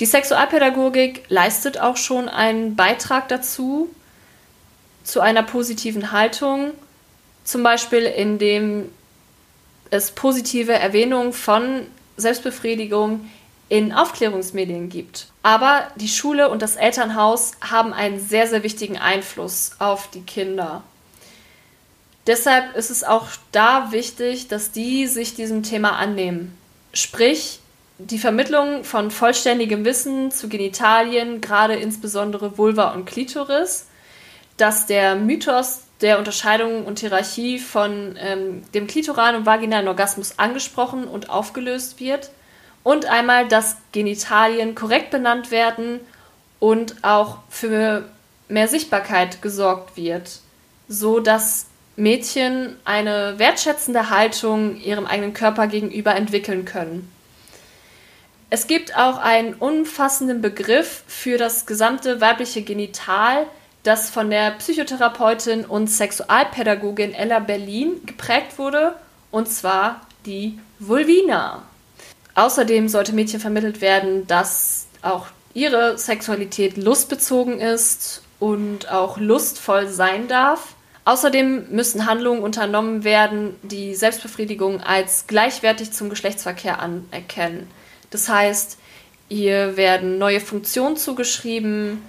Die 0.00 0.06
Sexualpädagogik 0.06 1.24
leistet 1.28 1.78
auch 1.78 1.96
schon 1.96 2.28
einen 2.28 2.76
Beitrag 2.76 3.28
dazu, 3.28 3.88
zu 5.04 5.20
einer 5.20 5.44
positiven 5.44 6.10
Haltung, 6.10 6.72
zum 7.44 7.62
Beispiel 7.62 8.02
indem 8.02 8.90
es 9.90 10.10
positive 10.10 10.72
Erwähnungen 10.72 11.32
von 11.32 11.86
Selbstbefriedigung 12.16 13.30
in 13.68 13.92
Aufklärungsmedien 13.92 14.88
gibt. 14.88 15.28
Aber 15.46 15.86
die 15.94 16.08
Schule 16.08 16.50
und 16.50 16.60
das 16.60 16.74
Elternhaus 16.74 17.52
haben 17.60 17.92
einen 17.92 18.18
sehr, 18.18 18.48
sehr 18.48 18.64
wichtigen 18.64 18.98
Einfluss 18.98 19.76
auf 19.78 20.10
die 20.10 20.22
Kinder. 20.22 20.82
Deshalb 22.26 22.74
ist 22.74 22.90
es 22.90 23.04
auch 23.04 23.28
da 23.52 23.92
wichtig, 23.92 24.48
dass 24.48 24.72
die 24.72 25.06
sich 25.06 25.36
diesem 25.36 25.62
Thema 25.62 25.98
annehmen. 25.98 26.58
Sprich, 26.92 27.60
die 27.98 28.18
Vermittlung 28.18 28.82
von 28.82 29.12
vollständigem 29.12 29.84
Wissen 29.84 30.32
zu 30.32 30.48
Genitalien, 30.48 31.40
gerade 31.40 31.76
insbesondere 31.76 32.58
Vulva 32.58 32.92
und 32.94 33.04
Klitoris, 33.04 33.86
dass 34.56 34.86
der 34.86 35.14
Mythos 35.14 35.82
der 36.00 36.18
Unterscheidung 36.18 36.86
und 36.86 36.98
Hierarchie 36.98 37.60
von 37.60 38.16
ähm, 38.18 38.64
dem 38.74 38.88
klitoralen 38.88 39.36
und 39.36 39.46
vaginalen 39.46 39.86
Orgasmus 39.86 40.40
angesprochen 40.40 41.04
und 41.04 41.30
aufgelöst 41.30 42.00
wird 42.00 42.30
und 42.86 43.06
einmal, 43.06 43.48
dass 43.48 43.78
Genitalien 43.90 44.76
korrekt 44.76 45.10
benannt 45.10 45.50
werden 45.50 45.98
und 46.60 46.94
auch 47.02 47.38
für 47.50 48.08
mehr 48.46 48.68
Sichtbarkeit 48.68 49.42
gesorgt 49.42 49.96
wird, 49.96 50.38
so 50.86 51.18
dass 51.18 51.66
Mädchen 51.96 52.76
eine 52.84 53.40
wertschätzende 53.40 54.08
Haltung 54.10 54.80
ihrem 54.80 55.04
eigenen 55.04 55.32
Körper 55.32 55.66
gegenüber 55.66 56.14
entwickeln 56.14 56.64
können. 56.64 57.10
Es 58.50 58.68
gibt 58.68 58.96
auch 58.96 59.18
einen 59.18 59.54
umfassenden 59.54 60.40
Begriff 60.40 61.02
für 61.08 61.38
das 61.38 61.66
gesamte 61.66 62.20
weibliche 62.20 62.62
Genital, 62.62 63.48
das 63.82 64.10
von 64.10 64.30
der 64.30 64.52
Psychotherapeutin 64.52 65.64
und 65.64 65.88
Sexualpädagogin 65.88 67.14
Ella 67.14 67.40
Berlin 67.40 68.06
geprägt 68.06 68.60
wurde, 68.60 68.94
und 69.32 69.48
zwar 69.48 70.02
die 70.24 70.60
Vulvina. 70.78 71.64
Außerdem 72.36 72.88
sollte 72.88 73.14
Mädchen 73.14 73.40
vermittelt 73.40 73.80
werden, 73.80 74.26
dass 74.26 74.86
auch 75.00 75.26
ihre 75.54 75.96
Sexualität 75.96 76.76
lustbezogen 76.76 77.60
ist 77.60 78.22
und 78.38 78.90
auch 78.92 79.18
lustvoll 79.18 79.88
sein 79.88 80.28
darf. 80.28 80.74
Außerdem 81.06 81.70
müssen 81.70 82.04
Handlungen 82.04 82.42
unternommen 82.42 83.04
werden, 83.04 83.56
die 83.62 83.94
Selbstbefriedigung 83.94 84.82
als 84.82 85.26
gleichwertig 85.26 85.92
zum 85.92 86.10
Geschlechtsverkehr 86.10 86.78
anerkennen. 86.80 87.68
Das 88.10 88.28
heißt, 88.28 88.76
ihr 89.30 89.78
werden 89.78 90.18
neue 90.18 90.40
Funktionen 90.40 90.98
zugeschrieben 90.98 92.02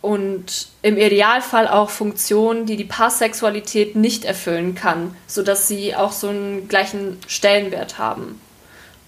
und 0.00 0.68
im 0.82 0.96
Idealfall 0.96 1.66
auch 1.66 1.90
Funktionen, 1.90 2.66
die 2.66 2.76
die 2.76 2.84
Paarsexualität 2.84 3.96
nicht 3.96 4.24
erfüllen 4.24 4.76
kann, 4.76 5.16
sodass 5.26 5.66
sie 5.66 5.96
auch 5.96 6.12
so 6.12 6.28
einen 6.28 6.68
gleichen 6.68 7.18
Stellenwert 7.26 7.98
haben. 7.98 8.40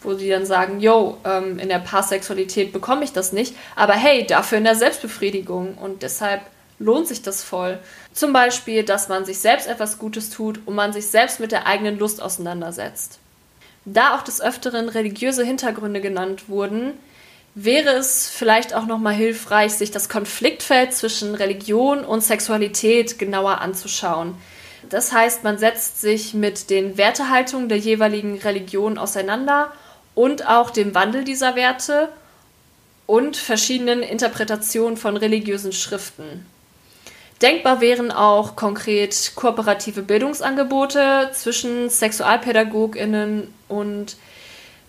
Wo 0.02 0.14
sie 0.14 0.28
dann 0.28 0.46
sagen, 0.46 0.80
yo, 0.80 1.18
ähm, 1.24 1.58
in 1.58 1.68
der 1.68 1.80
Paarsexualität 1.80 2.72
bekomme 2.72 3.04
ich 3.04 3.12
das 3.12 3.32
nicht, 3.32 3.54
aber 3.74 3.94
hey, 3.94 4.26
dafür 4.26 4.58
in 4.58 4.64
der 4.64 4.76
Selbstbefriedigung 4.76 5.74
und 5.74 6.02
deshalb 6.02 6.42
lohnt 6.78 7.08
sich 7.08 7.22
das 7.22 7.42
voll. 7.42 7.78
Zum 8.12 8.32
Beispiel, 8.32 8.84
dass 8.84 9.08
man 9.08 9.24
sich 9.24 9.38
selbst 9.38 9.66
etwas 9.66 9.98
Gutes 9.98 10.30
tut 10.30 10.60
und 10.66 10.74
man 10.74 10.92
sich 10.92 11.06
selbst 11.08 11.40
mit 11.40 11.52
der 11.52 11.66
eigenen 11.66 11.98
Lust 11.98 12.22
auseinandersetzt. 12.22 13.18
Da 13.84 14.14
auch 14.14 14.22
des 14.22 14.40
Öfteren 14.40 14.88
religiöse 14.88 15.44
Hintergründe 15.44 16.00
genannt 16.00 16.48
wurden, 16.48 16.92
wäre 17.54 17.90
es 17.90 18.28
vielleicht 18.28 18.74
auch 18.74 18.86
nochmal 18.86 19.14
hilfreich, 19.14 19.72
sich 19.72 19.90
das 19.90 20.08
Konfliktfeld 20.08 20.92
zwischen 20.92 21.34
Religion 21.34 22.04
und 22.04 22.22
Sexualität 22.22 23.18
genauer 23.18 23.60
anzuschauen. 23.60 24.34
Das 24.90 25.12
heißt, 25.12 25.42
man 25.42 25.58
setzt 25.58 26.00
sich 26.00 26.34
mit 26.34 26.70
den 26.70 26.96
Wertehaltungen 26.96 27.68
der 27.68 27.78
jeweiligen 27.78 28.38
Religion 28.38 28.96
auseinander 28.96 29.72
und 30.18 30.48
auch 30.48 30.70
dem 30.70 30.96
Wandel 30.96 31.22
dieser 31.22 31.54
Werte 31.54 32.08
und 33.06 33.36
verschiedenen 33.36 34.02
Interpretationen 34.02 34.96
von 34.96 35.16
religiösen 35.16 35.72
Schriften. 35.72 36.44
Denkbar 37.40 37.80
wären 37.80 38.10
auch 38.10 38.56
konkret 38.56 39.34
kooperative 39.36 40.02
Bildungsangebote 40.02 41.30
zwischen 41.34 41.88
Sexualpädagoginnen 41.88 43.54
und 43.68 44.16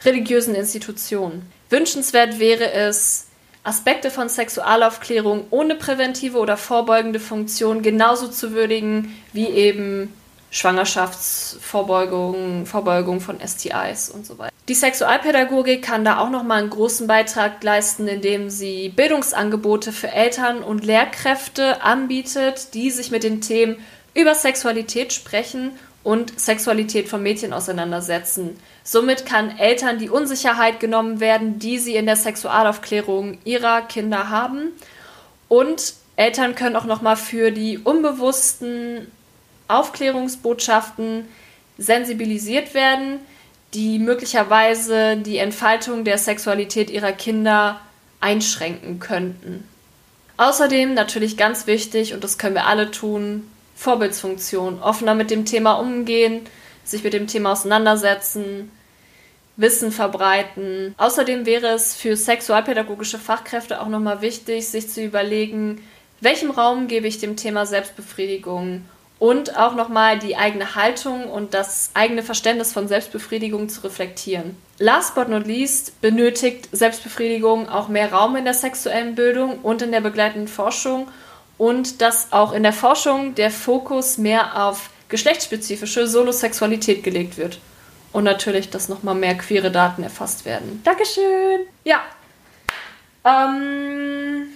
religiösen 0.03 0.55
Institutionen. 0.55 1.43
Wünschenswert 1.69 2.39
wäre 2.39 2.71
es, 2.71 3.27
Aspekte 3.63 4.09
von 4.09 4.29
Sexualaufklärung 4.29 5.45
ohne 5.51 5.75
präventive 5.75 6.39
oder 6.39 6.57
vorbeugende 6.57 7.19
Funktion 7.19 7.83
genauso 7.83 8.29
zu 8.29 8.53
würdigen 8.53 9.15
wie 9.31 9.45
eben 9.45 10.11
Schwangerschaftsvorbeugung, 10.51 12.65
Vorbeugung 12.65 13.21
von 13.21 13.37
STIs 13.45 14.09
und 14.09 14.25
so 14.25 14.37
weiter. 14.37 14.53
Die 14.67 14.75
Sexualpädagogik 14.75 15.81
kann 15.81 16.03
da 16.05 16.19
auch 16.19 16.29
nochmal 16.29 16.59
einen 16.59 16.69
großen 16.69 17.07
Beitrag 17.07 17.63
leisten, 17.63 18.07
indem 18.07 18.49
sie 18.49 18.89
Bildungsangebote 18.89 19.91
für 19.91 20.09
Eltern 20.09 20.63
und 20.63 20.85
Lehrkräfte 20.85 21.81
anbietet, 21.81 22.75
die 22.75 22.91
sich 22.91 23.09
mit 23.09 23.23
den 23.23 23.41
Themen 23.41 23.77
über 24.13 24.35
Sexualität 24.35 25.13
sprechen 25.13 25.71
und 26.03 26.39
Sexualität 26.39 27.09
von 27.09 27.21
Mädchen 27.21 27.53
auseinandersetzen. 27.53 28.57
Somit 28.83 29.25
kann 29.25 29.57
Eltern 29.57 29.99
die 29.99 30.09
Unsicherheit 30.09 30.79
genommen 30.79 31.19
werden, 31.19 31.59
die 31.59 31.77
sie 31.77 31.95
in 31.95 32.05
der 32.05 32.15
Sexualaufklärung 32.15 33.37
ihrer 33.43 33.81
Kinder 33.81 34.29
haben. 34.29 34.71
Und 35.47 35.93
Eltern 36.15 36.55
können 36.55 36.75
auch 36.75 36.85
nochmal 36.85 37.15
für 37.15 37.51
die 37.51 37.77
unbewussten 37.77 39.11
Aufklärungsbotschaften 39.69 41.25
sensibilisiert 41.77 42.73
werden, 42.73 43.19
die 43.73 43.99
möglicherweise 43.99 45.17
die 45.17 45.37
Entfaltung 45.37 46.03
der 46.03 46.17
Sexualität 46.17 46.89
ihrer 46.89 47.11
Kinder 47.11 47.79
einschränken 48.19 48.99
könnten. 48.99 49.63
Außerdem 50.37 50.93
natürlich 50.93 51.37
ganz 51.37 51.67
wichtig, 51.67 52.13
und 52.13 52.23
das 52.23 52.37
können 52.37 52.55
wir 52.55 52.65
alle 52.65 52.91
tun, 52.91 53.49
Vorbildsfunktion, 53.75 54.81
offener 54.81 55.15
mit 55.15 55.31
dem 55.31 55.45
Thema 55.45 55.73
umgehen, 55.73 56.41
sich 56.83 57.03
mit 57.03 57.13
dem 57.13 57.27
Thema 57.27 57.53
auseinandersetzen, 57.53 58.71
Wissen 59.55 59.91
verbreiten. 59.91 60.95
Außerdem 60.97 61.45
wäre 61.45 61.67
es 61.67 61.93
für 61.93 62.15
sexualpädagogische 62.15 63.19
Fachkräfte 63.19 63.81
auch 63.81 63.89
nochmal 63.89 64.21
wichtig, 64.21 64.67
sich 64.67 64.89
zu 64.89 65.03
überlegen, 65.03 65.83
welchem 66.21 66.51
Raum 66.51 66.87
gebe 66.87 67.07
ich 67.07 67.19
dem 67.19 67.35
Thema 67.35 67.65
Selbstbefriedigung 67.65 68.85
und 69.19 69.57
auch 69.57 69.75
nochmal 69.75 70.17
die 70.17 70.37
eigene 70.37 70.75
Haltung 70.75 71.25
und 71.25 71.53
das 71.53 71.91
eigene 71.93 72.23
Verständnis 72.23 72.71
von 72.71 72.87
Selbstbefriedigung 72.87 73.67
zu 73.67 73.81
reflektieren. 73.81 74.57
Last 74.77 75.13
but 75.13 75.27
not 75.27 75.45
least 75.45 75.99
benötigt 76.01 76.69
Selbstbefriedigung 76.71 77.67
auch 77.67 77.89
mehr 77.89 78.13
Raum 78.13 78.37
in 78.37 78.45
der 78.45 78.53
sexuellen 78.53 79.15
Bildung 79.15 79.59
und 79.59 79.81
in 79.81 79.91
der 79.91 80.01
begleitenden 80.01 80.47
Forschung 80.47 81.09
und 81.57 82.01
dass 82.01 82.31
auch 82.31 82.53
in 82.53 82.63
der 82.63 82.71
Forschung 82.71 83.35
der 83.35 83.51
Fokus 83.51 84.17
mehr 84.17 84.65
auf 84.65 84.89
geschlechtsspezifische 85.09 86.07
Solosexualität 86.07 87.03
gelegt 87.03 87.37
wird. 87.37 87.59
Und 88.11 88.23
natürlich, 88.23 88.69
dass 88.71 88.89
nochmal 88.89 89.13
mehr 89.13 89.37
queere 89.37 89.69
Daten 89.69 90.01
erfasst 90.01 90.45
werden. 90.45 90.81
Dankeschön! 90.83 91.67
Ja. 91.83 92.01
Ähm, 93.23 94.47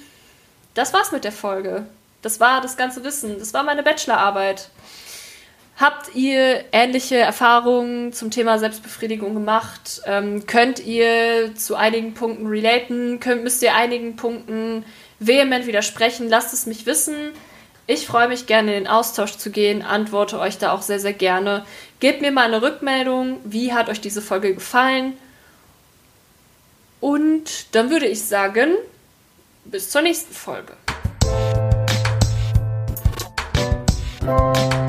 das 0.74 0.94
war's 0.94 1.12
mit 1.12 1.24
der 1.24 1.32
Folge. 1.32 1.86
Das 2.24 2.40
war 2.40 2.62
das 2.62 2.76
ganze 2.78 3.04
Wissen. 3.04 3.38
Das 3.38 3.54
war 3.54 3.62
meine 3.64 3.84
Bachelorarbeit. 3.84 4.70
Habt 5.76 6.16
ihr 6.16 6.66
ähnliche 6.72 7.18
Erfahrungen 7.18 8.14
zum 8.14 8.32
Thema 8.32 8.58
Selbstbefriedigung 8.58 9.34
gemacht? 9.34 10.02
Ähm, 10.06 10.46
könnt 10.46 10.80
ihr 10.80 11.54
zu 11.56 11.76
einigen 11.76 12.14
Punkten 12.14 12.48
relaten? 12.48 13.20
Könnt, 13.20 13.44
müsst 13.44 13.62
ihr 13.62 13.76
einigen 13.76 14.16
Punkten 14.16 14.86
vehement 15.20 15.68
widersprechen? 15.68 16.30
Lasst 16.30 16.54
es 16.54 16.66
mich 16.66 16.86
wissen. 16.86 17.34
Ich 17.86 18.08
freue 18.08 18.30
mich 18.30 18.46
gerne 18.46 18.78
in 18.78 18.84
den 18.84 18.88
Austausch 18.92 19.36
zu 19.36 19.52
gehen, 19.52 19.82
antworte 19.82 20.40
euch 20.40 20.58
da 20.58 20.72
auch 20.72 20.82
sehr, 20.82 21.00
sehr 21.00 21.12
gerne. 21.12 21.66
Gebt 22.00 22.22
mir 22.22 22.32
mal 22.32 22.46
eine 22.46 22.62
Rückmeldung, 22.62 23.42
wie 23.44 23.74
hat 23.74 23.90
euch 23.90 24.00
diese 24.00 24.22
Folge 24.22 24.54
gefallen? 24.54 25.18
Und 27.02 27.76
dann 27.76 27.90
würde 27.90 28.06
ich 28.06 28.24
sagen, 28.24 28.76
bis 29.66 29.90
zur 29.90 30.02
nächsten 30.02 30.34
Folge. 30.34 30.74
Bye. 34.26 34.83